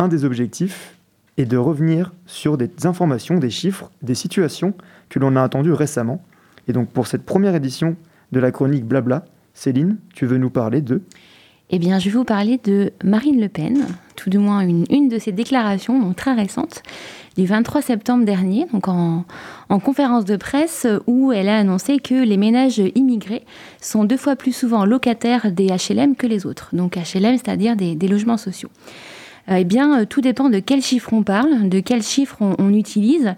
des 0.09 0.25
objectifs 0.25 0.95
et 1.37 1.45
de 1.45 1.57
revenir 1.57 2.13
sur 2.27 2.57
des 2.57 2.71
informations, 2.85 3.39
des 3.39 3.51
chiffres, 3.51 3.91
des 4.03 4.15
situations 4.15 4.75
que 5.09 5.19
l'on 5.19 5.37
a 5.37 5.43
entendues 5.43 5.73
récemment. 5.73 6.23
Et 6.69 6.73
donc 6.73 6.89
pour 6.91 7.07
cette 7.07 7.25
première 7.25 7.55
édition 7.55 7.97
de 8.33 8.41
la 8.41 8.51
chronique 8.51 8.85
Blabla, 8.85 9.25
Céline, 9.53 9.99
tu 10.15 10.27
veux 10.27 10.39
nous 10.39 10.51
parler 10.51 10.81
de 10.81 11.03
Eh 11.71 11.79
bien, 11.79 11.99
je 11.99 12.07
vais 12.07 12.17
vous 12.17 12.25
parler 12.25 12.59
de 12.63 12.93
Marine 13.05 13.41
Le 13.41 13.49
Pen, 13.49 13.87
tout 14.17 14.31
du 14.31 14.39
moins 14.39 14.61
une, 14.61 14.85
une 14.91 15.09
de 15.09 15.19
ses 15.19 15.33
déclarations, 15.33 16.01
donc 16.01 16.17
très 16.17 16.35
récente, 16.35 16.83
du 17.37 17.47
23 17.47 17.83
septembre 17.83 18.25
dernier, 18.25 18.67
donc 18.73 18.89
en, 18.89 19.25
en, 19.69 19.79
conférence 19.79 20.25
de 20.25 20.37
presse 20.37 20.87
où 21.07 21.33
elle 21.33 21.49
a 21.49 21.59
annoncé 21.59 21.99
que 21.99 22.15
les 22.15 22.37
ménages 22.37 22.83
immigrés 22.95 23.45
sont 23.81 24.05
deux 24.05 24.17
fois 24.17 24.37
plus 24.37 24.53
souvent 24.53 24.85
locataires 24.85 25.53
des 25.53 25.67
HLM 25.67 26.17
que 26.17 26.27
les 26.27 26.47
autres. 26.47 26.71
Donc 26.73 26.97
HLM, 26.97 27.37
c'est-à-dire 27.37 27.77
des, 27.77 27.95
des 27.95 28.09
logements 28.09 28.37
sociaux. 28.37 28.71
Euh, 29.51 29.57
eh 29.59 29.65
bien, 29.65 30.01
euh, 30.01 30.05
tout 30.07 30.21
dépend 30.21 30.49
de 30.49 30.59
quel 30.59 30.83
chiffre 30.83 31.13
on 31.13 31.23
parle, 31.23 31.69
de 31.69 31.81
quel 31.81 32.03
chiffre 32.03 32.37
on, 32.41 32.73
utilise. 32.73 33.35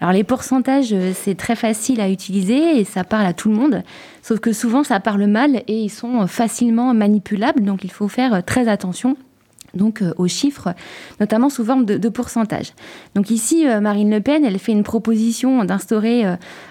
Alors, 0.00 0.12
les 0.12 0.24
pourcentages, 0.24 0.92
euh, 0.92 1.12
c'est 1.14 1.36
très 1.36 1.54
facile 1.54 2.00
à 2.00 2.08
utiliser 2.08 2.80
et 2.80 2.84
ça 2.84 3.04
parle 3.04 3.26
à 3.26 3.34
tout 3.34 3.50
le 3.50 3.56
monde. 3.56 3.82
Sauf 4.22 4.40
que 4.40 4.52
souvent, 4.52 4.84
ça 4.84 5.00
parle 5.00 5.26
mal 5.26 5.62
et 5.68 5.78
ils 5.78 5.90
sont 5.90 6.26
facilement 6.26 6.94
manipulables. 6.94 7.62
Donc, 7.62 7.84
il 7.84 7.92
faut 7.92 8.08
faire 8.08 8.44
très 8.44 8.68
attention 8.68 9.16
donc 9.72 10.02
aux 10.18 10.26
chiffres, 10.26 10.74
notamment 11.20 11.48
sous 11.48 11.64
forme 11.64 11.84
de, 11.84 12.08
pourcentage. 12.08 12.72
Donc 13.14 13.30
ici, 13.30 13.64
Marine 13.80 14.10
Le 14.10 14.20
Pen, 14.20 14.44
elle 14.44 14.58
fait 14.58 14.72
une 14.72 14.82
proposition 14.82 15.64
d'instaurer 15.64 16.24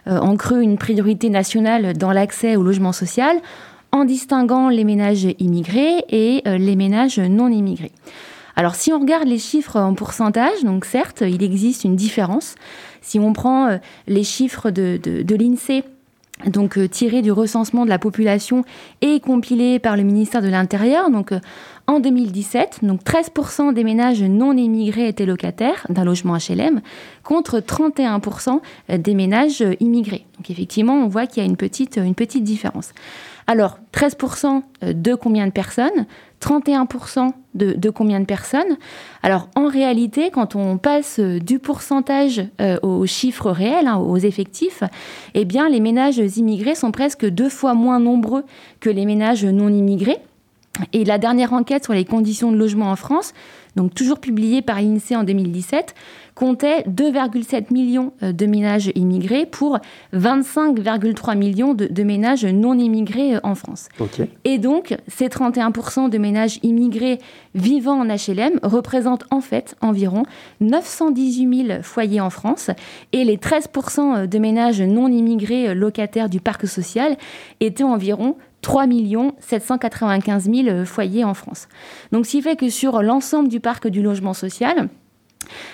en 0.06 0.36
creux 0.36 0.62
une 0.62 0.78
priorité 0.78 1.30
nationale 1.30 1.94
dans 1.94 2.12
l'accès 2.12 2.58
au 2.58 2.64
logement 2.64 2.92
social 2.92 3.38
en 3.94 4.04
distinguant 4.04 4.68
les 4.68 4.84
ménages 4.84 5.26
immigrés 5.40 6.04
et 6.10 6.42
les 6.46 6.76
ménages 6.76 7.20
non 7.20 7.48
immigrés. 7.48 7.94
Alors 8.60 8.76
si 8.76 8.92
on 8.92 9.00
regarde 9.00 9.26
les 9.26 9.38
chiffres 9.38 9.80
en 9.80 9.94
pourcentage, 9.94 10.66
donc 10.66 10.84
certes, 10.84 11.24
il 11.26 11.44
existe 11.44 11.86
une 11.86 11.96
différence. 11.96 12.56
Si 13.02 13.18
on 13.18 13.32
prend 13.32 13.68
euh, 13.68 13.78
les 14.06 14.26
chiffres 14.26 14.70
de, 14.70 15.00
l'INSEE, 15.34 15.86
donc 16.46 16.78
euh, 16.78 16.90
tirés 16.90 17.22
du 17.22 17.32
recensement 17.32 17.86
de 17.86 17.90
la 17.90 18.00
population 18.00 18.66
et 19.00 19.22
compilés 19.22 19.80
par 19.80 19.96
le 19.96 20.04
ministère 20.04 20.42
de 20.42 20.50
l'Intérieur, 20.50 21.10
donc 21.10 21.32
euh, 21.32 21.40
en 21.88 22.02
2017, 22.02 22.80
donc 22.82 23.02
13% 23.06 23.74
des 23.74 23.86
ménages 23.86 24.24
non 24.24 24.52
immigrés 24.52 25.08
étaient 25.08 25.26
locataires 25.26 25.88
d'un 25.88 26.04
logement 26.04 26.36
HLM 26.36 26.82
contre 27.24 27.62
31% 27.62 28.60
des 28.90 29.14
ménages 29.14 29.64
immigrés. 29.80 30.26
Donc 30.36 30.50
effectivement, 30.50 30.96
on 30.96 31.08
voit 31.08 31.28
qu'il 31.28 31.42
y 31.42 31.46
a 31.46 31.50
une 31.50 31.56
petite, 31.56 31.96
une 31.96 32.14
petite 32.14 32.44
différence. 32.44 32.92
Alors, 33.48 33.80
13% 33.94 34.62
de 34.84 35.16
combien 35.16 35.48
de 35.48 35.52
personnes? 35.52 36.06
31% 36.42 37.32
de, 37.56 37.90
combien 37.90 38.20
de 38.20 38.26
personnes 38.26 38.78
Alors 39.24 39.50
en 39.56 39.68
réalité, 39.68 40.30
quand 40.32 40.56
on 40.56 40.78
passe 40.78 41.20
du 41.20 41.60
pourcentage 41.60 42.44
euh, 42.62 42.78
aux 42.82 43.06
chiffres 43.06 43.52
réels, 43.52 43.88
hein, 43.88 43.98
aux 43.98 44.18
effectifs, 44.18 44.84
eh 45.34 45.46
bien 45.46 45.70
les 45.70 45.80
ménages 45.80 46.18
immigrés 46.38 46.76
sont 46.76 46.92
presque 46.92 47.26
deux 47.26 47.50
fois 47.50 47.74
moins 47.74 48.00
nombreux 48.00 48.44
que 48.80 48.90
les 48.90 49.06
ménages 49.06 49.46
non 49.46 49.70
immigrés. 49.70 50.20
Et 50.94 51.04
la 51.04 51.18
dernière 51.18 51.54
enquête 51.54 51.84
sur 51.84 51.94
les 51.94 52.06
conditions 52.06 52.52
de 52.52 52.58
logement 52.58 52.92
en 52.92 52.96
France, 52.96 53.34
donc 53.76 53.94
toujours 53.94 54.20
publiée 54.20 54.62
par 54.62 54.82
l'INSEE 54.82 55.16
en 55.16 55.24
2017, 55.24 55.94
comptait 56.36 56.84
2,7 56.84 57.74
millions 57.74 58.14
euh, 58.24 58.32
de 58.32 58.46
ménages 58.46 58.92
immigrés 58.96 59.46
pour 59.46 59.78
25,3 60.14 61.38
millions 61.38 61.74
de, 61.74 62.04
ménages 62.04 62.46
non 62.46 62.78
immigrés 62.80 63.36
euh, 63.36 63.40
en 63.44 63.56
France. 63.56 63.90
Et 64.46 64.58
donc, 64.58 64.96
ces 65.08 65.28
31% 65.28 66.10
de 66.10 66.18
ménages 66.18 66.60
immigrés 66.64 67.20
vivant 67.56 68.00
en 68.00 68.06
HLM 68.06 68.60
représentent 68.64 69.26
en 69.32 69.42
fait 69.42 69.76
environ 69.82 70.24
918 70.62 71.68
000 71.68 71.84
foyers 71.84 72.22
en 72.22 72.30
France 72.30 72.72
et 73.12 73.26
les 73.26 73.38
13% 73.38 74.28
de 74.28 74.40
ménages 74.40 74.82
non 74.82 75.10
immigrés 75.10 75.70
euh, 75.70 75.74
locataires 75.74 76.30
du 76.30 76.40
parc 76.40 76.68
social 76.68 77.18
étaient 77.60 77.84
environ 77.84 78.38
3 78.62 78.86
795 79.40 80.50
000 80.52 80.86
foyers 80.86 81.24
en 81.24 81.34
France. 81.34 81.68
Donc, 82.12 82.26
ce 82.26 82.32
qui 82.32 82.42
fait 82.42 82.56
que 82.56 82.70
sur 82.70 83.02
l'ensemble 83.02 83.50
du 83.50 83.60
parc 83.60 83.88
du 83.88 84.02
logement 84.02 84.34
social, 84.34 84.90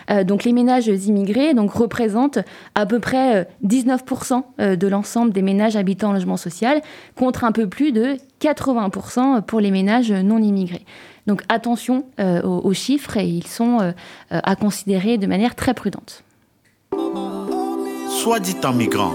euh, 0.10 0.24
donc 0.24 0.44
les 0.44 0.54
ménages 0.54 0.88
immigrés 0.88 1.54
donc, 1.54 1.72
représentent 1.72 2.40
à 2.76 2.86
peu 2.86 3.00
près 3.00 3.48
19% 3.66 4.34
euh, 4.34 4.42
euh, 4.60 4.76
de 4.76 4.88
l'ensemble 4.88 5.32
des 5.32 5.42
ménages 5.42 5.76
habitant 5.76 6.10
en 6.10 6.14
logement 6.14 6.38
social, 6.38 6.82
contre 7.16 7.44
un 7.44 7.52
peu 7.52 7.68
plus 7.68 7.92
de 7.92 8.18
80% 8.42 9.42
pour 9.42 9.60
les 9.60 9.72
ménages 9.72 10.12
non 10.12 10.40
immigrés. 10.40 10.86
Donc 11.28 11.42
attention 11.50 12.06
aux, 12.20 12.74
chiffres 12.74 13.18
et 13.18 13.26
ils 13.26 13.48
sont 13.48 13.94
à 14.30 14.56
considérer 14.56 15.18
de 15.18 15.26
manière 15.26 15.56
très 15.56 15.74
prudente. 15.74 16.24
Soit 18.10 18.40
dit 18.40 18.58
en 18.64 18.74
migrant, 18.74 19.12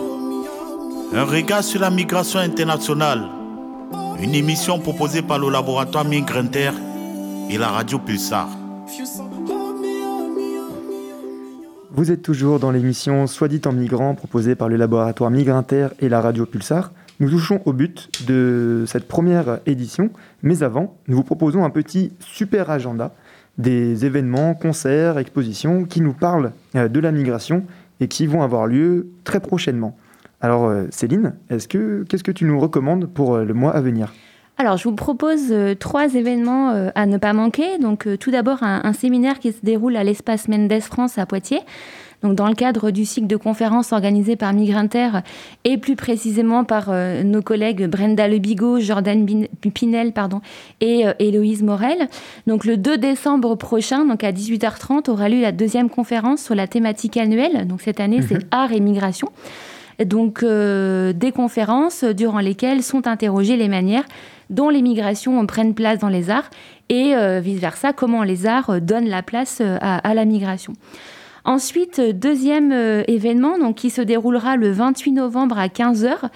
un 1.12 1.24
regard 1.24 1.62
sur 1.62 1.80
la 1.80 1.90
migration 1.90 2.40
internationale, 2.40 3.28
une 4.22 4.34
émission 4.34 4.78
proposée 4.78 5.22
par 5.22 5.38
le 5.38 5.48
laboratoire 5.48 6.04
Migrinter 6.04 6.72
et 7.48 7.56
la 7.56 7.68
radio 7.68 7.98
Pulsar. 7.98 8.48
Vous 11.90 12.12
êtes 12.12 12.20
toujours 12.20 12.60
dans 12.60 12.70
l'émission 12.70 13.26
Soit 13.26 13.48
dit 13.48 13.62
en 13.64 13.72
migrant 13.72 14.14
proposée 14.14 14.54
par 14.54 14.68
le 14.68 14.76
laboratoire 14.76 15.30
Migrinter 15.30 15.88
et 16.00 16.10
la 16.10 16.20
radio 16.20 16.44
Pulsar. 16.44 16.92
Nous 17.18 17.30
touchons 17.30 17.62
au 17.64 17.72
but 17.72 18.26
de 18.26 18.84
cette 18.86 19.08
première 19.08 19.60
édition, 19.64 20.10
mais 20.42 20.62
avant, 20.62 20.96
nous 21.08 21.16
vous 21.16 21.24
proposons 21.24 21.64
un 21.64 21.70
petit 21.70 22.12
super 22.20 22.70
agenda 22.70 23.14
des 23.56 24.04
événements, 24.04 24.54
concerts, 24.54 25.16
expositions 25.18 25.84
qui 25.84 26.02
nous 26.02 26.14
parlent 26.14 26.52
euh, 26.76 26.88
de 26.88 27.00
la 27.00 27.10
migration 27.10 27.64
et 28.00 28.08
qui 28.08 28.26
vont 28.26 28.42
avoir 28.42 28.66
lieu 28.66 29.08
très 29.24 29.40
prochainement. 29.40 29.96
Alors 30.40 30.64
euh, 30.66 30.86
Céline, 30.90 31.34
est-ce 31.50 31.68
que 31.68 32.04
qu'est-ce 32.08 32.24
que 32.24 32.32
tu 32.32 32.44
nous 32.44 32.58
recommandes 32.58 33.06
pour 33.06 33.34
euh, 33.34 33.44
le 33.44 33.54
mois 33.54 33.72
à 33.72 33.80
venir? 33.80 34.12
Alors, 34.60 34.76
je 34.76 34.84
vous 34.84 34.94
propose 34.94 35.52
euh, 35.52 35.74
trois 35.74 36.14
événements 36.16 36.72
euh, 36.72 36.90
à 36.94 37.06
ne 37.06 37.16
pas 37.16 37.32
manquer. 37.32 37.78
Donc, 37.78 38.06
euh, 38.06 38.18
tout 38.18 38.30
d'abord, 38.30 38.62
un, 38.62 38.92
séminaire 38.92 39.38
qui 39.38 39.52
se 39.52 39.60
déroule 39.62 39.96
à 39.96 40.04
l'espace 40.04 40.48
Mendes 40.48 40.80
France 40.80 41.16
à 41.16 41.24
Poitiers. 41.24 41.62
Donc, 42.22 42.34
dans 42.34 42.46
le 42.46 42.54
cadre 42.54 42.90
du 42.90 43.06
cycle 43.06 43.26
de 43.26 43.36
conférences 43.36 43.92
organisé 43.92 44.36
par 44.36 44.52
Migrinter 44.52 45.22
et 45.64 45.78
plus 45.78 45.96
précisément 45.96 46.64
par 46.64 46.92
nos 47.24 47.40
collègues 47.40 47.86
Brenda 47.86 48.28
Lebigot, 48.28 48.80
Jordan 48.80 49.26
Pinel 49.72 50.12
pardon, 50.12 50.42
et 50.82 51.06
Héloïse 51.18 51.62
Morel. 51.62 52.08
Donc, 52.46 52.66
le 52.66 52.76
2 52.76 52.98
décembre 52.98 53.54
prochain, 53.54 54.04
donc 54.04 54.22
à 54.22 54.32
18h30, 54.32 55.08
aura 55.08 55.30
lieu 55.30 55.40
la 55.40 55.52
deuxième 55.52 55.88
conférence 55.88 56.42
sur 56.42 56.54
la 56.54 56.66
thématique 56.66 57.16
annuelle. 57.16 57.66
Donc, 57.66 57.80
cette 57.80 58.00
année, 58.00 58.20
c'est 58.20 58.34
mhm. 58.34 58.48
art 58.50 58.72
et 58.72 58.80
migration. 58.80 59.30
Donc, 60.04 60.44
des 60.44 61.32
conférences 61.32 62.04
durant 62.04 62.40
lesquelles 62.40 62.82
sont 62.82 63.06
interrogées 63.06 63.56
les 63.56 63.68
manières 63.68 64.04
dont 64.50 64.68
les 64.68 64.82
migrations 64.82 65.46
prennent 65.46 65.74
place 65.74 66.00
dans 66.00 66.08
les 66.08 66.28
arts 66.28 66.50
et 66.88 67.14
euh, 67.14 67.40
vice-versa, 67.40 67.92
comment 67.92 68.24
les 68.24 68.46
arts 68.46 68.70
euh, 68.70 68.80
donnent 68.80 69.08
la 69.08 69.22
place 69.22 69.58
euh, 69.60 69.78
à, 69.80 70.12
la 70.12 70.24
migration. 70.24 70.74
Ensuite, 71.44 72.00
deuxième 72.00 72.70
événement 73.08 73.58
donc, 73.58 73.76
qui 73.76 73.88
se 73.88 74.02
déroulera 74.02 74.56
le 74.56 74.70
28 74.72 75.12
novembre 75.12 75.58
à 75.58 75.68
15h. 75.68 76.28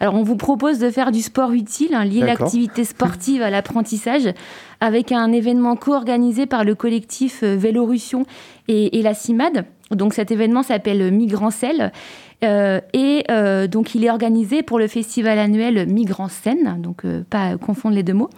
Alors, 0.00 0.14
on 0.14 0.22
vous 0.22 0.36
propose 0.36 0.78
de 0.78 0.90
faire 0.90 1.12
du 1.12 1.22
sport 1.22 1.52
utile, 1.52 1.94
hein, 1.94 2.04
lier 2.04 2.20
l'activité 2.20 2.84
sportive 2.84 3.40
à 3.40 3.48
l'apprentissage, 3.48 4.28
avec 4.80 5.12
un 5.12 5.32
événement 5.32 5.76
co-organisé 5.76 6.44
par 6.44 6.64
le 6.64 6.74
collectif 6.74 7.42
Vélorussion 7.42 8.26
et, 8.68 8.98
et 8.98 9.02
la 9.02 9.14
CIMAD. 9.14 9.64
Donc, 9.90 10.14
cet 10.14 10.30
événement 10.30 10.62
s'appelle 10.62 11.12
Migrancel 11.12 11.92
euh, 12.42 12.80
et 12.92 13.24
euh, 13.30 13.66
donc, 13.66 13.94
il 13.94 14.04
est 14.04 14.10
organisé 14.10 14.62
pour 14.62 14.78
le 14.78 14.88
festival 14.88 15.38
annuel 15.38 15.86
Migrants 15.86 16.28
Seine, 16.28 16.80
donc 16.80 17.04
euh, 17.04 17.22
pas 17.28 17.56
confondre 17.58 17.94
les 17.94 18.02
deux 18.02 18.14
mots. 18.14 18.30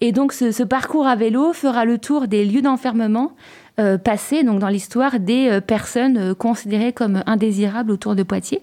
Et 0.00 0.12
donc, 0.12 0.32
ce, 0.32 0.62
parcours 0.62 1.06
à 1.06 1.16
vélo 1.16 1.52
fera 1.52 1.84
le 1.84 1.98
tour 1.98 2.26
des 2.26 2.44
lieux 2.44 2.62
d'enfermement 2.62 3.32
euh, 3.80 3.98
passé 3.98 4.44
donc 4.44 4.60
dans 4.60 4.68
l'histoire 4.68 5.18
des 5.18 5.48
euh, 5.50 5.60
personnes 5.60 6.16
euh, 6.16 6.32
considérées 6.32 6.92
comme 6.92 7.24
indésirables 7.26 7.90
autour 7.90 8.14
de 8.14 8.22
Poitiers. 8.22 8.60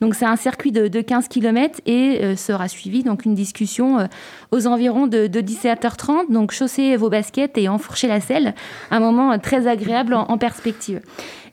Donc 0.00 0.14
c'est 0.14 0.24
un 0.24 0.36
circuit 0.36 0.72
de, 0.72 0.88
de 0.88 1.02
15 1.02 1.28
km 1.28 1.82
et 1.84 2.34
sera 2.34 2.66
suivi 2.68 3.02
donc 3.02 3.26
une 3.26 3.34
discussion 3.34 4.08
aux 4.52 4.66
environs 4.66 5.06
de, 5.06 5.26
de 5.26 5.40
17h30. 5.40 6.32
Donc 6.32 6.52
chaussez 6.52 6.96
vos 6.96 7.10
baskets 7.10 7.58
et 7.58 7.68
enfourchez 7.68 8.08
la 8.08 8.20
selle, 8.20 8.54
un 8.90 9.00
moment 9.00 9.38
très 9.38 9.66
agréable 9.66 10.14
en, 10.14 10.38
perspective. 10.38 11.00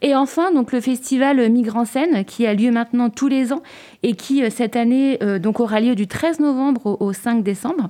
Et 0.01 0.15
enfin, 0.15 0.53
donc 0.53 0.71
le 0.71 0.79
festival 0.79 1.49
Migrant 1.49 1.85
Scène, 1.85 2.23
qui 2.23 2.47
a 2.47 2.53
lieu 2.53 2.71
maintenant 2.71 3.09
tous 3.09 3.27
les 3.27 3.51
ans 3.51 3.61
et 4.03 4.15
qui 4.15 4.49
cette 4.51 4.75
année 4.75 5.19
donc 5.41 5.59
aura 5.59 5.79
lieu 5.79 5.95
du 5.95 6.07
13 6.07 6.39
novembre 6.39 6.85
au, 6.85 6.97
au 7.07 7.13
5 7.13 7.43
décembre. 7.43 7.89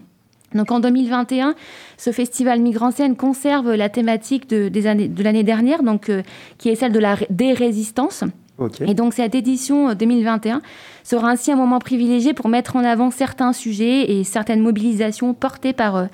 Donc 0.54 0.72
en 0.72 0.80
2021, 0.80 1.56
ce 1.98 2.12
festival 2.12 2.60
Migrant 2.60 2.92
Scène 2.92 3.16
conserve 3.16 3.74
la 3.74 3.90
thématique 3.90 4.50
de, 4.50 4.70
des 4.70 4.88
années, 4.88 5.08
de 5.08 5.24
l'année 5.24 5.44
dernière, 5.44 5.84
donc, 5.84 6.10
euh, 6.10 6.24
qui 6.58 6.70
est 6.70 6.76
celle 6.76 6.92
de 6.92 7.00
la, 7.00 7.16
des 7.30 7.54
résistances. 7.54 8.24
Ok. 8.58 8.82
Et 8.82 8.94
donc 8.94 9.14
cette 9.14 9.34
édition 9.34 9.90
euh, 9.90 9.94
2021 9.96 10.62
sera 11.04 11.30
ainsi 11.30 11.52
un 11.52 11.56
moment 11.56 11.80
privilégié 11.80 12.34
pour 12.34 12.50
mettre 12.50 12.76
en 12.76 12.84
avant 12.84 13.12
certains 13.12 13.54
sujets 13.54 14.12
et 14.12 14.24
certaines 14.24 14.62
mobilisations 14.62 15.34
portées 15.34 15.74
par, 15.74 15.96
euh, 15.96 16.06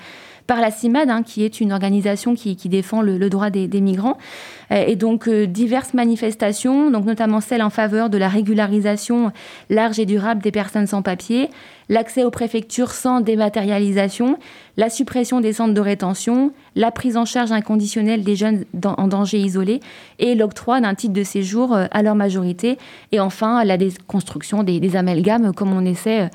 par 0.48 0.62
la 0.62 0.70
CIMAD, 0.70 1.10
hein, 1.10 1.22
qui 1.22 1.44
est 1.44 1.60
une 1.60 1.72
organisation 1.72 2.34
qui, 2.34 2.56
défend 2.64 3.02
le, 3.02 3.28
droit 3.28 3.50
des, 3.50 3.80
migrants. 3.80 4.16
Euh, 4.72 4.82
et 4.86 4.96
donc 4.96 5.28
euh, 5.28 5.46
diverses 5.46 5.92
manifestations, 5.92 6.90
donc 6.90 7.04
notamment 7.04 7.42
celle 7.42 7.62
en 7.62 7.68
faveur 7.68 8.08
de 8.08 8.16
la 8.16 8.28
régularisation 8.28 9.30
large 9.68 9.98
et 9.98 10.06
durable 10.06 10.42
des 10.42 10.50
personnes 10.50 10.86
sans 10.86 11.02
papier, 11.02 11.50
l'accès 11.90 12.24
aux 12.24 12.30
préfectures 12.30 12.92
sans 12.92 13.20
dématérialisation, 13.20 14.38
la 14.78 14.88
suppression 14.88 15.42
des 15.42 15.52
centres 15.52 15.74
de 15.74 15.80
rétention, 15.82 16.52
la 16.76 16.90
prise 16.90 17.18
en 17.18 17.26
charge 17.26 17.52
inconditionnelle 17.52 18.24
des 18.24 18.34
jeunes 18.34 18.64
en 18.84 19.06
danger 19.06 19.38
isolé 19.38 19.80
et 20.18 20.34
l'octroi 20.34 20.80
d'un 20.80 20.94
titre 20.94 21.12
de 21.12 21.24
séjour 21.24 21.74
euh, 21.74 21.86
à 21.90 22.02
leur 22.02 22.14
majorité. 22.14 22.78
Et 23.12 23.20
enfin, 23.20 23.62
la 23.64 23.76
déconstruction 23.76 24.62
des, 24.62 24.96
amalgames, 24.96 25.52
comme 25.52 25.74
on 25.74 25.84
essaie 25.84 26.30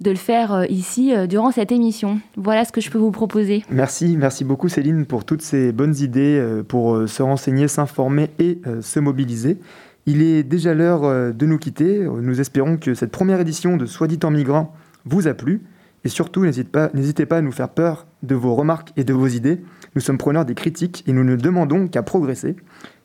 de 0.00 0.10
le 0.10 0.16
faire 0.16 0.52
euh, 0.52 0.66
ici 0.66 1.14
euh, 1.14 1.26
durant 1.26 1.50
cette 1.50 1.72
émission. 1.72 2.20
Voilà 2.36 2.64
ce 2.64 2.72
que 2.72 2.80
je 2.80 2.90
peux 2.90 2.98
vous 2.98 3.10
proposer. 3.10 3.64
Merci, 3.70 4.16
merci 4.16 4.44
beaucoup 4.44 4.68
Céline 4.68 5.06
pour 5.06 5.24
toutes 5.24 5.42
ces 5.42 5.72
bonnes 5.72 5.96
idées 5.96 6.38
euh, 6.38 6.62
pour 6.62 7.08
se 7.08 7.22
renseigner, 7.22 7.68
s'informer 7.68 8.30
et 8.38 8.60
se 8.80 9.00
mobiliser. 9.00 9.58
Il 10.06 10.22
est 10.22 10.42
déjà 10.42 10.74
l'heure 10.74 11.34
de 11.34 11.46
nous 11.46 11.58
quitter. 11.58 12.00
Nous 12.00 12.40
espérons 12.40 12.78
que 12.78 12.94
cette 12.94 13.10
première 13.10 13.40
édition 13.40 13.76
de 13.76 13.84
Soit 13.84 14.06
dit 14.06 14.18
en 14.22 14.30
migrant 14.30 14.72
vous 15.04 15.28
a 15.28 15.34
plu. 15.34 15.62
Et 16.04 16.08
surtout, 16.08 16.44
n'hésitez 16.44 16.68
pas, 16.68 16.90
n'hésitez 16.94 17.26
pas 17.26 17.38
à 17.38 17.40
nous 17.42 17.52
faire 17.52 17.68
peur 17.68 18.06
de 18.22 18.34
vos 18.34 18.54
remarques 18.54 18.92
et 18.96 19.04
de 19.04 19.12
vos 19.12 19.26
idées. 19.26 19.60
Nous 19.94 20.00
sommes 20.00 20.16
preneurs 20.16 20.44
des 20.44 20.54
critiques 20.54 21.04
et 21.06 21.12
nous 21.12 21.24
ne 21.24 21.36
demandons 21.36 21.88
qu'à 21.88 22.02
progresser. 22.02 22.56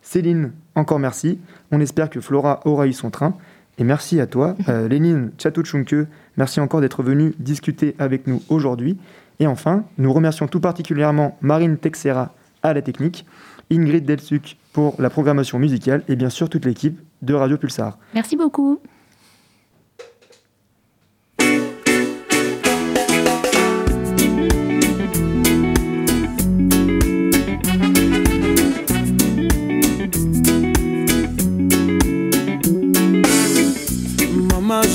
Céline, 0.02 0.52
encore 0.76 1.00
merci. 1.00 1.39
On 1.72 1.82
espère 1.82 2.10
que 2.10 2.22
Flora 2.22 2.62
aura 2.66 2.88
eu 2.88 2.94
son 2.94 3.10
train. 3.10 3.36
Et 3.78 3.84
merci 3.84 4.19
à 4.19 4.28
toi, 4.28 4.55
euh, 4.69 4.88
Lénine 4.88 5.32
Tchatouchunke. 5.38 6.07
Merci 6.38 6.59
encore 6.59 6.82
d'être 6.82 7.03
venu 7.03 7.34
discuter 7.39 7.95
avec 7.99 8.28
nous 8.28 8.41
aujourd'hui. 8.49 8.97
Et 9.39 9.47
enfin, 9.47 9.84
nous 9.97 10.13
remercions 10.13 10.47
tout 10.47 10.59
particulièrement 10.59 11.38
Marine 11.41 11.78
Texera 11.78 12.34
à 12.61 12.74
la 12.74 12.82
technique, 12.82 13.26
Ingrid 13.71 14.05
Delsuc 14.05 14.57
pour 14.71 14.95
la 14.99 15.09
programmation 15.09 15.59
musicale 15.59 16.03
et 16.07 16.15
bien 16.15 16.30
sûr 16.30 16.49
toute 16.49 16.65
l'équipe 16.65 16.99
de 17.21 17.34
Radio 17.34 17.57
Pulsar. 17.57 17.97
Merci 18.13 18.36
beaucoup. 18.38 18.80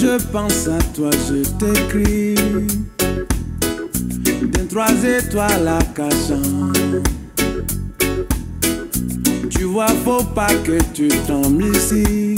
Je 0.08 0.24
pense 0.32 0.68
à 0.68 0.78
toi, 0.94 1.10
je 1.28 1.42
t'écris. 1.58 2.34
D'un 4.52 4.64
trois 4.66 4.92
étoiles 5.04 5.68
à 5.68 5.78
Cachan. 5.94 6.72
Tu 9.50 9.64
vois, 9.64 9.88
faut 10.04 10.24
pas 10.24 10.54
que 10.64 10.78
tu 10.94 11.08
tombes 11.26 11.62
ici. 11.74 12.36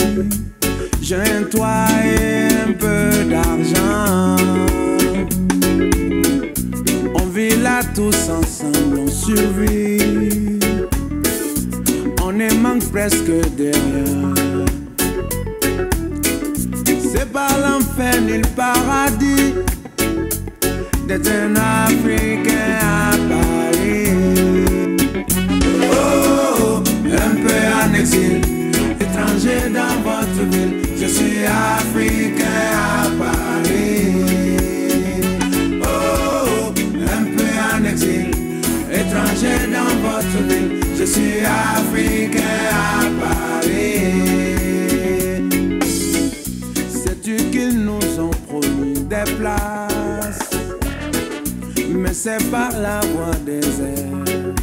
J'ai 1.00 1.16
un 1.16 1.44
toit 1.44 1.86
et 2.04 2.48
un 2.68 2.72
peu 2.72 3.24
d'argent. 3.30 4.36
On 7.14 7.26
vit 7.26 7.56
là 7.56 7.82
tous 7.94 8.30
ensemble, 8.30 8.98
on 8.98 9.08
survit. 9.08 10.58
On 12.22 12.32
ne 12.32 12.52
manque 12.54 12.90
presque 12.90 13.26
de 13.26 13.70
rien. 13.72 14.49
C'est 17.20 17.32
pas 17.32 17.50
l'enfer 17.62 18.18
ni 18.22 18.38
le 18.38 18.48
paradis 18.56 19.54
d'être 21.06 21.30
un 21.30 21.54
Africain 21.54 22.78
à 22.80 23.10
Paris. 23.28 24.08
Oh, 25.92 26.82
un 27.04 27.34
peu 27.42 27.60
en 27.76 27.92
exil, 27.92 28.40
étranger 28.98 29.68
dans 29.68 30.00
votre 30.08 30.42
ville. 30.50 30.76
Je 30.98 31.06
suis 31.06 31.44
Africain 31.44 32.70
à 32.72 33.10
Paris. 33.22 34.14
Oh, 35.82 36.72
un 37.16 37.24
peu 37.36 37.52
en 37.70 37.84
exil, 37.84 38.30
étranger 38.90 39.58
dans 39.70 39.94
votre 40.08 40.38
ville. 40.48 40.80
Je 40.98 41.04
suis 41.04 41.40
Africain 41.44 42.40
à 42.72 43.04
Paris. 43.20 44.39
Qu'ils 47.36 47.78
nous 47.84 48.18
ont 48.18 48.30
promis 48.48 49.00
des 49.04 49.30
places. 49.38 50.50
Mais 51.88 52.12
c'est 52.12 52.42
par 52.50 52.72
la 52.72 53.00
voie 53.00 53.36
des 53.46 53.60
airs 53.60 54.54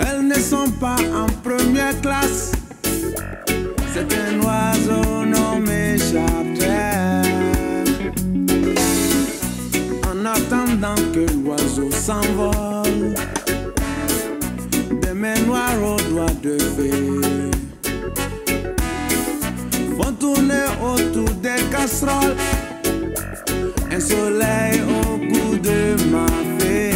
Elles 0.00 0.26
ne 0.26 0.34
sont 0.34 0.70
pas 0.80 0.96
en 1.14 1.26
première 1.48 2.00
classe. 2.00 2.52
C'est 3.94 4.12
un 4.12 4.40
oiseau 4.40 5.24
nommé 5.24 5.96
charter 5.98 7.28
En 10.10 10.24
attendant 10.24 11.00
que 11.12 11.24
l'oiseau 11.44 11.90
s'envole 11.90 12.65
Un 23.92 24.00
soleil 24.00 24.82
au 24.88 25.18
goût 25.18 25.56
de 25.56 25.94
ma 26.10 26.26
fée. 26.58 26.90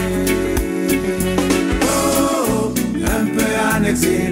Oh, 1.85 2.73
un 2.97 3.25
peu 3.27 3.53
en 3.73 3.85
exil, 3.85 4.31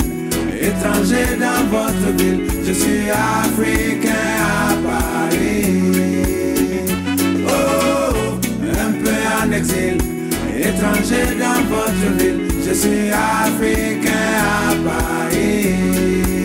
étranger 0.60 1.36
dans 1.38 1.64
votre 1.70 2.10
ville. 2.16 2.42
Je 2.66 2.72
suis 2.72 3.08
africain 3.08 4.10
à 4.42 4.74
Paris. 4.88 5.80
Oh, 7.46 8.34
un 8.64 8.92
peu 9.04 9.20
en 9.40 9.52
exil, 9.52 9.98
étranger 10.58 11.36
dans 11.38 11.62
votre 11.72 12.08
ville. 12.18 12.48
Je 12.66 12.74
suis 12.74 13.10
africain 13.10 14.10
à 14.42 14.74
Paris. 14.88 16.37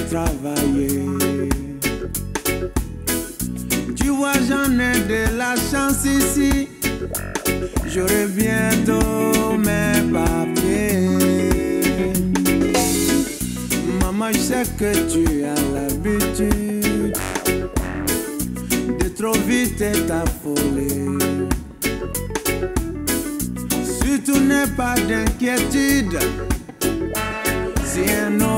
Travailler. 0.00 1.08
Tu 3.96 4.08
vois, 4.08 4.34
j'en 4.48 4.72
ai 4.78 4.98
de 5.08 5.36
la 5.36 5.54
chance 5.56 6.04
ici. 6.04 6.68
J'aurai 7.86 8.26
bientôt 8.26 9.56
mes 9.58 10.02
papiers. 10.12 11.08
Maman, 14.00 14.32
je 14.32 14.38
sais 14.38 14.64
que 14.78 14.92
tu 15.12 15.44
as 15.44 15.60
l'habitude 15.74 17.16
de 18.98 19.08
trop 19.08 19.38
vite 19.46 19.84
t'affoler. 20.06 21.06
Surtout 24.02 24.40
n'aie 24.40 24.66
pas 24.76 24.94
d'inquiétude 25.08 26.18
si 27.84 28.00
un 28.10 28.40
autre 28.40 28.53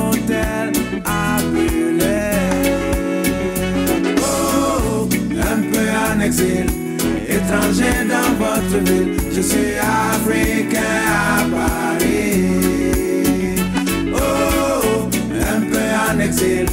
exil, 6.27 6.67
étranger 7.29 7.97
dans 8.09 8.33
votre 8.45 8.79
ville. 8.85 9.13
Je 9.35 9.41
suis 9.41 9.75
africain 9.79 10.81
à 11.09 11.45
Paris. 11.57 12.43
Oh, 14.13 15.09
un 15.55 15.61
peu 15.71 15.89
en 16.05 16.19
exil, 16.19 16.67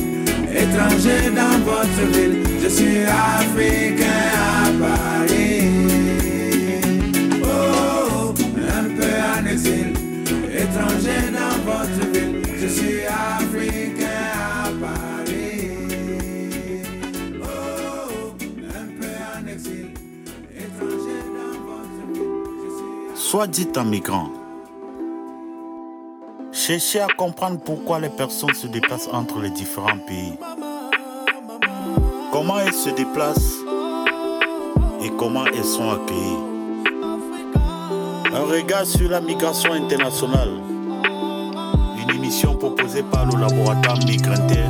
étranger 0.63 1.21
dans 1.39 1.57
votre 1.69 2.03
ville. 2.13 2.37
Je 2.63 2.69
suis 2.69 2.99
africain 3.03 4.25
à 4.35 4.71
Paris. 4.83 5.61
Oh, 7.43 8.33
un 8.79 8.85
peu 8.97 9.13
en 9.33 9.51
exil, 9.51 9.89
étranger 10.63 11.21
dans 11.39 11.52
Soit 23.33 23.47
dit 23.47 23.67
un 23.77 23.83
migrant. 23.83 24.29
Cherchez 26.51 26.99
à 26.99 27.07
comprendre 27.17 27.59
pourquoi 27.65 27.99
les 27.99 28.09
personnes 28.09 28.53
se 28.53 28.67
déplacent 28.67 29.09
entre 29.11 29.39
les 29.39 29.49
différents 29.49 29.97
pays. 30.05 30.37
Comment 32.31 32.59
elles 32.59 32.75
se 32.75 32.91
déplacent 32.91 33.55
et 35.01 35.09
comment 35.17 35.47
elles 35.47 35.63
sont 35.63 35.89
accueillies. 35.89 36.43
Un 38.35 38.43
regard 38.51 38.85
sur 38.85 39.09
la 39.09 39.19
migration 39.19 39.73
internationale. 39.73 40.51
Une 42.03 42.15
émission 42.15 42.55
proposée 42.55 43.01
par 43.01 43.25
le 43.25 43.41
laboratoire 43.41 43.97
Migrantaire 44.05 44.69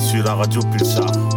sur 0.00 0.24
la 0.24 0.34
radio 0.34 0.60
Pulsar. 0.62 1.33